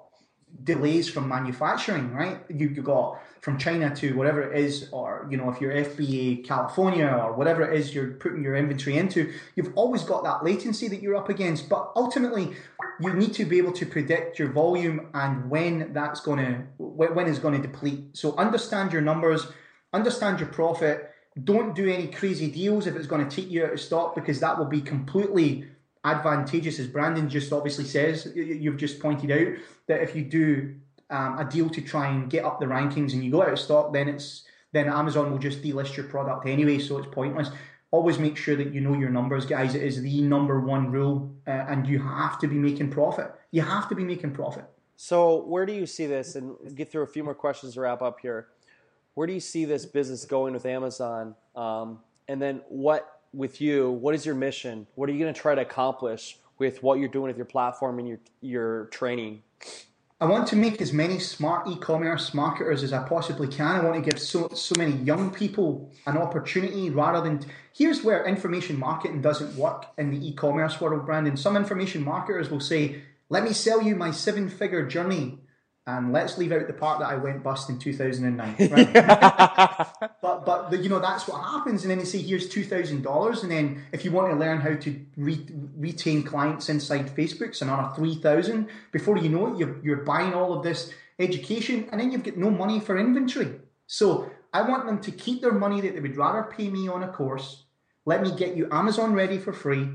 delays 0.64 1.08
from 1.08 1.28
manufacturing, 1.28 2.12
right? 2.12 2.40
You've 2.48 2.82
got 2.84 3.20
from 3.40 3.58
China 3.58 3.94
to 3.96 4.14
whatever 4.16 4.42
it 4.42 4.58
is, 4.58 4.88
or 4.92 5.26
you 5.30 5.36
know, 5.36 5.50
if 5.50 5.60
you're 5.60 5.72
FBA 5.72 6.44
California 6.44 7.06
or 7.06 7.32
whatever 7.34 7.62
it 7.62 7.78
is 7.78 7.94
you're 7.94 8.12
putting 8.12 8.42
your 8.42 8.56
inventory 8.56 8.98
into, 8.98 9.32
you've 9.54 9.72
always 9.76 10.02
got 10.02 10.24
that 10.24 10.44
latency 10.44 10.88
that 10.88 11.00
you're 11.00 11.16
up 11.16 11.28
against. 11.28 11.68
But 11.68 11.92
ultimately, 11.94 12.54
you 13.00 13.14
need 13.14 13.32
to 13.34 13.44
be 13.44 13.58
able 13.58 13.72
to 13.72 13.86
predict 13.86 14.38
your 14.38 14.48
volume 14.48 15.08
and 15.14 15.48
when 15.48 15.92
that's 15.92 16.20
going 16.20 16.38
to 16.38 16.54
when 16.78 17.28
it's 17.28 17.38
going 17.38 17.60
to 17.60 17.66
deplete. 17.66 18.16
So 18.16 18.36
understand 18.36 18.92
your 18.92 19.02
numbers, 19.02 19.46
understand 19.92 20.40
your 20.40 20.48
profit. 20.48 21.10
Don't 21.44 21.74
do 21.74 21.88
any 21.88 22.08
crazy 22.08 22.50
deals 22.50 22.88
if 22.88 22.96
it's 22.96 23.06
going 23.06 23.26
to 23.26 23.34
take 23.34 23.48
you 23.48 23.64
out 23.64 23.72
of 23.72 23.80
stock 23.80 24.16
because 24.16 24.40
that 24.40 24.58
will 24.58 24.66
be 24.66 24.80
completely 24.80 25.66
advantageous, 26.16 26.78
as 26.78 26.86
Brandon 26.86 27.28
just 27.28 27.52
obviously 27.52 27.84
says. 27.84 28.32
You've 28.34 28.76
just 28.76 29.00
pointed 29.00 29.30
out 29.30 29.62
that 29.86 30.02
if 30.02 30.14
you 30.14 30.24
do 30.24 30.74
um, 31.10 31.38
a 31.38 31.44
deal 31.44 31.68
to 31.70 31.80
try 31.80 32.08
and 32.08 32.30
get 32.30 32.44
up 32.44 32.60
the 32.60 32.66
rankings 32.66 33.12
and 33.12 33.24
you 33.24 33.30
go 33.30 33.42
out 33.42 33.52
of 33.52 33.58
stock, 33.58 33.92
then 33.92 34.08
it's 34.08 34.44
then 34.72 34.88
Amazon 34.88 35.30
will 35.30 35.38
just 35.38 35.62
delist 35.62 35.96
your 35.96 36.06
product 36.06 36.46
anyway, 36.46 36.78
so 36.78 36.98
it's 36.98 37.08
pointless. 37.08 37.50
Always 37.90 38.18
make 38.18 38.36
sure 38.36 38.54
that 38.54 38.74
you 38.74 38.82
know 38.82 38.94
your 38.94 39.08
numbers, 39.08 39.46
guys. 39.46 39.74
It 39.74 39.82
is 39.82 40.02
the 40.02 40.20
number 40.20 40.60
one 40.60 40.90
rule, 40.90 41.34
uh, 41.46 41.50
and 41.50 41.86
you 41.86 41.98
have 42.00 42.38
to 42.40 42.46
be 42.46 42.56
making 42.56 42.90
profit. 42.90 43.32
You 43.50 43.62
have 43.62 43.88
to 43.88 43.94
be 43.94 44.04
making 44.04 44.32
profit. 44.32 44.66
So, 44.96 45.44
where 45.44 45.64
do 45.64 45.72
you 45.72 45.86
see 45.86 46.04
this? 46.04 46.34
And 46.34 46.56
get 46.76 46.90
through 46.90 47.02
a 47.02 47.06
few 47.06 47.24
more 47.24 47.34
questions 47.34 47.74
to 47.74 47.80
wrap 47.80 48.02
up 48.02 48.20
here. 48.20 48.48
Where 49.14 49.26
do 49.26 49.32
you 49.32 49.40
see 49.40 49.64
this 49.64 49.86
business 49.86 50.26
going 50.26 50.52
with 50.52 50.66
Amazon? 50.66 51.34
Um, 51.56 52.00
and 52.28 52.42
then, 52.42 52.60
what 52.68 53.17
with 53.32 53.60
you? 53.60 53.90
What 53.90 54.14
is 54.14 54.24
your 54.26 54.34
mission? 54.34 54.86
What 54.94 55.08
are 55.08 55.12
you 55.12 55.18
going 55.18 55.32
to 55.32 55.40
try 55.40 55.54
to 55.54 55.62
accomplish 55.62 56.38
with 56.58 56.82
what 56.82 56.98
you're 56.98 57.08
doing 57.08 57.28
with 57.28 57.36
your 57.36 57.46
platform 57.46 57.98
and 57.98 58.08
your 58.08 58.18
your 58.40 58.86
training? 58.86 59.42
I 60.20 60.24
want 60.24 60.48
to 60.48 60.56
make 60.56 60.82
as 60.82 60.92
many 60.92 61.20
smart 61.20 61.68
e-commerce 61.68 62.34
marketers 62.34 62.82
as 62.82 62.92
I 62.92 63.06
possibly 63.06 63.46
can. 63.46 63.76
I 63.76 63.84
want 63.84 64.02
to 64.02 64.10
give 64.10 64.20
so 64.20 64.48
so 64.48 64.74
many 64.76 64.96
young 64.96 65.30
people 65.30 65.92
an 66.06 66.18
opportunity 66.18 66.90
rather 66.90 67.20
than 67.20 67.46
here's 67.72 68.02
where 68.02 68.24
information 68.26 68.78
marketing 68.78 69.22
doesn't 69.22 69.54
work 69.54 69.86
in 69.96 70.10
the 70.10 70.28
e-commerce 70.28 70.80
world, 70.80 71.06
Brandon. 71.06 71.36
Some 71.36 71.56
information 71.56 72.02
marketers 72.02 72.50
will 72.50 72.60
say, 72.60 73.02
"Let 73.28 73.44
me 73.44 73.52
sell 73.52 73.80
you 73.80 73.94
my 73.94 74.10
seven-figure 74.10 74.86
journey." 74.88 75.38
And 75.88 76.12
let's 76.12 76.36
leave 76.36 76.52
out 76.52 76.66
the 76.66 76.74
part 76.74 77.00
that 77.00 77.08
I 77.08 77.14
went 77.14 77.42
bust 77.42 77.70
in 77.70 77.78
2009. 77.78 78.56
Right? 78.70 78.92
but 80.20 80.44
but 80.44 80.82
you 80.82 80.90
know 80.90 80.98
that's 80.98 81.26
what 81.26 81.42
happens, 81.42 81.82
and 81.82 81.90
then 81.90 81.98
they 81.98 82.04
say 82.04 82.18
here's 82.18 82.46
two 82.46 82.62
thousand 82.62 83.02
dollars, 83.02 83.42
and 83.42 83.50
then 83.50 83.82
if 83.90 84.04
you 84.04 84.10
want 84.10 84.30
to 84.30 84.36
learn 84.36 84.60
how 84.60 84.74
to 84.74 85.06
re- 85.16 85.46
retain 85.74 86.22
clients 86.22 86.68
inside 86.68 87.16
Facebook, 87.16 87.48
it's 87.48 87.62
another 87.62 87.88
three 87.96 88.16
thousand. 88.16 88.68
Before 88.92 89.16
you 89.16 89.30
know 89.30 89.46
it, 89.46 89.58
you're, 89.58 89.82
you're 89.82 90.04
buying 90.04 90.34
all 90.34 90.52
of 90.52 90.62
this 90.62 90.92
education, 91.18 91.88
and 91.90 91.98
then 91.98 92.12
you've 92.12 92.22
got 92.22 92.36
no 92.36 92.50
money 92.50 92.80
for 92.80 92.98
inventory. 92.98 93.58
So 93.86 94.30
I 94.52 94.60
want 94.60 94.84
them 94.84 95.00
to 95.00 95.10
keep 95.10 95.40
their 95.40 95.52
money 95.52 95.80
that 95.80 95.94
they 95.94 96.00
would 96.00 96.18
rather 96.18 96.42
pay 96.42 96.68
me 96.68 96.86
on 96.88 97.02
a 97.02 97.08
course. 97.08 97.64
Let 98.04 98.20
me 98.20 98.30
get 98.36 98.56
you 98.56 98.68
Amazon 98.70 99.14
ready 99.14 99.38
for 99.38 99.54
free, 99.54 99.88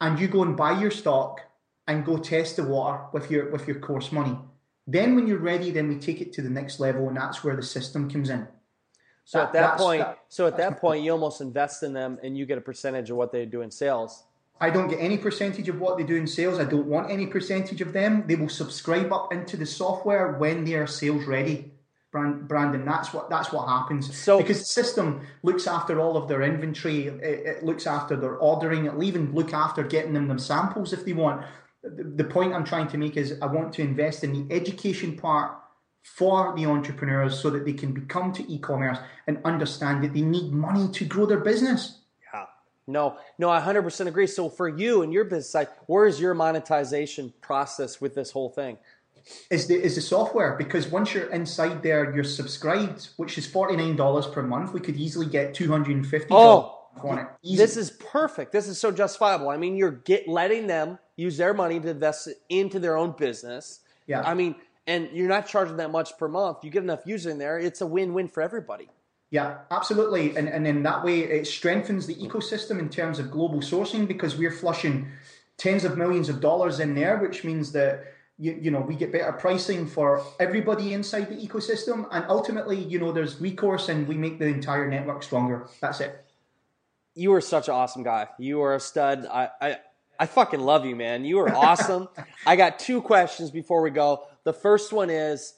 and 0.00 0.18
you 0.18 0.26
go 0.26 0.42
and 0.42 0.56
buy 0.56 0.80
your 0.80 0.90
stock 0.90 1.42
and 1.86 2.04
go 2.04 2.16
test 2.16 2.56
the 2.56 2.64
water 2.64 3.04
with 3.12 3.30
your 3.30 3.50
with 3.50 3.68
your 3.68 3.78
course 3.78 4.10
money 4.10 4.36
then, 4.88 5.14
when 5.14 5.26
you're 5.26 5.38
ready, 5.38 5.70
then 5.70 5.86
we 5.86 5.96
take 5.96 6.22
it 6.22 6.32
to 6.32 6.42
the 6.42 6.48
next 6.48 6.80
level, 6.80 7.08
and 7.08 7.16
that's 7.16 7.44
where 7.44 7.54
the 7.54 7.62
system 7.62 8.10
comes 8.10 8.30
in. 8.30 8.48
So 9.26 9.38
that, 9.38 9.48
at 9.48 9.52
that 9.52 9.76
point, 9.76 10.00
that, 10.00 10.18
so 10.30 10.46
at 10.46 10.56
that 10.56 10.80
point, 10.80 11.04
you 11.04 11.12
almost 11.12 11.42
invest 11.42 11.82
in 11.82 11.92
them, 11.92 12.18
and 12.22 12.36
you 12.38 12.46
get 12.46 12.56
a 12.56 12.62
percentage 12.62 13.10
of 13.10 13.18
what 13.18 13.30
they 13.30 13.44
do 13.44 13.60
in 13.60 13.70
sales. 13.70 14.24
I 14.60 14.70
don't 14.70 14.88
get 14.88 14.98
any 14.98 15.18
percentage 15.18 15.68
of 15.68 15.78
what 15.78 15.98
they 15.98 16.04
do 16.04 16.16
in 16.16 16.26
sales. 16.26 16.58
I 16.58 16.64
don't 16.64 16.86
want 16.86 17.10
any 17.10 17.26
percentage 17.26 17.82
of 17.82 17.92
them. 17.92 18.24
They 18.26 18.34
will 18.34 18.48
subscribe 18.48 19.12
up 19.12 19.32
into 19.32 19.58
the 19.58 19.66
software 19.66 20.32
when 20.32 20.64
they 20.64 20.74
are 20.74 20.86
sales 20.86 21.26
ready. 21.26 21.72
Brandon, 22.10 22.86
that's 22.86 23.12
what 23.12 23.28
that's 23.28 23.52
what 23.52 23.68
happens. 23.68 24.16
So 24.16 24.38
because 24.38 24.60
the 24.60 24.64
system 24.64 25.26
looks 25.42 25.66
after 25.66 26.00
all 26.00 26.16
of 26.16 26.26
their 26.26 26.42
inventory, 26.42 27.08
it, 27.08 27.22
it 27.22 27.62
looks 27.62 27.86
after 27.86 28.16
their 28.16 28.36
ordering. 28.36 28.86
It'll 28.86 29.04
even 29.04 29.34
look 29.34 29.52
after 29.52 29.82
getting 29.82 30.14
them 30.14 30.26
them 30.26 30.38
samples 30.38 30.94
if 30.94 31.04
they 31.04 31.12
want 31.12 31.44
the 31.82 32.24
point 32.24 32.54
I'm 32.54 32.64
trying 32.64 32.88
to 32.88 32.98
make 32.98 33.16
is 33.16 33.38
I 33.40 33.46
want 33.46 33.72
to 33.74 33.82
invest 33.82 34.24
in 34.24 34.32
the 34.32 34.54
education 34.54 35.16
part 35.16 35.52
for 36.02 36.54
the 36.56 36.66
entrepreneurs 36.66 37.38
so 37.38 37.50
that 37.50 37.64
they 37.64 37.72
can 37.72 37.92
become 37.92 38.32
to 38.32 38.52
e-commerce 38.52 38.98
and 39.26 39.38
understand 39.44 40.02
that 40.02 40.14
they 40.14 40.22
need 40.22 40.52
money 40.52 40.88
to 40.88 41.04
grow 41.04 41.26
their 41.26 41.40
business. 41.40 41.98
Yeah. 42.32 42.46
No, 42.86 43.18
no, 43.38 43.50
I 43.50 43.60
100% 43.60 44.06
agree. 44.06 44.26
So 44.26 44.48
for 44.48 44.68
you 44.68 45.02
and 45.02 45.12
your 45.12 45.24
business 45.24 45.50
side, 45.50 45.68
where 45.86 46.06
is 46.06 46.20
your 46.20 46.34
monetization 46.34 47.32
process 47.40 48.00
with 48.00 48.14
this 48.14 48.30
whole 48.30 48.48
thing? 48.48 48.78
Is 49.50 49.66
the 49.66 49.74
is 49.74 49.94
the 49.94 50.00
software 50.00 50.56
because 50.56 50.88
once 50.88 51.12
you're 51.12 51.30
inside 51.30 51.82
there, 51.82 52.14
you're 52.14 52.24
subscribed, 52.24 53.10
which 53.18 53.36
is 53.36 53.46
forty 53.46 53.76
nine 53.76 53.94
dollars 53.94 54.26
per 54.26 54.42
month. 54.42 54.72
We 54.72 54.80
could 54.80 54.96
easily 54.96 55.26
get 55.26 55.52
two 55.52 55.70
hundred 55.70 55.96
and 55.96 56.06
fifty. 56.06 56.28
Oh, 56.30 56.77
this 57.42 57.76
is 57.76 57.90
perfect. 57.90 58.52
This 58.52 58.68
is 58.68 58.78
so 58.78 58.90
justifiable. 58.90 59.48
I 59.48 59.56
mean, 59.56 59.76
you're 59.76 59.90
get 59.90 60.28
letting 60.28 60.66
them 60.66 60.98
use 61.16 61.36
their 61.36 61.54
money 61.54 61.80
to 61.80 61.90
invest 61.90 62.28
into 62.48 62.78
their 62.78 62.96
own 62.96 63.12
business. 63.12 63.80
Yeah. 64.06 64.22
I 64.22 64.34
mean, 64.34 64.54
and 64.86 65.08
you're 65.12 65.28
not 65.28 65.46
charging 65.46 65.76
that 65.76 65.90
much 65.90 66.16
per 66.18 66.28
month. 66.28 66.58
You 66.62 66.70
get 66.70 66.82
enough 66.82 67.02
users 67.04 67.32
in 67.32 67.38
there, 67.38 67.58
it's 67.58 67.80
a 67.80 67.86
win-win 67.86 68.28
for 68.28 68.42
everybody. 68.42 68.88
Yeah, 69.30 69.58
absolutely. 69.70 70.36
And 70.36 70.48
and 70.48 70.66
in 70.66 70.82
that 70.84 71.04
way 71.04 71.20
it 71.20 71.46
strengthens 71.46 72.06
the 72.06 72.14
ecosystem 72.14 72.78
in 72.78 72.88
terms 72.88 73.18
of 73.18 73.30
global 73.30 73.60
sourcing 73.60 74.08
because 74.08 74.36
we're 74.36 74.50
flushing 74.50 75.08
tens 75.58 75.84
of 75.84 75.98
millions 75.98 76.28
of 76.28 76.40
dollars 76.40 76.80
in 76.80 76.94
there, 76.94 77.18
which 77.18 77.44
means 77.44 77.72
that 77.72 78.06
you, 78.38 78.58
you 78.60 78.70
know 78.70 78.80
we 78.80 78.94
get 78.94 79.12
better 79.12 79.32
pricing 79.32 79.86
for 79.86 80.24
everybody 80.40 80.94
inside 80.94 81.28
the 81.28 81.34
ecosystem 81.34 82.06
and 82.12 82.24
ultimately 82.28 82.78
you 82.78 82.98
know 82.98 83.12
there's 83.12 83.40
recourse 83.40 83.88
and 83.88 84.06
we 84.06 84.16
make 84.16 84.38
the 84.38 84.46
entire 84.46 84.88
network 84.88 85.22
stronger 85.22 85.66
that's 85.80 86.00
it 86.00 86.24
you 87.18 87.34
are 87.34 87.40
such 87.40 87.68
an 87.68 87.74
awesome 87.74 88.04
guy. 88.04 88.28
You 88.38 88.62
are 88.62 88.76
a 88.76 88.80
stud. 88.80 89.26
I, 89.26 89.48
I, 89.60 89.76
I 90.20 90.26
fucking 90.26 90.60
love 90.60 90.86
you, 90.86 90.94
man. 90.94 91.24
You 91.24 91.40
are 91.40 91.52
awesome. 91.52 92.08
I 92.46 92.54
got 92.54 92.78
two 92.78 93.02
questions 93.02 93.50
before 93.50 93.82
we 93.82 93.90
go. 93.90 94.24
The 94.44 94.52
first 94.52 94.92
one 94.92 95.10
is 95.10 95.54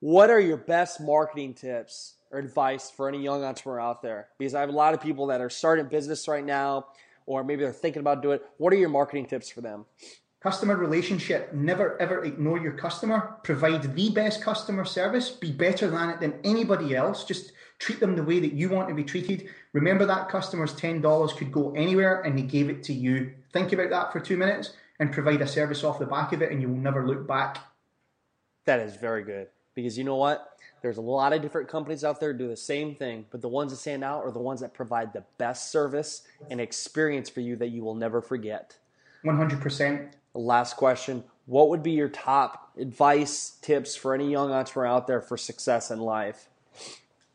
what 0.00 0.28
are 0.28 0.40
your 0.40 0.58
best 0.58 1.00
marketing 1.00 1.54
tips 1.54 2.16
or 2.30 2.38
advice 2.38 2.90
for 2.90 3.08
any 3.08 3.22
young 3.22 3.44
entrepreneur 3.44 3.80
out 3.80 4.02
there? 4.02 4.28
Because 4.38 4.54
I 4.54 4.60
have 4.60 4.68
a 4.68 4.72
lot 4.72 4.92
of 4.92 5.00
people 5.00 5.28
that 5.28 5.40
are 5.40 5.48
starting 5.48 5.86
business 5.86 6.28
right 6.28 6.44
now, 6.44 6.86
or 7.24 7.42
maybe 7.42 7.62
they're 7.62 7.72
thinking 7.72 8.00
about 8.00 8.20
doing 8.20 8.36
it. 8.36 8.44
What 8.58 8.72
are 8.74 8.76
your 8.76 8.90
marketing 8.90 9.24
tips 9.24 9.48
for 9.48 9.62
them? 9.62 9.86
Customer 10.42 10.76
relationship. 10.76 11.54
Never 11.54 12.00
ever 12.00 12.22
ignore 12.24 12.58
your 12.58 12.74
customer. 12.74 13.38
Provide 13.42 13.82
the 13.94 14.10
best 14.10 14.42
customer 14.42 14.84
service. 14.84 15.30
Be 15.30 15.50
better 15.50 15.88
than 15.88 16.10
it 16.10 16.20
than 16.20 16.34
anybody 16.44 16.94
else. 16.94 17.24
Just 17.24 17.52
treat 17.78 18.00
them 18.00 18.16
the 18.16 18.22
way 18.22 18.40
that 18.40 18.52
you 18.52 18.68
want 18.68 18.88
to 18.88 18.94
be 18.94 19.04
treated. 19.04 19.48
Remember 19.72 20.06
that 20.06 20.28
customer's 20.28 20.74
$10 20.74 21.36
could 21.36 21.52
go 21.52 21.72
anywhere 21.72 22.22
and 22.22 22.38
they 22.38 22.42
gave 22.42 22.70
it 22.70 22.82
to 22.84 22.92
you. 22.92 23.32
Think 23.52 23.72
about 23.72 23.90
that 23.90 24.12
for 24.12 24.20
two 24.20 24.36
minutes 24.36 24.72
and 25.00 25.12
provide 25.12 25.40
a 25.42 25.46
service 25.46 25.84
off 25.84 25.98
the 25.98 26.06
back 26.06 26.32
of 26.32 26.40
it, 26.42 26.52
and 26.52 26.62
you 26.62 26.68
will 26.68 26.76
never 26.76 27.06
look 27.06 27.26
back. 27.26 27.58
That 28.64 28.80
is 28.80 28.96
very 28.96 29.24
good 29.24 29.48
because 29.74 29.98
you 29.98 30.04
know 30.04 30.16
what? 30.16 30.50
There's 30.82 30.98
a 30.98 31.02
lot 31.02 31.32
of 31.32 31.40
different 31.40 31.68
companies 31.68 32.04
out 32.04 32.20
there 32.20 32.32
do 32.32 32.46
the 32.48 32.56
same 32.56 32.94
thing, 32.94 33.24
but 33.30 33.40
the 33.40 33.48
ones 33.48 33.72
that 33.72 33.78
stand 33.78 34.04
out 34.04 34.22
are 34.22 34.30
the 34.30 34.38
ones 34.38 34.60
that 34.60 34.74
provide 34.74 35.12
the 35.12 35.24
best 35.38 35.72
service 35.72 36.22
and 36.50 36.60
experience 36.60 37.28
for 37.28 37.40
you 37.40 37.56
that 37.56 37.68
you 37.68 37.82
will 37.82 37.94
never 37.94 38.20
forget. 38.20 38.76
100%. 39.24 40.12
Last 40.34 40.76
question 40.76 41.24
What 41.46 41.70
would 41.70 41.82
be 41.82 41.92
your 41.92 42.08
top 42.08 42.72
advice, 42.78 43.56
tips 43.62 43.96
for 43.96 44.14
any 44.14 44.30
young 44.30 44.52
entrepreneur 44.52 44.86
out 44.86 45.06
there 45.06 45.20
for 45.22 45.36
success 45.36 45.90
in 45.90 46.00
life? 46.00 46.48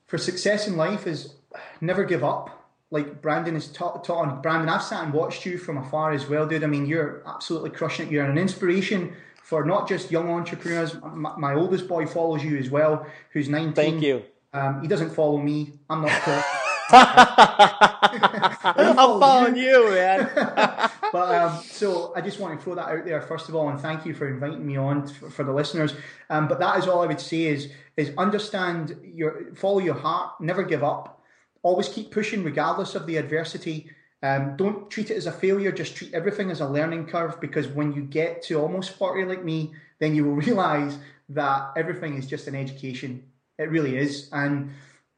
For 0.10 0.18
success 0.18 0.68
in 0.68 0.76
life 0.76 1.08
is 1.08 1.36
never 1.80 2.04
give 2.04 2.24
up. 2.24 2.50
Like 2.92 3.22
Brandon 3.22 3.56
is 3.56 3.68
taught, 3.68 4.04
taught 4.04 4.28
on. 4.28 4.42
Brandon, 4.42 4.68
I've 4.68 4.82
sat 4.82 5.04
and 5.04 5.14
watched 5.14 5.46
you 5.46 5.60
from 5.60 5.78
afar 5.78 6.12
as 6.12 6.28
well, 6.28 6.48
dude. 6.48 6.64
I 6.64 6.68
mean, 6.68 6.88
you're 6.88 7.22
absolutely 7.28 7.70
crushing 7.70 8.08
it. 8.08 8.12
You're 8.12 8.26
an 8.26 8.40
inspiration 8.40 9.16
for 9.44 9.64
not 9.64 9.88
just 9.88 10.10
young 10.10 10.30
entrepreneurs. 10.30 10.96
My, 11.14 11.36
my 11.38 11.54
oldest 11.54 11.88
boy 11.88 12.08
follows 12.08 12.44
you 12.44 12.58
as 12.58 12.72
well, 12.72 13.06
who's 13.32 13.48
19. 13.48 13.74
Thank 13.74 14.02
you. 14.02 14.24
Um, 14.52 14.82
he 14.82 14.88
doesn't 14.88 15.12
follow 15.12 15.38
me. 15.38 15.74
I'm 15.92 16.02
not. 16.02 16.12
I'm 16.92 18.96
following 18.96 19.56
you, 19.56 19.90
you 19.90 19.92
man. 19.92 20.32
but 21.12 21.36
um, 21.36 21.62
so 21.64 22.12
I 22.16 22.22
just 22.22 22.40
want 22.40 22.58
to 22.58 22.64
throw 22.64 22.74
that 22.74 22.88
out 22.88 23.06
there 23.06 23.22
first 23.22 23.48
of 23.48 23.54
all, 23.54 23.70
and 23.70 23.80
thank 23.80 24.08
you 24.08 24.16
for 24.16 24.28
inviting 24.28 24.66
me 24.66 24.76
on 24.76 25.08
for, 25.08 25.30
for 25.30 25.44
the 25.44 25.52
listeners. 25.52 25.94
Um, 26.32 26.48
but 26.48 26.60
that 26.60 26.80
is 26.80 26.88
all 26.88 27.04
I 27.04 27.06
would 27.06 27.22
say 27.22 27.44
is 27.44 27.72
is 28.00 28.12
understand 28.18 28.98
your 29.04 29.54
follow 29.56 29.80
your 29.80 29.96
heart, 29.96 30.40
never 30.40 30.64
give 30.64 30.84
up, 30.84 31.22
always 31.62 31.90
keep 31.90 32.12
pushing 32.12 32.44
regardless 32.44 32.96
of 32.96 33.06
the 33.06 33.18
adversity. 33.18 33.90
Um, 34.22 34.56
don't 34.58 34.90
treat 34.90 35.12
it 35.12 35.18
as 35.18 35.28
a 35.28 35.32
failure, 35.32 35.72
just 35.72 35.96
treat 35.96 36.14
everything 36.14 36.52
as 36.52 36.62
a 36.62 36.68
learning 36.68 37.08
curve 37.08 37.40
because 37.40 37.68
when 37.68 37.94
you 37.94 38.02
get 38.02 38.42
to 38.44 38.60
almost 38.60 38.92
40 38.92 39.26
like 39.26 39.44
me, 39.44 39.74
then 40.00 40.16
you 40.16 40.26
will 40.26 40.36
realize 40.48 40.98
that 41.30 41.72
everything 41.76 42.18
is 42.18 42.26
just 42.26 42.48
an 42.48 42.56
education. 42.56 43.24
It 43.58 43.70
really 43.70 43.98
is. 43.98 44.30
And 44.32 44.72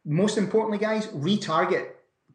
most 0.06 0.38
importantly, 0.38 0.78
guys, 0.78 1.08
retarget. 1.08 1.90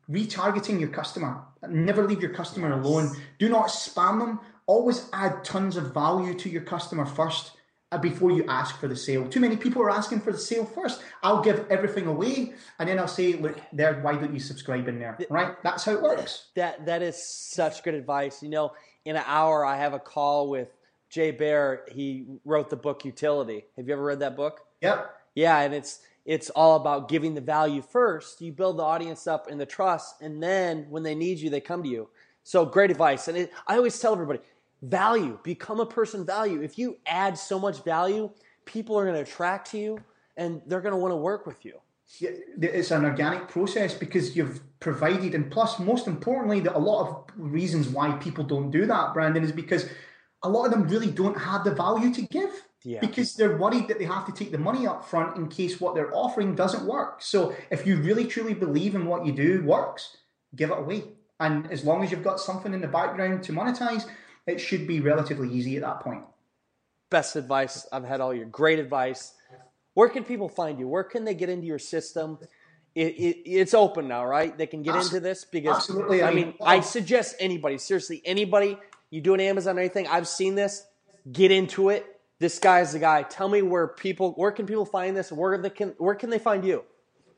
Retargeting 0.09 0.79
your 0.79 0.89
customer. 0.91 1.43
Never 1.69 2.07
leave 2.07 2.23
your 2.23 2.33
customer 2.33 2.69
yes. 2.69 2.85
alone. 2.85 3.17
Do 3.39 3.49
not 3.49 3.69
spam 3.69 4.21
them. 4.21 4.41
Always 4.67 5.09
add 5.13 5.45
tons 5.45 5.77
of 5.77 5.93
value 5.93 6.35
to 6.35 6.49
your 6.49 6.63
customer 6.63 7.05
first 7.05 7.56
Uh, 7.93 7.99
before 7.99 8.33
you 8.33 8.45
ask 8.49 8.81
for 8.81 8.89
the 8.89 8.97
sale. 8.97 9.29
Too 9.29 9.39
many 9.39 9.57
people 9.57 9.81
are 9.81 9.91
asking 9.91 10.21
for 10.21 10.33
the 10.33 10.39
sale 10.39 10.65
first. 10.65 11.01
I'll 11.23 11.41
give 11.41 11.65
everything 11.71 12.09
away 12.09 12.53
and 12.81 12.89
then 12.89 12.99
I'll 12.99 13.07
say, 13.07 13.35
look, 13.35 13.61
there, 13.73 14.01
why 14.01 14.17
don't 14.17 14.35
you 14.35 14.41
subscribe 14.41 14.89
in 14.89 14.99
there? 14.99 15.17
Right? 15.31 15.55
That's 15.63 15.85
how 15.85 15.93
it 15.93 16.03
works. 16.03 16.47
That 16.57 16.85
that 16.87 17.01
is 17.03 17.17
such 17.17 17.85
good 17.85 17.95
advice. 17.95 18.43
You 18.43 18.49
know, 18.49 18.73
in 19.05 19.15
an 19.15 19.23
hour 19.25 19.65
I 19.65 19.77
have 19.77 19.93
a 19.93 20.01
call 20.01 20.51
with 20.51 20.69
Jay 21.11 21.31
Baer. 21.31 21.85
He 21.93 22.27
wrote 22.45 22.71
the 22.71 22.77
book 22.77 23.05
Youtility. 23.05 23.65
Have 23.77 23.87
you 23.87 23.93
ever 23.93 24.03
read 24.03 24.19
that 24.19 24.37
book? 24.37 24.63
Yep. 24.81 25.15
Yeah, 25.37 25.61
and 25.61 25.73
it's 25.73 26.01
it's 26.25 26.51
all 26.51 26.77
about 26.77 27.09
giving 27.09 27.35
the 27.35 27.41
value 27.41 27.83
first. 27.83 28.41
You 28.41 28.53
build 28.53 28.79
the 28.79 28.83
audience 28.83 29.27
up 29.27 29.49
in 29.49 29.59
the 29.59 29.67
trust, 29.67 30.21
and 30.21 30.43
then 30.43 30.87
when 30.91 31.05
they 31.05 31.15
need 31.15 31.39
you, 31.39 31.51
they 31.51 31.61
come 31.61 31.85
to 31.85 31.89
you. 31.89 32.09
So 32.43 32.65
great 32.65 32.91
advice. 32.91 33.29
And 33.29 33.39
it, 33.39 33.53
I 33.67 33.77
always 33.77 33.99
tell 33.99 34.13
everybody, 34.13 34.41
value, 34.83 35.39
become 35.43 35.81
a 35.81 35.87
person 35.87 36.25
value. 36.25 36.63
If 36.63 36.79
you 36.79 36.99
add 37.07 37.39
so 37.39 37.59
much 37.59 37.85
value, 37.85 38.31
people 38.65 38.99
are 38.99 39.05
going 39.05 39.17
to 39.17 39.23
attract 39.23 39.71
to 39.73 39.79
you, 39.79 39.99
and 40.37 40.63
they're 40.67 40.81
going 40.81 40.93
to 40.93 40.99
want 40.99 41.13
to 41.13 41.17
work 41.17 41.47
with 41.47 41.65
you. 41.65 41.81
Yeah, 42.21 42.31
it's 42.61 42.93
an 42.93 43.05
organic 43.05 43.49
process 43.49 43.93
because 43.95 44.37
you've 44.37 44.61
provided, 44.79 45.35
and 45.35 45.51
plus, 45.51 45.79
most 45.79 46.07
importantly, 46.07 46.61
that 46.61 46.77
a 46.77 46.79
lot 46.79 47.09
of 47.09 47.25
reasons 47.37 47.89
why 47.89 48.13
people 48.13 48.45
don't 48.45 48.71
do 48.71 48.87
that, 48.87 49.13
Brandon, 49.13 49.43
is 49.43 49.51
because 49.51 49.89
a 50.43 50.49
lot 50.49 50.67
of 50.67 50.71
them 50.71 50.87
really 50.87 51.11
don't 51.11 51.37
have 51.37 51.65
the 51.65 51.75
value 51.75 52.15
to 52.15 52.23
give 52.23 52.51
yeah. 52.85 53.01
because 53.01 53.35
they're 53.35 53.57
worried 53.57 53.89
that 53.89 53.99
they 53.99 54.05
have 54.05 54.25
to 54.27 54.33
take 54.33 54.53
the 54.53 54.59
money 54.59 54.87
up 54.87 55.05
front 55.05 55.37
in 55.37 55.49
case 55.49 55.81
what 55.81 55.95
they're 55.95 56.15
offering 56.15 56.55
doesn't 56.55 56.87
work. 56.87 57.21
So 57.21 57.55
if 57.71 57.85
you 57.87 57.97
really 57.97 58.27
truly 58.27 58.55
believe 58.55 58.95
in 58.95 59.07
what 59.07 59.27
you 59.27 59.33
do 59.33 59.65
works, 59.65 60.17
give 60.55 60.71
it 60.71 60.79
away. 60.79 61.05
And 61.41 61.71
as 61.73 61.85
long 61.85 62.05
as 62.05 62.11
you've 62.13 62.23
got 62.23 62.39
something 62.39 62.73
in 62.73 62.81
the 62.81 62.87
background 62.87 63.43
to 63.45 63.53
monetize, 63.53 64.09
it 64.47 64.61
should 64.61 64.87
be 64.87 65.01
relatively 65.01 65.53
easy 65.53 65.77
at 65.77 65.83
that 65.83 66.01
point. 66.01 66.25
Best 67.11 67.37
advice 67.37 67.87
I've 67.93 68.05
had 68.05 68.21
all 68.21 68.35
year. 68.35 68.47
Great 68.47 68.79
advice. 68.79 69.35
Where 69.95 70.09
can 70.09 70.25
people 70.25 70.49
find 70.49 70.79
you? 70.79 70.89
Where 70.89 71.05
can 71.05 71.25
they 71.25 71.35
get 71.35 71.49
into 71.49 71.67
your 71.67 71.79
system? 71.79 72.39
It, 72.95 73.15
it, 73.15 73.51
it's 73.51 73.75
open 73.75 74.09
now, 74.09 74.25
right? 74.27 74.57
They 74.57 74.67
can 74.67 74.83
get 74.83 74.97
into 74.97 75.21
this 75.21 75.45
because 75.45 75.77
Absolutely. 75.77 76.23
I 76.23 76.33
mean, 76.33 76.55
I 76.63 76.77
um, 76.77 76.83
suggest 76.83 77.37
anybody, 77.39 77.79
seriously, 77.79 78.23
anybody, 78.25 78.79
you 79.11 79.21
do 79.21 79.35
an 79.35 79.41
Amazon 79.41 79.77
or 79.77 79.81
anything, 79.81 80.07
I've 80.07 80.29
seen 80.29 80.55
this, 80.55 80.87
get 81.31 81.51
into 81.51 81.91
it 81.91 82.17
this 82.39 82.59
guy's 82.59 82.93
the 82.93 82.99
guy. 82.99 83.23
Tell 83.23 83.49
me 83.49 83.63
where 83.63 83.89
people, 83.89 84.33
where 84.33 84.51
can 84.51 84.67
people 84.67 84.85
find 84.85 85.17
this? 85.17 85.33
Where 85.33 85.57
they 85.59 85.71
can, 85.71 85.95
where 85.99 86.15
can 86.15 86.31
they 86.31 86.39
find 86.39 86.65
you? 86.65 86.85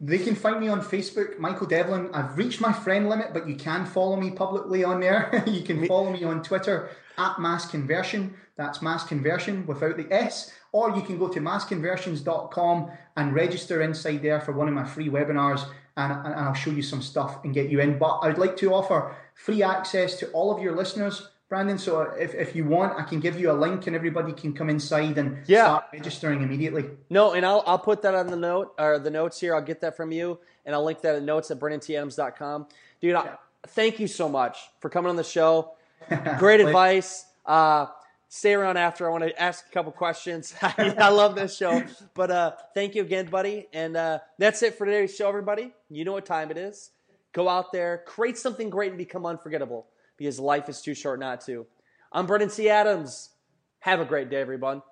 They 0.01 0.19
can 0.19 0.37
find 0.37 0.61
me 0.61 0.69
on 0.69 0.81
Facebook, 0.81 1.39
Michael 1.39 1.67
Devlin. 1.67 2.11
I've 2.13 2.39
reached 2.39 2.61
my 2.61 2.73
friend 2.73 3.09
limit, 3.09 3.33
but 3.33 3.49
you 3.49 3.57
can 3.57 3.85
follow 3.85 4.15
me 4.15 4.31
publicly 4.31 4.85
on 4.85 5.01
there. 5.01 5.43
you 5.47 5.63
can 5.63 5.87
follow 5.89 6.13
me 6.13 6.23
on 6.23 6.43
Twitter 6.43 6.91
at 7.17 7.41
Mass 7.41 7.69
Conversion. 7.69 8.35
That's 8.57 8.81
Mass 8.81 9.05
Conversion 9.05 9.67
without 9.67 9.97
the 9.97 10.07
S. 10.13 10.53
Or 10.71 10.95
you 10.95 11.03
can 11.03 11.19
go 11.19 11.29
to 11.29 11.41
massconversions.com 11.41 12.93
and 13.17 13.35
register 13.35 13.83
inside 13.83 14.23
there 14.23 14.41
for 14.41 14.53
one 14.53 14.69
of 14.69 14.75
my 14.75 14.85
free 14.85 15.09
webinars, 15.09 15.67
and, 15.97 16.13
and 16.13 16.35
I'll 16.35 16.55
show 16.55 16.71
you 16.71 16.83
some 16.83 17.03
stuff 17.03 17.45
and 17.45 17.53
get 17.53 17.71
you 17.71 17.81
in. 17.81 17.99
But 17.99 18.21
I'd 18.21 18.39
like 18.39 18.57
to 18.59 18.73
offer 18.73 19.17
free 19.35 19.65
access 19.65 20.17
to 20.21 20.31
all 20.31 20.55
of 20.55 20.63
your 20.63 20.77
listeners 20.77 21.29
Brandon. 21.49 21.79
So 21.79 22.03
if, 22.03 22.35
if 22.35 22.55
you 22.55 22.65
want, 22.65 22.99
I 22.99 23.05
can 23.05 23.21
give 23.21 23.41
you 23.41 23.51
a 23.51 23.55
link 23.55 23.87
and 23.87 23.97
everybody 23.97 24.33
can 24.33 24.53
come 24.53 24.69
inside 24.69 25.17
and 25.17 25.39
yeah. 25.47 25.65
start 25.65 25.85
registering 25.93 26.43
immediately. 26.43 26.85
No, 27.09 27.33
and 27.33 27.45
I'll 27.47 27.65
I'll 27.67 27.79
put 27.79 28.03
that 28.03 28.15
on 28.15 28.27
the 28.27 28.37
note 28.37 28.75
or 28.79 28.99
the 28.99 29.11
notes 29.11 29.41
here. 29.41 29.55
I'll 29.55 29.63
get 29.63 29.81
that 29.81 29.97
from 29.97 30.13
you 30.13 30.39
and 30.67 30.75
I'll 30.75 30.85
link 30.85 31.01
that 31.01 31.17
in 31.17 31.25
notes 31.25 31.51
at 31.51 31.59
BrandonTAdams.com. 31.59 32.67
Dude, 33.01 33.13
yeah. 33.13 33.21
I, 33.21 33.37
thank 33.69 33.99
you 33.99 34.07
so 34.07 34.29
much 34.29 34.59
for 34.81 34.91
coming 34.91 35.09
on 35.09 35.17
the 35.17 35.25
show. 35.25 35.73
Great 36.39 36.61
advice. 36.61 37.25
Uh, 37.47 37.87
stay 38.29 38.53
around 38.53 38.77
after. 38.77 39.09
I 39.09 39.11
want 39.11 39.25
to 39.25 39.43
ask 39.43 39.67
a 39.67 39.73
couple 39.73 39.93
questions. 39.93 40.55
I 40.63 41.09
love 41.09 41.35
this 41.35 41.57
show. 41.57 41.83
But 42.13 42.31
uh, 42.31 42.53
thank 42.75 42.95
you 42.95 43.03
again, 43.03 43.27
buddy. 43.27 43.67
And 43.73 43.97
uh, 43.97 44.19
that's 44.37 44.63
it 44.63 44.77
for 44.77 44.85
today's 44.85 45.17
show, 45.17 45.29
everybody. 45.29 45.73
You 45.89 46.05
know 46.05 46.13
what 46.13 46.27
time 46.27 46.51
it 46.51 46.59
is. 46.59 46.91
Go 47.33 47.49
out 47.49 47.73
there, 47.73 48.03
create 48.07 48.37
something 48.37 48.69
great, 48.69 48.91
and 48.91 48.99
become 48.99 49.25
unforgettable 49.25 49.87
because 50.19 50.41
life 50.41 50.69
is 50.69 50.83
too 50.83 50.95
short 50.95 51.21
not 51.21 51.41
to. 51.43 51.65
I'm 52.13 52.27
Brandon 52.27 52.51
T. 52.51 52.69
Adams. 52.69 53.31
Have 53.81 54.01
a 54.01 54.05
great 54.05 54.29
day, 54.29 54.41
everyone. 54.41 54.83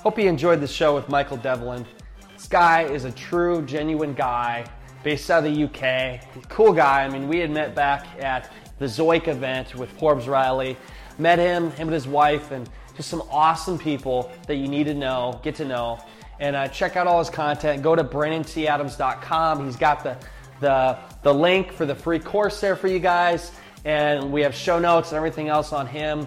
Hope 0.00 0.18
you 0.18 0.28
enjoyed 0.28 0.60
the 0.60 0.66
show 0.66 0.96
with 0.96 1.08
Michael 1.08 1.36
Devlin. 1.36 1.86
This 2.32 2.48
guy 2.48 2.82
is 2.82 3.04
a 3.04 3.12
true, 3.12 3.62
genuine 3.62 4.14
guy 4.14 4.66
based 5.04 5.30
out 5.30 5.46
of 5.46 5.54
the 5.54 5.64
UK. 5.64 6.48
Cool 6.48 6.72
guy. 6.72 7.04
I 7.04 7.08
mean, 7.08 7.28
we 7.28 7.38
had 7.38 7.52
met 7.52 7.76
back 7.76 8.06
at 8.18 8.50
the 8.80 8.86
Zoic 8.86 9.28
event 9.28 9.76
with 9.76 9.90
Forbes 9.92 10.26
Riley. 10.26 10.76
Met 11.18 11.38
him, 11.38 11.70
him 11.72 11.86
and 11.86 11.94
his 11.94 12.08
wife, 12.08 12.50
and 12.50 12.68
just 12.96 13.08
some 13.08 13.22
awesome 13.30 13.78
people 13.78 14.32
that 14.48 14.56
you 14.56 14.66
need 14.66 14.84
to 14.84 14.94
know, 14.94 15.38
get 15.44 15.54
to 15.56 15.64
know 15.64 16.00
and 16.42 16.56
uh, 16.56 16.66
check 16.66 16.96
out 16.96 17.06
all 17.06 17.20
his 17.20 17.30
content. 17.30 17.84
Go 17.84 17.94
to 17.94 18.02
BrandonTAdams.com. 18.02 19.64
He's 19.64 19.76
got 19.76 20.02
the, 20.02 20.16
the, 20.58 20.98
the 21.22 21.32
link 21.32 21.72
for 21.72 21.86
the 21.86 21.94
free 21.94 22.18
course 22.18 22.60
there 22.60 22.74
for 22.74 22.88
you 22.88 22.98
guys. 22.98 23.52
And 23.84 24.32
we 24.32 24.40
have 24.42 24.52
show 24.52 24.80
notes 24.80 25.10
and 25.10 25.16
everything 25.16 25.48
else 25.48 25.72
on 25.72 25.86
him. 25.86 26.26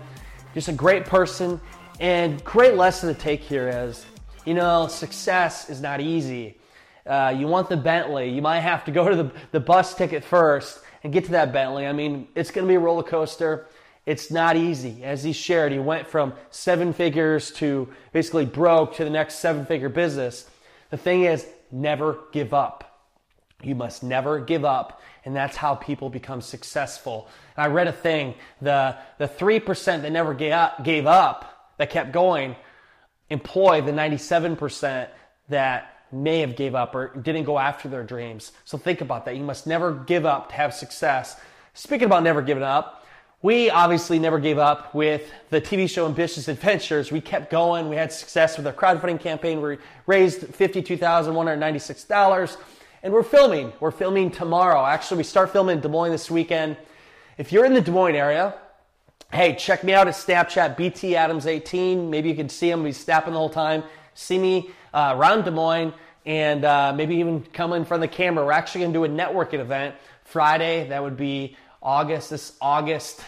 Just 0.54 0.70
a 0.70 0.74
great 0.74 1.06
person. 1.06 1.60
And 2.00 2.42
great 2.46 2.76
lesson 2.76 3.14
to 3.14 3.20
take 3.20 3.42
here 3.42 3.68
is, 3.68 4.06
you 4.46 4.54
know, 4.54 4.88
success 4.88 5.70
is 5.70 5.82
not 5.82 6.00
easy. 6.00 6.60
Uh, 7.06 7.36
you 7.38 7.48
want 7.48 7.68
the 7.68 7.76
Bentley, 7.76 8.30
you 8.30 8.42
might 8.42 8.62
have 8.62 8.86
to 8.86 8.92
go 8.92 9.10
to 9.10 9.16
the, 9.18 9.32
the 9.52 9.60
bus 9.60 9.96
ticket 9.96 10.24
first 10.24 10.80
and 11.04 11.12
get 11.12 11.26
to 11.26 11.32
that 11.32 11.52
Bentley. 11.52 11.86
I 11.86 11.92
mean, 11.92 12.30
it's 12.36 12.52
going 12.52 12.66
to 12.66 12.70
be 12.70 12.76
a 12.76 12.80
roller 12.80 13.04
coaster. 13.04 13.68
It's 14.06 14.30
not 14.30 14.56
easy. 14.56 15.04
As 15.04 15.24
he 15.24 15.34
shared, 15.34 15.72
he 15.72 15.80
went 15.80 16.08
from 16.08 16.34
seven 16.52 16.94
figures 16.94 17.52
to 17.54 17.90
basically 18.14 18.46
broke 18.46 18.96
to 18.96 19.04
the 19.04 19.10
next 19.10 19.36
seven 19.36 19.66
figure 19.66 19.90
business. 19.90 20.50
The 20.92 20.98
thing 20.98 21.24
is, 21.24 21.46
never 21.72 22.20
give 22.32 22.54
up. 22.54 23.02
You 23.64 23.74
must 23.74 24.04
never 24.04 24.40
give 24.40 24.64
up. 24.64 25.02
And 25.24 25.36
that's 25.36 25.58
how 25.58 25.74
people 25.76 26.10
become 26.10 26.42
successful. 26.42 27.28
And 27.58 27.66
I 27.66 27.68
read 27.68 27.88
a 27.88 27.92
thing 27.92 28.36
the, 28.62 28.96
the 29.18 29.28
3% 29.28 30.02
that 30.04 30.12
never 30.12 30.36
gave 30.36 30.52
up, 30.52 30.84
gave 30.84 31.08
up, 31.08 31.74
that 31.78 31.90
kept 31.90 32.12
going, 32.12 32.56
employ 33.30 33.82
the 33.82 33.92
97% 33.92 35.10
that 35.50 35.92
may 36.12 36.40
have 36.42 36.56
gave 36.56 36.76
up 36.76 36.96
or 36.96 37.08
didn't 37.16 37.44
go 37.44 37.58
after 37.58 37.90
their 37.90 38.04
dreams. 38.04 38.52
So 38.66 38.78
think 38.78 39.02
about 39.02 39.26
that. 39.26 39.36
You 39.36 39.44
must 39.44 39.66
never 39.66 39.94
give 39.94 40.26
up 40.26 40.50
to 40.50 40.56
have 40.56 40.74
success. 40.74 41.40
Speaking 41.74 42.06
about 42.06 42.24
never 42.24 42.42
giving 42.42 42.64
up, 42.64 43.05
we 43.46 43.70
obviously 43.70 44.18
never 44.18 44.40
gave 44.40 44.58
up 44.58 44.96
with 44.96 45.32
the 45.52 45.62
TV 45.62 45.88
show 45.88 46.08
Ambitious 46.08 46.48
Adventures. 46.48 47.12
We 47.12 47.22
kept 47.22 47.52
going. 47.52 47.90
We 47.90 47.96
had 47.96 48.12
success 48.12 48.58
with 48.58 48.66
our 48.66 48.74
crowdfunding 48.74 49.20
campaign. 49.20 49.62
We 49.62 49.78
raised 50.08 50.42
$52,196 50.42 52.58
and 53.04 53.14
we're 53.14 53.22
filming. 53.22 53.72
We're 53.80 53.92
filming 53.92 54.32
tomorrow. 54.32 54.84
Actually, 54.84 55.18
we 55.18 55.26
start 55.26 55.52
filming 55.52 55.76
in 55.76 55.82
Des 55.84 55.90
Moines 55.90 56.10
this 56.10 56.32
weekend. 56.32 56.76
If 57.38 57.52
you're 57.52 57.66
in 57.66 57.76
the 57.76 57.82
Des 57.82 57.92
Moines 57.92 58.16
area, 58.16 58.56
hey, 59.32 59.54
check 59.54 59.84
me 59.84 59.94
out 59.94 60.08
at 60.08 60.16
Snapchat, 60.16 60.76
BT 60.76 61.16
Adams 61.16 61.46
18. 61.46 62.10
Maybe 62.10 62.30
you 62.30 62.36
can 62.36 62.50
see 62.50 62.72
him. 62.72 62.84
He's 62.84 62.98
snapping 62.98 63.34
the 63.34 63.40
whole 63.40 63.52
time. 63.52 63.84
See 64.16 64.40
me 64.40 64.72
uh, 64.92 65.14
around 65.16 65.44
Des 65.44 65.52
Moines 65.52 65.94
and 66.26 66.66
uh, 66.66 66.94
maybe 66.96 67.18
even 67.18 67.44
come 67.54 67.74
in 67.74 67.86
front 67.86 68.04
of 68.04 68.10
the 68.10 68.16
camera. 68.16 68.44
We're 68.44 68.54
actually 68.54 68.82
going 68.82 68.94
to 68.94 68.98
do 68.98 69.04
a 69.04 69.08
networking 69.08 69.60
event 69.60 69.94
Friday. 70.24 70.90
That 70.90 71.04
would 71.04 71.16
be 71.16 71.56
August, 71.86 72.32
this 72.32 72.54
August 72.60 73.22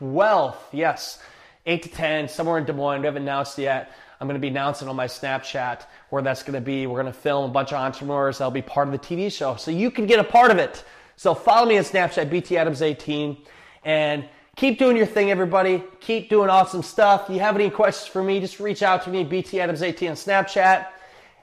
12th. 0.00 0.56
Yes, 0.72 1.22
8 1.64 1.84
to 1.84 1.88
10, 1.88 2.28
somewhere 2.28 2.58
in 2.58 2.64
Des 2.64 2.72
Moines. 2.72 3.00
We 3.00 3.06
haven't 3.06 3.22
announced 3.22 3.56
yet. 3.56 3.92
I'm 4.20 4.26
going 4.26 4.34
to 4.34 4.40
be 4.40 4.48
announcing 4.48 4.88
on 4.88 4.96
my 4.96 5.06
Snapchat 5.06 5.82
where 6.10 6.20
that's 6.20 6.42
going 6.42 6.54
to 6.54 6.60
be. 6.60 6.88
We're 6.88 7.00
going 7.00 7.12
to 7.12 7.18
film 7.18 7.48
a 7.48 7.52
bunch 7.52 7.72
of 7.72 7.78
entrepreneurs 7.78 8.38
that'll 8.38 8.50
be 8.50 8.62
part 8.62 8.88
of 8.88 8.92
the 8.92 8.98
TV 8.98 9.32
show. 9.32 9.54
So 9.54 9.70
you 9.70 9.92
can 9.92 10.06
get 10.06 10.18
a 10.18 10.24
part 10.24 10.50
of 10.50 10.58
it. 10.58 10.84
So 11.16 11.34
follow 11.34 11.68
me 11.68 11.78
on 11.78 11.84
Snapchat, 11.84 12.30
BTAdams18, 12.30 13.38
and 13.84 14.28
keep 14.56 14.80
doing 14.80 14.96
your 14.96 15.06
thing, 15.06 15.30
everybody. 15.30 15.84
Keep 16.00 16.30
doing 16.30 16.50
awesome 16.50 16.82
stuff. 16.82 17.28
If 17.28 17.34
you 17.34 17.40
have 17.40 17.54
any 17.54 17.70
questions 17.70 18.08
for 18.08 18.24
me, 18.24 18.40
just 18.40 18.58
reach 18.58 18.82
out 18.82 19.04
to 19.04 19.10
me, 19.10 19.24
BTAdams18 19.24 20.10
on 20.10 20.16
Snapchat, 20.16 20.88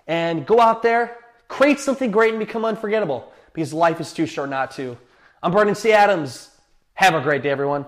and 0.08 0.46
go 0.46 0.60
out 0.60 0.84
there, 0.84 1.18
create 1.48 1.80
something 1.80 2.12
great, 2.12 2.32
and 2.32 2.40
become 2.40 2.66
unforgettable 2.66 3.32
because 3.54 3.72
life 3.74 4.02
is 4.02 4.12
too 4.12 4.26
short 4.26 4.50
not 4.50 4.72
to. 4.72 4.98
I'm 5.44 5.52
Brandon 5.52 5.74
T. 5.74 5.92
Adams. 5.92 6.52
Have 6.94 7.16
a 7.16 7.22
great 7.22 7.42
day, 7.42 7.50
everyone. 7.50 7.88